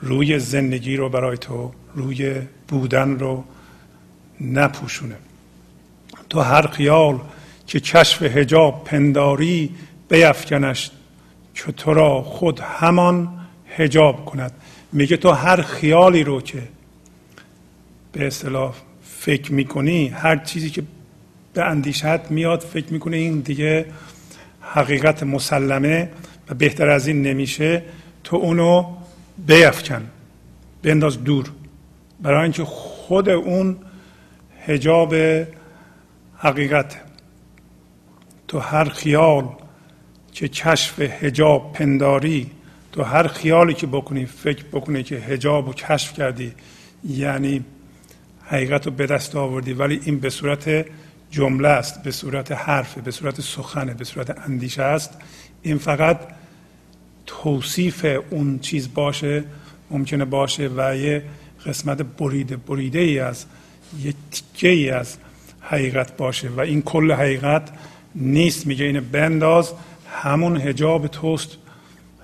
روی 0.00 0.38
زندگی 0.38 0.96
رو 0.96 1.08
برای 1.08 1.38
تو 1.38 1.72
روی 1.94 2.40
بودن 2.68 3.18
رو 3.18 3.44
نپوشونه. 4.40 5.16
تو 6.30 6.40
هر 6.40 6.66
خیال 6.66 7.20
که 7.66 7.80
کشف 7.80 8.22
هجاب 8.22 8.84
پنداری 8.84 9.70
بیفکنش 10.08 10.90
که 11.54 11.72
تو 11.72 11.94
را 11.94 12.22
خود 12.22 12.60
همان 12.60 13.28
هجاب 13.76 14.24
کند. 14.24 14.52
میگه 14.92 15.16
تو 15.16 15.30
هر 15.30 15.62
خیالی 15.62 16.24
رو 16.24 16.40
که 16.40 16.62
به 18.12 18.26
اصطلاح 18.26 18.74
فکر 19.02 19.52
می‌کنی 19.52 20.08
هر 20.08 20.36
چیزی 20.36 20.70
که 20.70 20.82
به 21.54 21.64
اندیشت 21.64 22.30
میاد 22.30 22.60
فکر 22.60 22.92
می‌کنه 22.92 23.16
این 23.16 23.40
دیگه 23.40 23.86
حقیقت 24.60 25.22
مسلمه 25.22 26.10
و 26.48 26.54
بهتر 26.54 26.88
از 26.88 27.06
این 27.06 27.22
نمیشه 27.22 27.82
تو 28.24 28.36
اونو 28.36 28.96
بیفکن 29.46 30.10
بنداز 30.82 31.24
دور. 31.24 31.50
برای 32.20 32.42
اینکه 32.42 32.64
خود 32.64 33.28
اون 33.28 33.76
هجاب 34.66 35.14
حقیقت 36.36 37.05
تو 38.48 38.58
هر 38.58 38.84
خیال 38.84 39.48
که 40.32 40.48
کشف 40.48 41.00
هجاب 41.00 41.72
پنداری 41.72 42.50
تو 42.92 43.02
هر 43.02 43.26
خیالی 43.26 43.74
که 43.74 43.86
بکنی 43.86 44.26
فکر 44.26 44.64
بکنی 44.64 45.02
که 45.02 45.16
هجاب 45.16 45.66
رو 45.66 45.72
کشف 45.72 46.12
کردی 46.12 46.52
یعنی 47.08 47.64
حقیقت 48.46 48.86
رو 48.86 48.92
به 48.92 49.06
دست 49.06 49.36
آوردی. 49.36 49.72
ولی 49.72 50.00
این 50.04 50.20
به 50.20 50.30
صورت 50.30 50.86
جمله 51.30 51.68
است 51.68 52.02
به 52.02 52.10
صورت 52.10 52.52
حرف 52.52 52.98
به 52.98 53.10
صورت 53.10 53.40
سخنه 53.40 53.94
به 53.94 54.04
صورت 54.04 54.38
اندیشه 54.38 54.82
است. 54.82 55.10
این 55.62 55.78
فقط 55.78 56.20
توصیف 57.26 58.06
اون 58.30 58.58
چیز 58.58 58.94
باشه 58.94 59.44
ممکنه 59.90 60.24
باشه 60.24 60.70
و 60.76 60.96
یه 60.96 61.22
قسمت 61.66 62.02
بریده 62.02 62.56
بریده 62.56 62.98
ای 62.98 63.18
از 63.18 63.44
یه 64.02 64.14
تیکه 64.30 64.68
ای 64.68 64.90
از 64.90 65.16
حقیقت 65.60 66.16
باشه. 66.16 66.48
و 66.48 66.60
این 66.60 66.82
کل 66.82 67.12
حقیقت 67.12 67.68
نیست. 68.16 68.66
میگه 68.66 68.84
اینه 68.84 69.00
بنداز 69.00 69.72
همون 70.10 70.56
هجاب 70.56 71.06
توست 71.06 71.56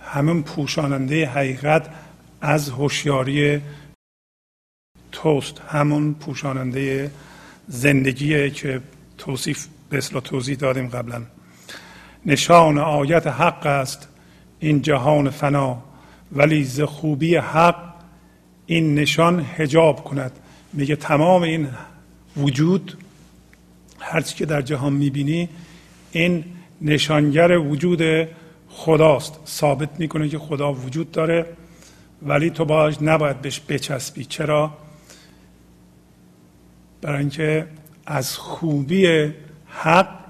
همون 0.05 0.43
پوشاننده 0.43 1.27
حقیقت 1.27 1.89
از 2.41 2.69
هوشیاری 2.69 3.61
توست 5.13 5.61
همون 5.69 6.15
پوشاننده 6.15 7.11
زندگیه 7.69 8.51
که 8.51 8.81
توصیف 9.19 9.67
به 9.91 9.99
اصلاح 9.99 10.23
توضیح 10.23 10.57
دادیم 10.57 10.89
قبلا. 10.89 11.23
نشان 12.27 12.79
آیت 12.79 13.27
حق 13.27 13.67
است 13.67 14.09
این 14.61 14.83
جهان 14.83 15.31
فنا 15.31 15.83
ولی 16.33 16.65
ز 16.65 16.81
خوبی 16.81 17.37
حق 17.37 17.93
این 18.67 18.95
نشان 18.95 19.47
هجاب 19.57 20.05
کند. 20.05 20.33
میگه 20.73 20.97
تمام 20.97 21.43
این 21.43 21.69
وجود 22.37 22.99
هرچی 24.01 24.35
که 24.37 24.47
در 24.47 24.63
جهان 24.63 24.93
می‌بینی 24.93 25.49
این 26.13 26.45
نشانگر 26.81 27.59
وجود 27.59 28.29
خداست. 28.69 29.41
ثابت 29.47 30.01
می‌کنه 30.01 30.29
که 30.29 30.39
خدا 30.39 30.73
وجود 30.73 31.11
داره 31.11 31.47
ولی 32.23 32.51
تو 32.51 32.65
باش 32.65 33.03
نباید 33.03 33.41
بهش 33.41 33.61
بچسبی. 33.69 34.25
چرا؟ 34.25 34.77
برای 37.01 37.19
اینکه 37.19 37.67
از 38.07 38.37
خوبی 38.37 39.33
حق 39.67 40.23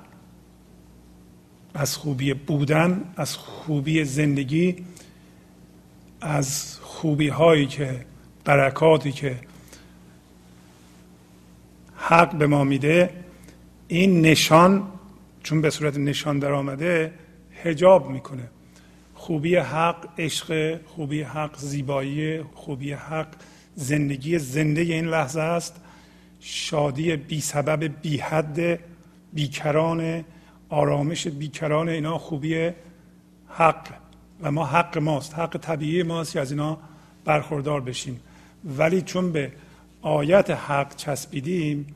از 1.75 1.97
خوبی 1.97 2.35
بودن 2.35 3.05
از 3.17 3.37
خوبی 3.37 4.05
زندگی 4.05 4.77
از 6.21 6.79
خوبی 6.83 7.29
هایی 7.29 7.67
که 7.67 8.07
برکاتی 8.45 9.13
که 9.13 9.37
حق 11.97 12.35
به 12.35 12.47
ما 12.47 12.65
میده 12.65 13.11
این 13.89 14.21
نشان 14.21 14.83
چون 15.43 15.61
به 15.61 15.71
صورت 15.71 15.97
نشان 15.97 16.39
در 16.39 16.53
آمده 16.53 17.13
هجاب 17.63 18.11
می‌کنه. 18.11 18.49
خوبی 19.15 19.57
حق 19.57 20.09
عشق 20.19 20.81
خوبی 20.87 21.23
حق 21.23 21.59
زیبایی 21.59 22.43
خوبی 22.43 22.93
حق 22.93 23.29
زندگی 23.75 24.39
زنده 24.39 24.81
این 24.81 25.07
لحظه 25.07 25.41
است. 25.41 25.81
شادی 26.41 27.17
بی 27.17 27.41
سبب 27.41 28.03
بی 28.03 28.19
حد 28.19 28.79
بیکران 29.33 30.25
آرامش 30.69 31.27
بیکران 31.27 31.89
اینا 31.89 32.19
خوبی 32.19 32.71
حق 33.49 33.89
و 34.43 34.53
ما 34.53 34.67
حق 34.67 34.99
ماست 34.99 35.35
حق 35.35 35.59
طبیعی 35.59 36.03
ماست 36.03 36.33
که 36.33 36.41
از 36.41 36.51
اینا 36.51 36.79
برخوردار 37.25 37.81
بشیم. 37.81 38.21
ولی 38.65 39.03
چون 39.03 39.33
به 39.33 39.53
آیت 40.03 40.51
حق 40.51 40.97
چسبیدیم 40.97 41.87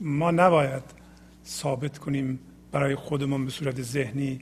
ما 0.00 0.30
نباید 0.30 0.82
ثابت 1.46 1.98
کنیم 1.98 2.38
برای 2.72 2.94
خودمون 2.94 3.44
به 3.44 3.50
صورت 3.50 3.82
ذهنی 3.82 4.40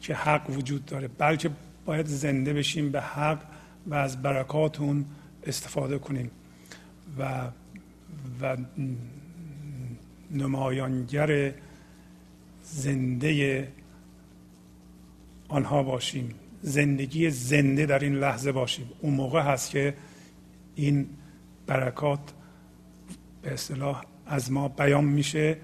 که 0.00 0.14
حق 0.14 0.50
وجود 0.50 0.86
داره 0.86 1.08
بلکه 1.08 1.50
باید 1.84 2.06
زنده 2.06 2.52
بشیم 2.52 2.92
به 2.92 3.00
حق 3.00 3.42
و 3.86 3.94
از 3.94 4.22
برکات 4.22 4.80
اون 4.80 5.04
استفاده 5.46 5.98
کنیم. 5.98 6.30
و 7.18 7.48
و 8.40 8.56
نمایانگر 10.30 11.52
زنده 12.62 13.68
آنها 15.48 15.82
باشیم. 15.82 16.34
زندگی 16.62 17.30
زنده 17.30 17.86
در 17.86 17.98
این 17.98 18.14
لحظه 18.14 18.52
باشیم. 18.52 18.90
اون 19.00 19.14
موقع 19.14 19.40
هست 19.40 19.70
که 19.70 19.94
این 20.74 21.08
برکات 21.66 22.20
به 23.42 23.52
اصطلاح 23.52 24.04
از 24.26 24.52
ما 24.52 24.68
بیان 24.68 25.04
میشه. 25.04 25.56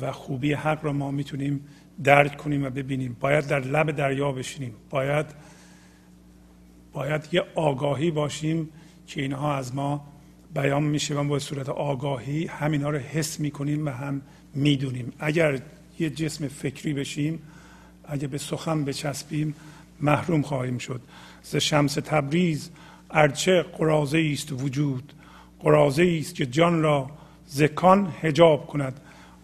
و 0.00 0.12
خوبی 0.12 0.52
حق 0.52 0.84
را 0.84 0.92
ما 0.92 1.10
می‌تونیم 1.10 1.60
درک 2.04 2.36
کنیم 2.36 2.64
و 2.64 2.70
ببینیم. 2.70 3.16
باید 3.20 3.46
در 3.46 3.60
لب 3.60 3.90
دریا 3.90 4.32
بشینیم. 4.32 4.74
باید 4.90 5.26
باید 6.92 7.28
یه 7.32 7.44
آگاهی 7.54 8.10
باشیم 8.10 8.68
که 9.06 9.22
اینها 9.22 9.56
از 9.56 9.74
ما 9.74 10.06
بیان 10.54 10.82
میشه 10.82 11.14
و 11.14 11.24
با 11.24 11.38
صورت 11.38 11.68
آگاهی 11.68 12.46
همینا 12.46 12.90
رو 12.90 12.98
حس 12.98 13.40
می‌کنیم 13.40 13.86
و 13.86 13.90
هم 13.90 14.22
می‌دونیم. 14.54 15.12
اگر 15.18 15.60
یه 15.98 16.10
جسم 16.10 16.48
فکری 16.48 16.94
بشیم 16.94 17.38
اگر 18.04 18.28
به 18.28 18.38
سخن 18.38 18.84
بچسبیم 18.84 19.54
محروم 20.00 20.42
خواهیم 20.42 20.78
شد. 20.78 21.00
ز 21.42 21.56
شمس 21.56 21.94
تبریز 21.94 22.70
ارچه 23.10 23.62
قرازه 23.62 24.30
است 24.32 24.52
وجود 24.52 25.12
قرازه 25.60 26.18
است 26.20 26.34
که 26.34 26.46
جان 26.46 26.82
را 26.82 27.10
زکان 27.46 28.12
هجاب 28.20 28.66
کند. 28.66 29.00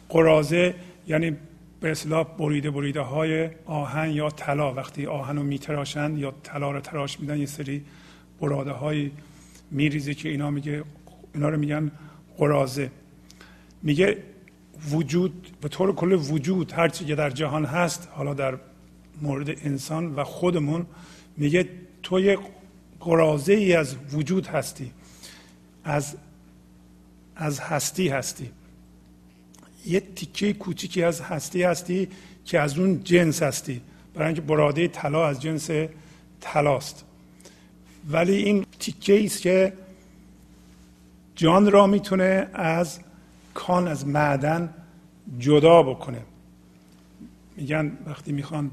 قرازه 0.08 0.74
یعنی 1.08 1.36
به 1.80 1.90
اصلاح 1.90 2.24
بریده 2.38 2.70
بریده 2.70 3.00
های 3.00 3.50
آهن 3.64 4.10
یا 4.10 4.30
طلا. 4.30 4.74
وقتی 4.74 5.06
آهن 5.06 5.36
رو 5.36 5.42
میتراشن 5.42 6.16
یا 6.16 6.34
طلا 6.42 6.70
رو 6.70 6.80
تراش 6.80 7.20
میدن 7.20 7.38
یه 7.38 7.46
سری 7.46 7.84
براده 8.40 8.70
های 8.70 9.10
میریزه 9.70 10.14
که 10.14 10.28
اینا 10.28 10.50
میگه 10.50 10.84
اینا 11.34 11.48
رو 11.48 11.58
میگن 11.58 11.90
قرازه. 12.38 12.90
میگه 13.82 14.18
وجود 14.90 15.56
به 15.60 15.68
طور 15.68 15.94
کل 15.94 16.12
وجود 16.12 16.72
هر 16.72 16.88
چی 16.88 17.04
که 17.04 17.14
در 17.14 17.30
جهان 17.30 17.64
هست 17.64 18.08
حالا 18.12 18.34
در 18.34 18.58
مورد 19.22 19.48
انسان 19.48 20.14
و 20.14 20.24
خودمون 20.24 20.86
میگه 21.36 21.68
تو 22.02 22.36
قرازه 23.00 23.52
ای 23.52 23.72
از 23.72 23.96
وجود 24.12 24.46
هستی 24.46 24.92
از 25.84 26.16
از 27.36 27.60
هستی 27.60 28.08
هستی. 28.08 28.50
یه 29.86 30.00
تیکه 30.00 30.52
کوچیکی 30.52 31.02
از 31.02 31.20
هستی 31.20 31.62
هستی 31.62 32.08
که 32.44 32.60
از 32.60 32.78
اون 32.78 33.04
جنس 33.04 33.42
هستی. 33.42 33.80
برای 34.14 34.26
اینکه 34.26 34.42
براده 34.42 34.88
طلا 34.88 35.26
از 35.26 35.42
جنس 35.42 35.70
طلاست. 36.40 37.04
ولی 38.10 38.34
این 38.36 38.66
تیکه 38.78 39.24
است 39.24 39.42
که 39.42 39.72
جان 41.34 41.70
را 41.70 41.86
می‌تونه 41.86 42.48
از 42.54 43.00
کان 43.54 43.88
از 43.88 44.06
معدن 44.06 44.74
جدا 45.38 45.82
بکنه. 45.82 46.22
میگن 47.56 47.98
وقتی 48.06 48.32
می‌خوان 48.32 48.70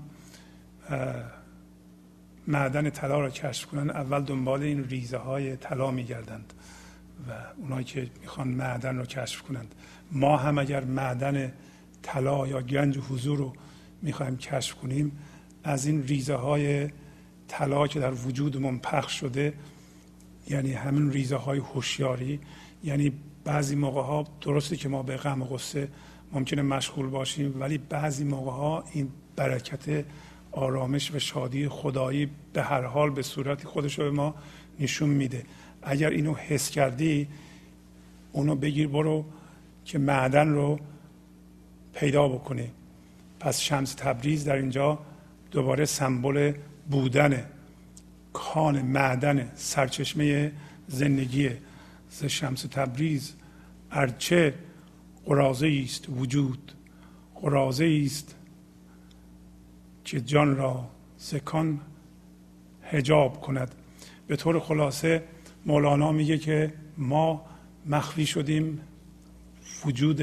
معدن 2.47 2.89
طلا 2.89 3.19
را 3.19 3.29
کشف 3.29 3.65
کنن 3.65 3.89
اول 3.89 4.21
دنبال 4.21 4.63
این 4.63 4.83
ریزه 4.83 5.17
های 5.17 5.55
طلا 5.55 5.91
میگردند. 5.91 6.53
و 7.29 7.31
اونایی 7.57 7.83
که 7.83 8.09
می‌خوان 8.21 8.47
معدن 8.47 8.97
رو 8.97 9.05
کشف 9.05 9.41
کنند. 9.41 9.75
ما 10.11 10.37
هم 10.37 10.57
اگر 10.57 10.83
معدن 10.83 11.53
طلا 12.01 12.47
یا 12.47 12.61
گنج 12.61 12.97
حضور 12.97 13.37
رو 13.37 13.53
می‌خوایم 14.01 14.37
کشف 14.37 14.75
کنیم 14.75 15.11
از 15.63 15.85
این 15.85 16.03
ریزه 16.03 16.35
های 16.35 16.89
طلا 17.47 17.87
که 17.87 17.99
در 17.99 18.11
وجودمون 18.11 18.79
پخش 18.79 19.19
شده 19.19 19.53
یعنی 20.49 20.73
همین 20.73 21.11
ریزه 21.11 21.35
های 21.35 21.59
هوشیاری 21.59 22.39
یعنی 22.83 23.11
بعضی 23.43 23.75
موقع 23.75 24.01
ها 24.01 24.27
درسته 24.41 24.75
که 24.75 24.89
ما 24.89 25.03
به 25.03 25.17
غم 25.17 25.41
و 25.41 25.45
غصه 25.45 25.87
ممکنه 26.31 26.61
مشغول 26.61 27.07
باشیم 27.07 27.61
ولی 27.61 27.77
بعضی 27.77 28.23
موقع 28.23 28.51
ها 28.51 28.83
این 28.93 29.09
برکت 29.35 30.05
آرامش 30.51 31.11
و 31.11 31.19
شادی 31.19 31.67
خدایی 31.67 32.29
به 32.53 32.63
هر 32.63 32.81
حال 32.81 33.09
به 33.09 33.21
صورتی 33.21 33.65
خودش 33.65 33.99
رو 33.99 34.05
به 34.05 34.11
ما 34.11 34.35
نشون 34.79 35.09
میده. 35.09 35.43
اگر 35.85 36.09
اینو 36.09 36.33
حس 36.33 36.69
کردی 36.69 37.27
اونو 38.31 38.55
بگیر 38.55 38.87
برو 38.87 39.25
که 39.85 39.99
معدن 39.99 40.49
رو 40.49 40.79
پیدا 41.93 42.27
بکنی. 42.27 42.71
پس 43.39 43.59
شمس 43.59 43.93
تبریز 43.93 44.45
در 44.45 44.55
اینجا 44.55 44.99
دوباره 45.51 45.85
سمبل 45.85 46.53
بودن 46.91 47.45
کان 48.33 48.81
معدن 48.81 49.51
سرچشمه 49.55 50.51
زندگی 50.87 51.49
ز 52.09 52.25
شمس 52.25 52.61
تبریز 52.61 53.33
ارچه 53.91 54.53
قرازه 55.25 55.81
است 55.83 56.09
وجود 56.09 56.71
قرازه 57.35 58.01
است 58.05 58.35
که 60.03 60.21
جان 60.21 60.55
را 60.55 60.89
سکان 61.17 61.79
هجاب 62.83 63.41
کند. 63.41 63.75
به 64.27 64.35
طور 64.35 64.59
خلاصه 64.59 65.23
مولانا 65.65 66.11
میگه 66.11 66.37
که 66.37 66.73
ما 66.97 67.45
مخفی 67.85 68.25
شدیم 68.25 68.79
وجود 69.85 70.21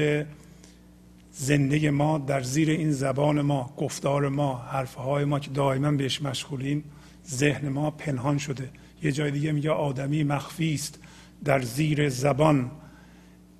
زنده 1.31 1.91
ما 1.91 2.17
در 2.17 2.41
زیر 2.41 2.69
این 2.69 2.91
زبان 2.91 3.41
ما 3.41 3.73
گفتار 3.77 4.29
ما 4.29 4.57
حرفهای 4.57 5.25
ما 5.25 5.39
که 5.39 5.51
دائما 5.51 5.91
بهش 5.91 6.21
مشغولیم 6.21 6.83
ذهن 7.27 7.69
ما 7.69 7.91
پنهان 7.91 8.37
شده. 8.37 8.69
یه 9.03 9.11
جای 9.11 9.31
دیگه 9.31 9.51
میگه 9.51 9.71
آدمی 9.71 10.23
مخفی 10.23 10.73
است 10.73 10.99
در 11.43 11.61
زیر 11.61 12.09
زبان. 12.09 12.71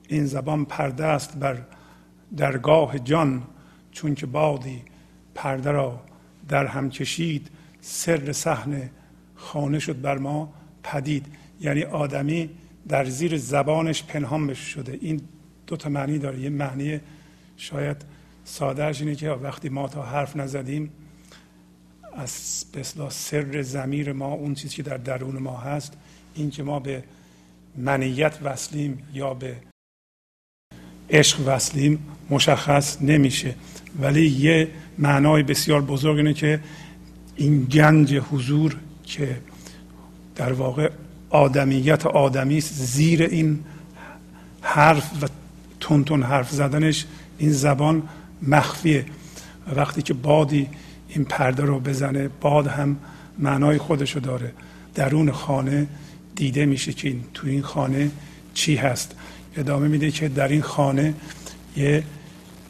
این 0.07 0.25
زبان 0.25 0.65
پرده 0.65 1.05
است 1.05 1.38
بر 1.38 1.57
درگاه 2.38 2.99
جان 2.99 3.43
چون 3.91 4.15
که 4.15 4.25
بادی 4.25 4.82
پرده 5.36 5.71
را 5.71 6.01
در 6.49 6.65
هم 6.65 6.89
کشید 6.89 7.49
سر 7.82 8.32
صحنه 8.32 8.91
خانه 9.36 9.79
شد 9.79 10.01
بر 10.01 10.17
ما 10.17 10.53
پدید. 10.84 11.25
یعنی 11.62 11.84
آدمی 11.84 12.49
در 12.88 13.05
زیر 13.05 13.38
زبانش 13.38 14.03
پنهان 14.03 14.53
شده. 14.53 14.97
این 15.01 15.22
دو 15.68 15.78
تا 15.78 15.89
معنی 15.89 16.20
داره. 16.20 16.39
یه 16.39 16.49
معنی 16.49 16.99
شاید 17.57 17.97
سادهش 18.45 19.01
اینه 19.01 19.16
که 19.16 19.30
وقتی 19.30 19.70
ما 19.70 19.88
تا 19.88 20.03
حرف 20.03 20.36
نزدیم 20.36 20.91
از 22.14 22.66
بسلا 22.74 23.09
سر 23.09 23.62
زمیر 23.62 24.14
ما 24.14 24.34
اون 24.34 24.53
چیزی 24.53 24.76
که 24.76 24.84
در 24.84 24.97
درون 24.97 25.38
ما 25.38 25.57
هست 25.57 25.93
این 26.36 26.49
که 26.49 26.64
ما 26.64 26.80
به 26.80 27.03
منیت 27.78 28.39
وصلیم 28.43 29.03
یا 29.14 29.34
به 29.34 29.55
عشق 31.09 31.47
وصلیم 31.47 31.99
مشخص 32.30 33.01
نمیشه. 33.01 33.55
ولی 33.99 34.28
یه 34.28 34.68
معنای 34.97 35.43
بسیار 35.43 35.82
بزرگ 35.82 36.18
اینه 36.18 36.34
که 36.34 36.59
این 37.36 37.64
گنج 37.64 38.16
حضور 38.16 38.78
که 39.03 39.38
در 40.36 40.53
واقع 40.53 40.91
آدمیت 41.32 42.05
آدمی 42.05 42.57
است. 42.57 42.73
زیر 42.73 43.23
این 43.23 43.59
حرف 44.61 45.23
و 45.23 45.27
تون 45.79 46.23
حرف 46.23 46.51
زدنش 46.51 47.05
این 47.38 47.51
زبان 47.51 48.03
مخفیه. 48.47 49.05
وقتی 49.75 50.01
که 50.01 50.13
بادی 50.13 50.67
این 51.07 51.25
پرده 51.25 51.63
رو 51.63 51.79
بزنه 51.79 52.29
باد 52.41 52.67
هم 52.67 52.97
معنای 53.39 53.77
خودشو 53.77 54.19
داره. 54.19 54.51
درون 54.95 55.32
خانه 55.32 55.88
دیده 56.36 56.65
میشه 56.65 56.93
که 56.93 57.07
این 57.07 57.23
تو 57.34 57.47
این 57.47 57.61
خانه 57.61 58.11
چی 58.53 58.75
هست. 58.75 59.15
ادامه 59.57 59.88
میده 59.88 60.11
که 60.11 60.29
در 60.29 60.47
این 60.47 60.61
خانه 60.61 61.13
یه 61.77 62.03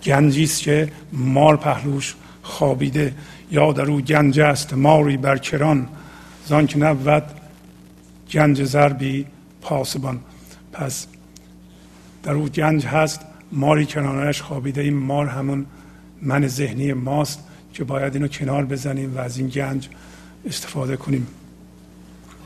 گنجی 0.03 0.43
است 0.43 0.61
که 0.61 0.91
مار 1.13 1.57
پهلوش 1.57 2.15
خوابیده. 2.43 3.13
یا 3.51 3.71
در 3.71 3.85
او 3.85 4.01
گنج 4.01 4.39
است 4.39 4.73
ماری 4.73 5.17
بر 5.17 5.37
کران. 5.37 5.87
زان 6.47 6.67
که 6.67 6.79
نبود 6.79 7.23
گنج 8.31 8.63
زربی 8.63 9.25
پاسبان. 9.61 10.19
پس 10.73 11.07
در 12.23 12.33
او 12.33 12.49
گنج 12.49 12.85
هست 12.85 13.21
ماری 13.51 13.85
کنارش 13.85 14.41
خوابیده 14.41 14.81
این 14.81 14.93
مار 14.93 15.27
همون 15.27 15.65
من 16.21 16.47
ذهنی 16.47 16.93
ماست 16.93 17.39
که 17.73 17.83
باید 17.83 18.15
اینو 18.15 18.27
کنار 18.27 18.65
بزنیم 18.65 19.17
و 19.17 19.19
از 19.19 19.37
این 19.37 19.47
گنج 19.47 19.89
استفاده 20.45 20.97
کنیم. 20.97 21.27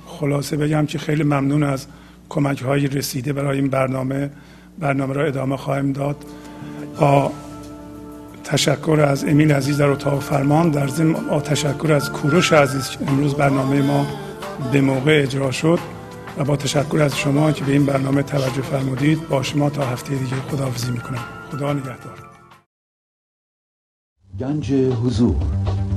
خلاصه 0.06 0.58
بگم 0.58 0.86
که 0.86 0.98
خیلی 0.98 1.24
ممنون 1.24 1.64
از 1.64 1.86
کمک 2.30 2.62
های 2.62 2.88
رسیده 2.88 3.34
برای 3.34 3.58
این 3.58 3.68
برنامه. 3.68 4.30
برنامه 4.80 5.14
را 5.14 5.26
ادامه 5.26 5.58
خواهیم 5.58 5.92
داد. 5.92 6.26
با 7.00 7.32
تشکر 8.44 9.06
از 9.08 9.24
امیل 9.24 9.52
عزیز 9.52 9.78
در 9.78 9.88
اتاق 9.88 10.22
فرمان. 10.22 10.70
در 10.70 10.88
ضمن 10.88 11.40
تشکر 11.40 11.94
از 11.94 12.12
کوروش 12.12 12.54
عزیز 12.54 12.90
امروز 13.08 13.36
برنامه 13.36 13.82
ما 13.82 14.25
به 14.72 14.82
موقع 14.82 15.22
اجرا 15.24 15.52
شد 15.52 15.80
و 16.38 16.44
با 16.44 16.56
تشکر 16.56 17.02
از 17.02 17.18
شما 17.18 17.52
که 17.52 17.64
به 17.64 17.72
این 17.72 17.86
برنامه 17.86 18.24
توجه 18.24 18.62
فرمودید 18.62 19.28
با 19.30 19.44
شما 19.44 19.70
تا 19.70 19.86
هفته 19.86 20.16
دیگه 20.16 20.36
خداحافظی 20.52 20.92
می‌کنم. 20.92 21.24
خدا 21.52 21.74
نگهدار. 21.74 22.30
گنج 24.40 24.74
حضور. 24.74 25.36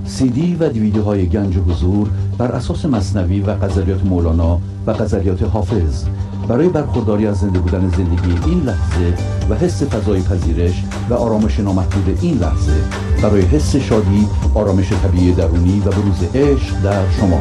سی 0.06 0.28
دی 0.28 0.56
و 0.60 0.68
دیویدیو 0.68 1.02
های 1.02 1.26
گنج 1.26 1.56
حضور 1.56 2.08
بر 2.38 2.52
اساس 2.52 2.84
مصنوی 2.84 3.40
و 3.40 3.54
غزلیات 3.54 4.04
مولانا 4.04 4.60
و 4.86 4.92
غزلیات 4.92 5.42
حافظ. 5.42 6.04
برای 6.48 6.68
برخورداری 6.68 7.26
از 7.26 7.36
زنده 7.36 7.58
بودن 7.58 7.88
زندگی 7.88 8.50
این 8.50 8.62
لحظه 8.62 9.14
و 9.50 9.54
حس 9.54 9.82
فضای 9.82 10.22
پذیرش 10.22 10.84
و 11.10 11.14
آرامش 11.14 11.60
نامحدود 11.60 12.18
این 12.22 12.38
لحظه 12.38 12.72
برای 13.22 13.42
حس 13.42 13.76
شادی 13.76 14.28
آرامش 14.54 14.92
طبیعی 14.92 15.32
درونی 15.32 15.80
و 15.80 15.90
بروز 15.90 16.22
عشق 16.34 16.82
در 16.82 17.10
شما. 17.10 17.40